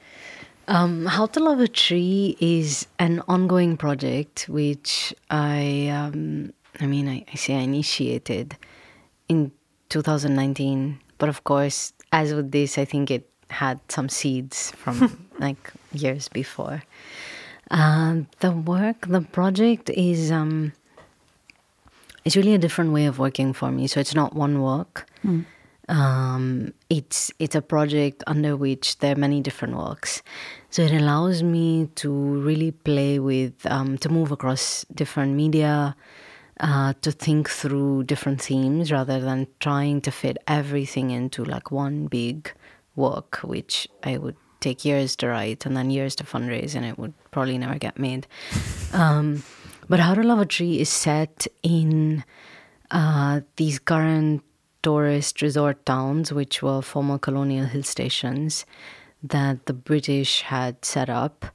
Um, 0.68 1.06
How 1.06 1.26
to 1.26 1.40
Love 1.40 1.60
a 1.60 1.68
Tree 1.68 2.38
is 2.40 2.88
an 2.98 3.22
ongoing 3.28 3.76
project 3.76 4.48
which 4.48 5.14
I, 5.30 5.90
um, 5.90 6.54
I 6.80 6.86
mean, 6.86 7.10
I, 7.10 7.26
I 7.32 7.36
say 7.36 7.56
I 7.56 7.60
initiated 7.60 8.56
in 9.28 9.52
2019, 9.90 11.00
but 11.18 11.28
of 11.28 11.44
course, 11.44 11.92
as 12.12 12.34
with 12.34 12.52
this, 12.52 12.78
I 12.78 12.86
think 12.86 13.12
it 13.12 13.30
had 13.50 13.80
some 13.90 14.08
seeds 14.08 14.72
from 14.72 15.28
like 15.40 15.72
years 15.92 16.30
before. 16.30 16.84
Uh, 17.70 18.22
the 18.40 18.52
work, 18.52 19.08
the 19.08 19.22
project 19.22 19.90
is 19.90 20.32
um, 20.32 20.72
it's 22.24 22.38
really 22.38 22.54
a 22.54 22.58
different 22.58 22.94
way 22.94 23.06
of 23.06 23.20
working 23.20 23.52
for 23.52 23.72
me. 23.72 23.88
So 23.88 24.00
it's 24.00 24.16
not 24.16 24.34
one 24.34 24.62
work. 24.62 25.08
Mm. 25.26 25.46
Um, 25.90 26.74
it's 26.90 27.32
it's 27.40 27.56
a 27.56 27.62
project 27.62 28.24
under 28.26 28.56
which 28.56 28.98
there 29.00 29.14
are 29.14 29.20
many 29.20 29.42
different 29.42 29.76
works. 29.76 30.22
So 30.70 30.82
it 30.82 30.92
allows 30.92 31.44
me 31.44 31.90
to 31.96 32.12
really 32.12 32.72
play 32.72 33.20
with, 33.20 33.54
um, 33.68 33.98
to 34.00 34.10
move 34.10 34.32
across 34.32 34.86
different 34.94 35.36
media, 35.36 35.96
uh, 36.60 36.94
to 37.02 37.12
think 37.12 37.50
through 37.50 38.06
different 38.06 38.42
themes 38.42 38.92
rather 38.92 39.20
than 39.20 39.48
trying 39.60 40.02
to 40.02 40.12
fit 40.12 40.38
everything 40.48 41.12
into 41.12 41.44
like 41.44 41.70
one 41.72 42.08
big 42.08 42.52
work, 42.96 43.38
which 43.44 43.88
I 44.04 44.18
would 44.18 44.38
take 44.62 44.86
years 44.86 45.16
to 45.18 45.28
write 45.28 45.66
and 45.66 45.76
then 45.76 45.92
years 45.92 46.16
to 46.16 46.24
fundraise, 46.24 46.74
and 46.74 46.86
it 46.86 46.98
would 46.98 47.14
probably 47.32 47.58
never 47.58 47.78
get 47.78 48.00
made. 48.00 48.28
Um, 48.94 49.42
but 49.90 50.00
How 50.00 50.14
to 50.14 50.22
Love 50.22 50.40
a 50.40 50.46
Tree 50.46 50.80
is 50.80 50.88
set 50.88 51.48
in 51.64 52.24
uh, 52.92 53.42
these 53.56 53.80
current 53.80 54.44
tourist 54.84 55.42
resort 55.42 55.86
towns, 55.86 56.32
which 56.32 56.62
were 56.62 56.82
former 56.82 57.18
colonial 57.18 57.66
hill 57.66 57.84
stations 57.84 58.66
that 59.24 59.66
the 59.66 59.74
British 59.74 60.42
had 60.42 60.84
set 60.86 61.10
up. 61.10 61.46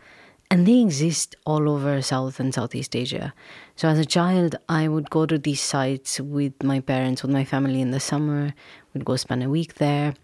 And 0.51 0.67
they 0.67 0.81
exist 0.81 1.37
all 1.45 1.69
over 1.69 2.01
South 2.01 2.41
and 2.41 2.55
Southeast 2.55 2.97
Asia. 2.97 3.35
So, 3.77 3.87
as 3.87 3.99
a 3.99 4.07
child, 4.07 4.57
I 4.67 4.89
would 4.89 5.11
go 5.11 5.27
to 5.27 5.37
these 5.37 5.61
sites 5.61 6.19
with 6.21 6.63
my 6.63 6.81
parents, 6.81 7.23
with 7.23 7.31
my 7.31 7.45
family 7.45 7.83
in 7.83 7.91
the 7.91 8.01
summer. 8.01 8.55
We'd 8.95 9.05
go 9.05 9.17
spend 9.17 9.43
a 9.43 9.51
week 9.51 9.75
there. 9.75 10.15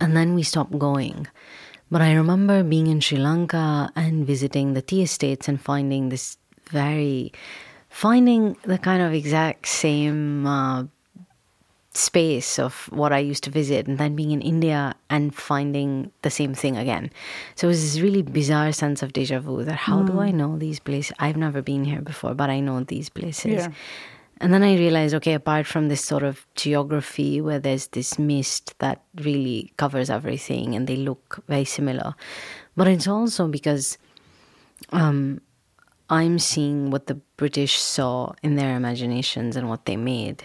And 0.00 0.16
then 0.16 0.34
we 0.34 0.42
stopped 0.42 0.78
going. 0.78 1.26
But 1.90 2.00
I 2.00 2.14
remember 2.14 2.62
being 2.62 2.86
in 2.86 3.00
Sri 3.00 3.18
Lanka 3.18 3.90
and 3.94 4.26
visiting 4.26 4.72
the 4.72 4.80
tea 4.80 5.02
estates 5.02 5.48
and 5.48 5.60
finding 5.60 6.08
this 6.08 6.38
very, 6.70 7.32
finding 7.90 8.56
the 8.62 8.78
kind 8.78 9.02
of 9.02 9.12
exact 9.12 9.68
same 9.68 10.46
uh, 10.46 10.84
space 11.92 12.58
of 12.58 12.88
what 12.92 13.12
I 13.12 13.18
used 13.18 13.42
to 13.44 13.50
visit, 13.50 13.86
and 13.88 13.98
then 13.98 14.14
being 14.14 14.30
in 14.30 14.40
India 14.40 14.94
and 15.08 15.34
finding 15.34 16.12
the 16.22 16.30
same 16.30 16.54
thing 16.54 16.76
again. 16.76 17.10
So 17.56 17.66
it 17.66 17.70
was 17.70 17.82
this 17.82 18.00
really 18.00 18.22
bizarre 18.22 18.72
sense 18.72 19.02
of 19.02 19.12
deja 19.12 19.40
vu 19.40 19.64
that 19.64 19.74
how 19.74 20.02
do 20.02 20.20
I 20.20 20.30
know 20.30 20.56
these 20.56 20.78
places? 20.78 21.12
I've 21.18 21.36
never 21.36 21.62
been 21.62 21.84
here 21.84 22.00
before, 22.00 22.34
but 22.34 22.48
I 22.48 22.60
know 22.60 22.84
these 22.84 23.08
places. 23.08 23.52
Yeah. 23.52 23.72
And 24.42 24.54
then 24.54 24.62
I 24.62 24.76
realized, 24.76 25.14
okay, 25.16 25.34
apart 25.34 25.66
from 25.66 25.88
this 25.88 26.02
sort 26.02 26.22
of 26.22 26.46
geography 26.54 27.42
where 27.42 27.58
there's 27.58 27.88
this 27.88 28.18
mist 28.18 28.78
that 28.78 29.02
really 29.16 29.72
covers 29.76 30.08
everything 30.08 30.74
and 30.74 30.86
they 30.86 30.96
look 30.96 31.42
very 31.46 31.66
similar, 31.66 32.14
but 32.74 32.88
it's 32.88 33.06
also 33.06 33.48
because 33.48 33.98
um, 34.92 35.42
I'm 36.08 36.38
seeing 36.38 36.90
what 36.90 37.06
the 37.06 37.16
British 37.36 37.78
saw 37.78 38.32
in 38.42 38.54
their 38.54 38.76
imaginations 38.76 39.56
and 39.56 39.68
what 39.68 39.84
they 39.84 39.96
made 39.96 40.44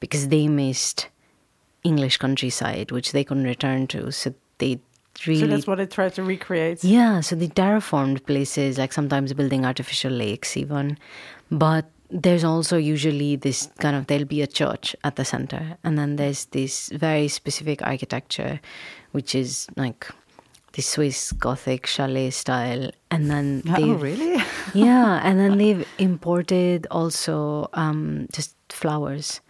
because 0.00 0.28
they 0.28 0.48
missed 0.48 1.08
English 1.84 2.16
countryside, 2.18 2.90
which 2.90 3.12
they 3.12 3.24
couldn't 3.24 3.44
return 3.44 3.86
to. 3.88 4.10
So 4.12 4.34
they 4.58 4.80
really. 5.26 5.40
So 5.40 5.46
that's 5.46 5.66
what 5.66 5.80
I 5.80 5.86
tried 5.86 6.14
to 6.14 6.22
recreate. 6.22 6.82
Yeah, 6.84 7.20
so 7.20 7.36
they 7.36 7.48
terraformed 7.48 8.26
places, 8.26 8.78
like 8.78 8.92
sometimes 8.92 9.32
building 9.32 9.64
artificial 9.64 10.12
lakes, 10.12 10.56
even. 10.56 10.98
But 11.50 11.90
there's 12.10 12.42
also 12.44 12.76
usually 12.76 13.36
this 13.36 13.68
kind 13.78 13.94
of 13.96 14.06
there'll 14.08 14.24
be 14.24 14.42
a 14.42 14.46
church 14.46 14.96
at 15.04 15.16
the 15.16 15.24
center, 15.24 15.76
and 15.84 15.96
then 15.98 16.16
there's 16.16 16.46
this 16.46 16.88
very 16.90 17.28
specific 17.28 17.82
architecture, 17.82 18.60
which 19.12 19.34
is 19.34 19.66
like 19.76 20.06
the 20.72 20.82
Swiss 20.82 21.32
Gothic 21.32 21.86
chalet 21.86 22.30
style, 22.30 22.90
and 23.10 23.30
then 23.30 23.62
Oh, 23.68 23.94
really? 23.94 24.42
yeah, 24.74 25.20
and 25.24 25.38
then 25.38 25.58
they've 25.58 25.86
imported 25.98 26.86
also 26.90 27.68
um, 27.74 28.26
just 28.32 28.54
flowers, 28.68 29.40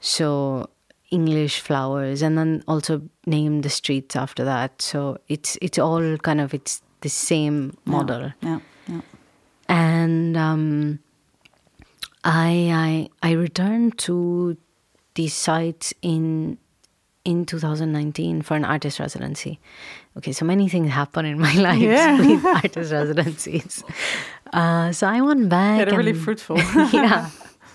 so 0.00 0.68
English 1.10 1.60
flowers, 1.60 2.22
and 2.22 2.36
then 2.36 2.62
also 2.68 3.00
named 3.26 3.62
the 3.62 3.70
streets 3.70 4.14
after 4.16 4.44
that. 4.44 4.80
So 4.82 5.18
it's 5.28 5.56
it's 5.62 5.78
all 5.78 6.16
kind 6.18 6.40
of 6.40 6.52
it's 6.54 6.82
the 7.00 7.08
same 7.08 7.76
model 7.84 8.32
Yeah. 8.42 8.58
yeah. 8.88 9.00
and 9.68 10.36
um, 10.36 10.98
I, 12.24 13.08
I 13.22 13.28
I 13.30 13.32
returned 13.32 13.98
to 13.98 14.56
these 15.14 15.34
sites 15.34 15.94
in 16.02 16.58
in 17.24 17.44
2019 17.44 18.42
for 18.42 18.56
an 18.56 18.64
artist 18.64 18.98
residency. 18.98 19.58
Okay, 20.16 20.32
so 20.32 20.44
many 20.44 20.68
things 20.68 20.90
happen 20.90 21.24
in 21.26 21.38
my 21.38 21.52
life 21.68 21.78
Yeah. 21.80 22.18
with 22.26 22.44
artist 22.44 22.92
residencies. 22.92 23.84
Uh, 24.52 24.92
so 24.92 25.06
I 25.06 25.20
went 25.20 25.48
back. 25.48 25.78
Yeah, 25.78 25.84
they're 25.86 25.98
really 25.98 26.10
and- 26.12 26.20
fruitful. 26.20 26.56
yeah. 26.92 27.30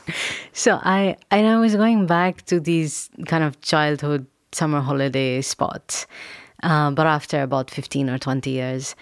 So 0.53 0.79
I 0.83 1.17
and 1.31 1.47
I 1.47 1.57
was 1.57 1.75
going 1.75 2.05
back 2.05 2.45
to 2.45 2.59
these 2.59 3.09
kind 3.25 3.43
of 3.43 3.59
childhood 3.61 4.27
summer 4.51 4.81
holiday 4.81 5.41
spots, 5.41 6.05
uh, 6.61 6.91
but 6.91 7.07
after 7.07 7.41
about 7.41 7.71
fifteen 7.71 8.09
or 8.09 8.17
twenty 8.17 8.51
years, 8.51 8.95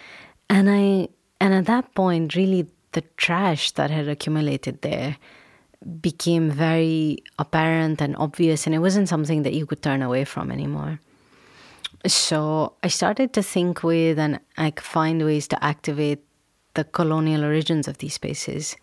and 0.49 0.69
I 0.69 1.09
and 1.41 1.53
at 1.53 1.65
that 1.65 1.93
point, 1.93 2.35
really 2.35 2.67
the 2.93 3.01
trash 3.17 3.71
that 3.71 3.89
had 3.89 4.07
accumulated 4.07 4.81
there 4.81 5.17
became 6.01 6.51
very 6.51 7.17
apparent 7.39 8.01
and 8.01 8.15
obvious, 8.17 8.65
and 8.65 8.75
it 8.75 8.79
wasn't 8.79 9.09
something 9.09 9.43
that 9.43 9.53
you 9.53 9.65
could 9.65 9.81
turn 9.81 10.01
away 10.01 10.23
from 10.23 10.51
anymore. 10.51 10.99
So 12.07 12.73
I 12.83 12.87
started 12.87 13.33
to 13.33 13.43
think 13.43 13.83
with 13.83 14.17
and 14.17 14.39
like 14.57 14.79
find 14.79 15.23
ways 15.23 15.47
to 15.49 15.63
activate 15.63 16.23
the 16.73 16.83
colonial 16.83 17.43
origins 17.43 17.87
of 17.87 17.97
these 17.97 18.13
spaces. 18.13 18.75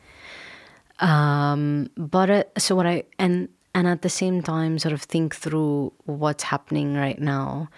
Um, 1.01 1.91
but 1.97 2.31
uh, 2.31 2.45
so 2.57 2.75
what 2.75 2.87
I 2.87 3.05
and 3.19 3.49
and 3.75 3.87
at 3.87 4.03
the 4.03 4.09
same 4.09 4.43
time 4.43 4.79
sort 4.79 4.93
of 4.93 5.03
think 5.03 5.35
through 5.35 5.93
what's 6.05 6.45
happening 6.45 6.95
right 6.95 7.21
now. 7.21 7.69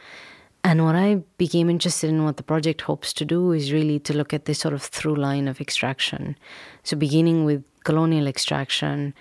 And 0.63 0.85
what 0.85 0.95
I 0.95 1.23
became 1.39 1.71
interested 1.71 2.11
in, 2.11 2.25
what 2.25 2.37
the 2.37 2.43
project 2.43 2.83
hopes 2.83 3.15
to 3.15 3.25
do, 3.25 3.53
is 3.53 3.73
really 3.73 3.99
to 4.01 4.15
look 4.15 4.35
at 4.35 4.45
this 4.45 4.59
sort 4.59 4.75
of 4.75 4.83
through 4.83 5.17
line 5.17 5.49
of 5.49 5.61
extraction. 5.61 6.37
So, 6.83 6.97
beginning 6.97 7.45
with 7.45 7.65
colonial 7.85 8.27
extraction 8.27 9.15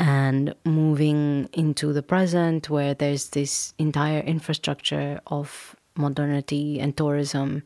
and 0.00 0.54
moving 0.64 1.48
into 1.52 1.92
the 1.92 2.02
present, 2.02 2.70
where 2.70 2.94
there's 2.94 3.30
this 3.30 3.74
entire 3.78 4.20
infrastructure 4.20 5.20
of 5.26 5.76
modernity 5.94 6.80
and 6.80 6.96
tourism 6.96 7.62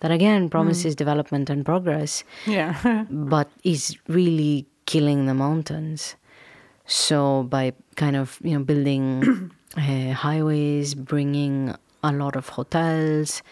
that, 0.00 0.10
again, 0.10 0.50
promises 0.50 0.96
development 0.96 1.48
and 1.50 1.64
progress 1.64 2.24
yeah. 2.46 3.04
but 3.10 3.48
is 3.62 3.96
really 4.08 4.66
killing 4.86 5.26
the 5.26 5.34
mountains. 5.34 6.16
So 6.86 7.44
by 7.44 7.72
kind 7.96 8.16
of 8.16 8.38
you 8.42 8.58
know 8.58 8.64
building 8.64 9.50
uh, 9.76 10.12
highways, 10.12 10.94
bringing 10.94 11.74
a 12.02 12.12
lot 12.12 12.36
of 12.36 12.48
hotels, 12.48 13.42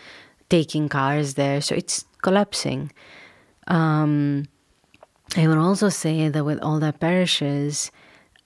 taking 0.48 0.88
cars 0.88 1.34
there, 1.34 1.60
so 1.60 1.74
it's 1.74 2.04
collapsing. 2.22 2.92
Um, 3.66 4.44
I 5.36 5.48
would 5.48 5.58
also 5.58 5.88
say 5.88 6.28
that 6.28 6.44
with 6.44 6.60
all 6.60 6.78
that 6.80 7.00
perishes, 7.00 7.90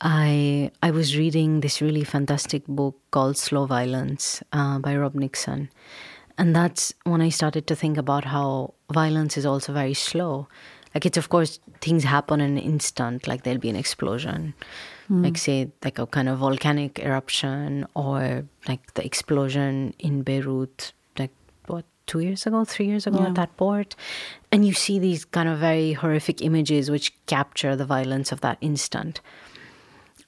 I 0.00 0.70
I 0.82 0.90
was 0.90 1.16
reading 1.16 1.60
this 1.60 1.80
really 1.80 2.04
fantastic 2.04 2.66
book 2.68 2.94
called 3.10 3.36
Slow 3.36 3.66
Violence 3.66 4.42
uh, 4.52 4.78
by 4.78 4.96
Rob 4.96 5.14
Nixon, 5.14 5.68
and 6.38 6.54
that's 6.54 6.94
when 7.04 7.20
I 7.20 7.30
started 7.30 7.66
to 7.66 7.74
think 7.74 7.96
about 7.96 8.26
how 8.26 8.74
violence 8.92 9.36
is 9.36 9.46
also 9.46 9.72
very 9.72 9.94
slow. 9.94 10.48
Like 10.96 11.04
it's 11.04 11.18
of 11.18 11.28
course 11.28 11.60
things 11.82 12.04
happen 12.04 12.40
in 12.40 12.56
an 12.56 12.62
instant, 12.72 13.26
like 13.28 13.42
there'll 13.42 13.60
be 13.60 13.68
an 13.68 13.76
explosion, 13.76 14.54
hmm. 15.08 15.24
like 15.24 15.36
say 15.36 15.68
like 15.84 15.98
a 15.98 16.06
kind 16.06 16.28
of 16.30 16.38
volcanic 16.38 16.98
eruption 16.98 17.84
or 17.94 18.44
like 18.66 18.94
the 18.94 19.04
explosion 19.04 19.92
in 19.98 20.22
Beirut, 20.22 20.92
like 21.18 21.32
what 21.66 21.84
two 22.06 22.20
years 22.20 22.46
ago, 22.46 22.64
three 22.64 22.86
years 22.86 23.06
ago 23.06 23.18
Yeah. 23.20 23.28
at 23.28 23.34
that 23.34 23.52
port, 23.58 23.94
and 24.50 24.64
you 24.64 24.72
see 24.72 24.96
these 24.98 25.26
kind 25.26 25.48
of 25.52 25.58
very 25.58 25.92
horrific 25.92 26.40
images 26.40 26.90
which 26.90 27.12
capture 27.26 27.76
the 27.76 27.84
violence 27.84 28.32
of 28.32 28.40
that 28.40 28.56
instant. 28.60 29.20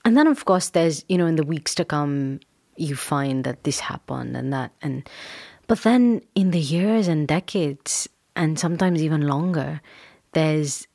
and 0.04 0.16
then 0.16 0.28
of 0.28 0.44
course 0.44 0.68
there's 0.76 1.04
you 1.08 1.16
know 1.18 1.26
in 1.32 1.36
the 1.36 1.48
weeks 1.54 1.74
to 1.74 1.84
come 1.84 2.40
you 2.76 2.94
find 2.94 3.44
that 3.44 3.58
this 3.64 3.80
happened 3.92 4.36
and 4.36 4.52
that 4.52 4.70
and 4.84 5.08
but 5.66 5.78
then 5.88 6.02
in 6.34 6.50
the 6.52 6.60
years 6.76 7.08
and 7.08 7.26
decades 7.28 8.08
and 8.36 8.58
sometimes 8.58 9.02
even 9.02 9.22
longer 9.34 9.80
there's 10.32 10.86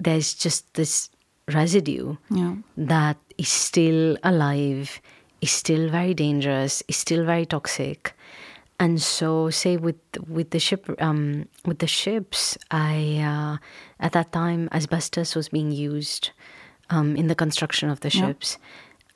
there's 0.00 0.34
just 0.34 0.72
this 0.74 1.10
residue 1.52 2.16
Yeah. 2.30 2.54
that 2.76 3.16
is 3.38 3.48
still 3.48 4.16
alive 4.22 5.00
is 5.40 5.50
still 5.50 5.88
very 5.88 6.14
dangerous 6.14 6.82
is 6.88 6.96
still 6.96 7.24
very 7.24 7.46
toxic. 7.46 8.14
And 8.80 9.02
so 9.02 9.50
say 9.50 9.76
with 9.76 9.96
with 10.28 10.50
the 10.50 10.60
ship 10.60 10.86
um, 11.00 11.46
with 11.64 11.78
the 11.80 11.86
ships 11.88 12.56
i 12.70 13.18
uh, 13.32 13.56
at 13.98 14.12
that 14.12 14.30
time 14.32 14.68
asbestos 14.72 15.34
was 15.34 15.48
being 15.48 15.72
used 15.72 16.30
um, 16.90 17.16
in 17.16 17.26
the 17.26 17.34
construction 17.34 17.90
of 17.90 18.00
the 18.00 18.10
Yeah. 18.10 18.26
ships. 18.28 18.58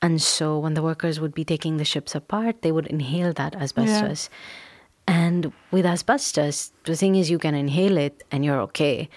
And 0.01 0.21
so 0.21 0.59
when 0.59 0.73
the 0.73 0.83
workers 0.83 1.19
would 1.21 1.33
be 1.33 1.45
taking 1.45 1.77
the 1.77 1.85
ships 1.85 2.13
apart 2.15 2.61
they 2.61 2.71
would 2.73 2.87
inhale 2.87 3.31
that 3.33 3.55
asbestos. 3.55 4.29
And 5.07 5.51
with 5.71 5.85
asbestos 5.85 6.71
the 6.83 6.95
thing 6.95 7.15
is 7.15 7.29
you 7.29 7.39
can 7.39 7.55
inhale 7.55 7.97
it 7.97 8.23
and 8.31 8.43
you're 8.43 8.61
okay 8.71 9.07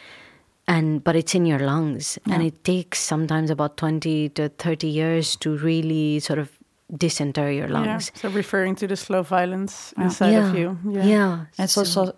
and 0.68 1.02
but 1.04 1.14
it's 1.16 1.34
in 1.34 1.46
your 1.46 1.58
lungs 1.60 2.18
and 2.30 2.42
it 2.42 2.64
takes 2.64 2.98
sometimes 2.98 3.50
about 3.50 3.76
20 3.76 4.28
to 4.30 4.48
30 4.48 4.86
years 4.88 5.36
to 5.36 5.56
really 5.58 6.20
sort 6.20 6.38
of 6.38 6.48
disinter 6.96 7.50
your 7.50 7.68
Yeah. 7.68 7.72
lungs 7.80 8.12
So 8.14 8.28
referring 8.30 8.76
to 8.76 8.86
the 8.86 8.96
slow 8.96 9.22
violence 9.22 9.92
Yeah. 9.96 10.04
inside 10.04 10.32
yeah. 10.32 10.48
of 10.50 10.58
you. 10.58 10.78
yeah, 10.92 11.32
And 11.58 11.64
it's 11.64 11.72
so- 11.74 11.80
also 11.80 12.12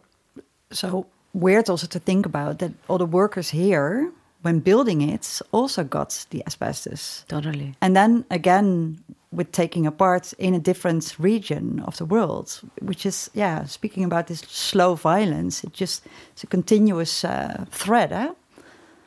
so 0.71 1.07
weird 1.33 1.69
also 1.71 1.87
to 1.87 1.99
think 1.99 2.27
about 2.27 2.59
that 2.59 2.73
all 2.89 2.99
the 2.99 3.07
workers 3.11 3.51
here, 3.51 4.11
when 4.43 4.61
building 4.61 5.01
it, 5.03 5.41
also 5.53 5.85
got 5.85 6.27
the 6.31 6.43
asbestos. 6.47 7.25
totally 7.29 7.75
And 7.81 7.95
then 7.97 8.25
again, 8.31 8.99
with 9.31 9.53
taking 9.53 9.87
apart 9.87 10.33
in 10.39 10.55
a 10.55 10.59
different 10.59 11.15
region 11.19 11.81
of 11.87 11.97
the 11.97 12.05
world, 12.07 12.61
which 12.81 13.05
is, 13.07 13.31
yeah, 13.35 13.65
speaking 13.67 14.05
about 14.05 14.27
this 14.27 14.41
slow 14.49 14.95
violence, 14.95 15.65
it 15.67 15.73
just, 15.75 16.07
it's 16.33 16.45
a 16.45 16.47
continuous 16.47 17.25
uh, 17.25 17.65
thread, 17.71 18.13
eh? 18.13 18.33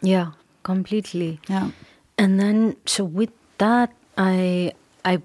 Yeah 0.01 0.31
completely 0.63 1.39
Yeah. 1.49 1.71
and 2.17 2.39
then 2.39 2.75
so 2.85 3.03
with 3.03 3.31
that 3.57 3.91
I 4.17 4.73
I 5.05 5.21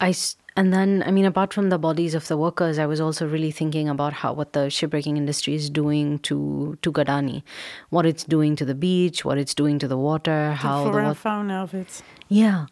I 0.00 0.14
and 0.56 0.72
then 0.72 1.02
i 1.04 1.10
mean 1.10 1.24
apart 1.24 1.52
from 1.52 1.68
the 1.70 1.78
bodies 1.78 2.14
of 2.14 2.28
the 2.28 2.36
workers 2.36 2.78
i 2.78 2.86
was 2.86 3.00
also 3.00 3.26
really 3.26 3.50
thinking 3.50 3.88
about 3.88 4.12
how 4.12 4.32
what 4.32 4.52
the 4.52 4.60
shipbreaking 4.76 5.16
industry 5.16 5.54
is 5.54 5.68
doing 5.68 6.18
to 6.28 6.76
to 6.82 6.92
Gadani 6.92 7.42
what 7.90 8.06
it's 8.06 8.22
doing 8.24 8.54
to 8.56 8.64
the 8.64 8.74
beach 8.74 9.24
what 9.24 9.36
it's 9.36 9.54
doing 9.62 9.80
to 9.80 9.88
the 9.88 9.96
water 9.98 10.50
The 10.50 10.54
how 10.66 10.76
the 10.84 10.90
flora 10.90 10.98
and 11.00 11.08
wat- 11.08 11.16
fauna 11.16 11.62
of 11.64 11.74
it. 11.74 12.02
yeah 12.28 12.66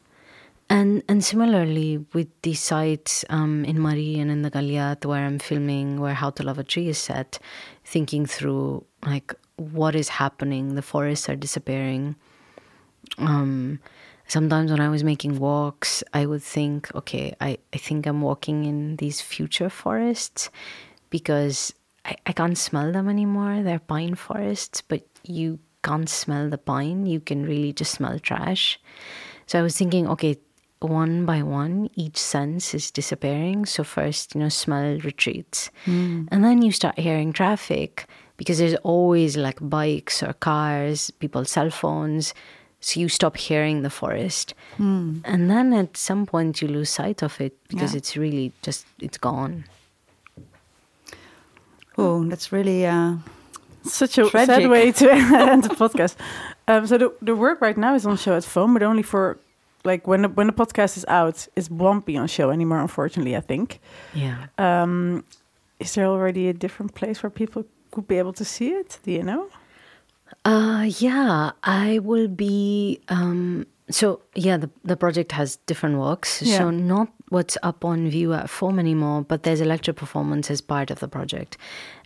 and 0.71 1.03
and 1.09 1.25
similarly 1.25 2.05
with 2.13 2.29
the 2.43 2.55
sites 2.55 3.25
um, 3.31 3.65
in 3.65 3.77
Murree 3.79 4.21
and 4.21 4.31
in 4.31 4.43
the 4.43 4.51
Galiyat 4.51 5.05
where 5.05 5.27
I'm 5.27 5.39
filming 5.39 6.01
where 6.01 6.15
How 6.15 6.31
to 6.31 6.43
Love 6.45 6.59
a 6.59 6.65
Tree 6.65 6.89
is 6.89 6.99
set, 6.99 7.39
thinking 7.85 8.25
through 8.27 8.85
like 9.05 9.35
what 9.57 9.95
is 9.95 10.09
happening. 10.09 10.75
The 10.75 10.83
forests 10.83 11.29
are 11.29 11.37
disappearing. 11.37 12.17
Um, 13.19 13.81
sometimes 14.29 14.71
when 14.71 14.81
I 14.81 14.89
was 14.89 15.05
making 15.05 15.39
walks, 15.39 16.03
I 16.13 16.27
would 16.27 16.43
think, 16.43 16.95
okay, 16.95 17.35
I, 17.41 17.59
I 17.73 17.77
think 17.79 18.07
I'm 18.07 18.23
walking 18.23 18.65
in 18.65 18.97
these 18.97 19.21
future 19.21 19.69
forests 19.69 20.51
because 21.11 21.75
I, 22.05 22.17
I 22.27 22.33
can't 22.33 22.59
smell 22.59 22.93
them 22.93 23.09
anymore. 23.09 23.63
They're 23.63 23.79
pine 23.79 24.15
forests, 24.15 24.81
but 24.81 25.07
you 25.25 25.59
can't 25.85 26.09
smell 26.09 26.49
the 26.49 26.59
pine. 26.59 27.07
You 27.07 27.21
can 27.21 27.45
really 27.45 27.73
just 27.73 27.93
smell 27.93 28.19
trash. 28.19 28.81
So 29.47 29.59
I 29.59 29.63
was 29.63 29.77
thinking, 29.77 30.09
okay, 30.09 30.37
one 30.81 31.27
by 31.27 31.43
one, 31.43 31.91
each 31.95 32.17
sense 32.17 32.75
is 32.75 32.91
disappearing. 32.91 33.67
So 33.67 33.85
first, 33.85 34.35
you 34.35 34.41
know, 34.41 34.49
smell 34.49 34.99
retreats. 34.99 35.71
And 36.31 36.45
then 36.45 36.63
you 36.63 36.73
start 36.73 36.99
hearing 36.99 37.33
traffic 37.33 38.07
because 38.37 38.59
there's 38.59 38.75
always 38.83 39.37
like 39.37 39.59
bikes 39.61 40.23
or 40.23 40.33
cars, 40.33 41.11
people's 41.11 41.51
cell 41.51 41.71
phones. 41.71 42.35
So 42.81 42.99
you 42.99 43.09
stop 43.09 43.37
hearing 43.37 43.83
the 43.83 43.91
forest. 43.91 44.55
And 44.79 45.23
then 45.51 45.73
at 45.73 45.97
some 45.97 46.27
point 46.27 46.61
you 46.61 46.67
lose 46.69 46.91
sight 46.91 47.23
of 47.23 47.41
it 47.41 47.57
because 47.69 47.93
Yeah. 47.93 47.99
it's 47.99 48.17
really 48.17 48.53
just, 48.63 48.87
it's 48.99 49.19
gone. 49.19 49.65
Oh, 51.99 52.25
that's 52.25 52.51
really, 52.53 52.87
uh, 52.87 53.17
Such 53.85 54.19
a 54.19 54.29
sad 54.31 54.69
way 54.69 54.93
to 54.93 55.11
end 55.13 55.65
the 55.65 55.69
podcast. 55.75 56.17
Um, 56.69 56.87
so 56.87 56.99
the, 56.99 57.13
the 57.21 57.35
work 57.35 57.61
right 57.61 57.77
now 57.77 57.95
is 57.95 58.07
on 58.07 58.17
show 58.17 58.37
at 58.37 58.45
Foam, 58.45 58.75
but 58.75 58.83
only 58.83 59.03
for 59.03 59.39
like 59.85 60.07
when 60.07 60.23
the, 60.23 60.29
when 60.29 60.47
the 60.47 60.53
podcast 60.53 60.97
is 60.97 61.05
out, 61.09 61.47
it 61.57 61.69
won't 61.71 62.07
be 62.07 62.17
on 62.17 62.29
show 62.29 62.51
anymore. 62.51 62.79
Unfortunately, 62.81 63.37
I 63.37 63.41
think. 63.41 63.81
Yeah. 64.15 64.47
Um, 64.59 65.25
is 65.81 65.95
there 65.95 66.07
already 66.07 66.49
a 66.49 66.53
different 66.53 66.95
place 66.95 67.23
where 67.23 67.31
people 67.31 67.65
could 67.93 68.09
be 68.09 68.19
able 68.19 68.33
to 68.33 68.45
see 68.45 68.71
it? 68.71 68.99
Do 69.05 69.13
you 69.13 69.23
know? 69.23 69.49
Uh, 70.45 70.89
yeah, 70.99 71.53
I 71.63 72.01
will 72.01 72.27
be. 72.29 73.01
Um, 73.09 73.67
so 73.91 74.21
yeah, 74.35 74.57
the 74.57 74.71
the 74.83 74.97
project 74.97 75.33
has 75.33 75.57
different 75.67 75.99
works. 75.99 76.43
Yeah. 76.43 76.59
So 76.59 76.71
not 76.71 77.09
what's 77.29 77.57
up 77.63 77.85
on 77.85 78.09
view 78.11 78.33
at 78.35 78.51
Foam 78.51 78.79
anymore, 78.79 79.23
but 79.23 79.43
there's 79.45 79.61
a 79.61 79.65
lecture 79.65 79.93
performance 79.93 80.51
as 80.51 80.61
part 80.61 80.91
of 80.91 80.99
the 80.99 81.09
project, 81.09 81.57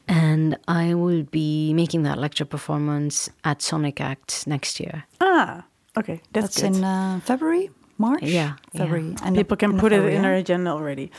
and 0.08 0.58
I 0.68 0.94
will 0.94 1.22
be 1.22 1.72
making 1.72 2.02
that 2.02 2.18
lecture 2.18 2.44
performance 2.44 3.30
at 3.44 3.62
Sonic 3.62 4.00
Acts 4.00 4.46
next 4.46 4.80
year. 4.80 5.04
Ah, 5.20 5.64
okay, 5.96 6.20
that's, 6.32 6.60
that's 6.60 6.62
good. 6.62 6.76
in 6.78 6.84
uh, 6.84 7.20
February, 7.24 7.70
March? 7.96 8.22
Yeah, 8.22 8.52
February. 8.72 9.08
yeah. 9.08 9.26
And 9.26 9.36
People 9.36 9.56
can 9.56 9.78
put 9.78 9.92
it 9.92 10.04
in 10.04 10.22
their 10.22 10.34
agenda 10.36 10.70
already. 10.70 11.10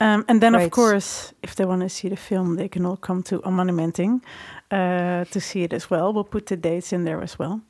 Um, 0.00 0.24
and 0.26 0.40
then, 0.40 0.54
of 0.54 0.68
course, 0.70 1.32
if 1.42 1.54
they 1.54 1.66
want 1.66 1.82
to 1.82 1.88
see 1.88 2.08
the 2.08 2.16
film, 2.16 2.56
they 2.56 2.68
can 2.68 2.84
all 2.84 2.96
come 2.96 3.22
to 3.22 3.40
Monumenting 3.50 4.22
uh, 4.70 5.24
to 5.30 5.40
see 5.40 5.62
it 5.62 5.72
as 5.72 5.88
well. 5.90 6.12
We'll 6.12 6.24
put 6.28 6.46
the 6.46 6.56
dates 6.60 6.92
in 6.92 7.04
there 7.04 7.22
as 7.22 7.36
well. 7.38 7.60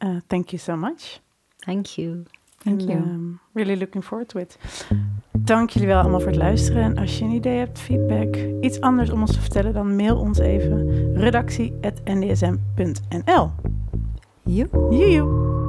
Uh, 0.00 0.20
thank 0.28 0.52
you 0.52 0.58
so 0.58 0.76
much. 0.76 1.20
Thank 1.66 1.86
you. 1.98 2.24
Thank 2.64 2.80
And, 2.80 2.90
you. 2.90 2.96
um, 2.96 3.38
really 3.54 3.76
looking 3.76 4.02
forward 4.04 4.28
to 4.28 4.38
it. 4.38 4.56
Dank 5.44 5.70
jullie 5.70 5.88
wel 5.88 6.00
allemaal 6.00 6.20
voor 6.20 6.28
het 6.30 6.38
luisteren. 6.38 6.82
En 6.82 6.98
als 6.98 7.18
je 7.18 7.24
een 7.24 7.30
idee 7.30 7.58
hebt, 7.58 7.78
feedback, 7.78 8.36
iets 8.60 8.80
anders 8.80 9.10
om 9.10 9.20
ons 9.20 9.32
te 9.32 9.40
vertellen, 9.40 9.72
dan 9.72 9.96
mail 9.96 10.16
ons 10.16 10.38
even 10.38 11.12
redactie.ndsm.nl. 11.16 13.50
You? 14.44 14.68
Joejoe! 14.90 15.61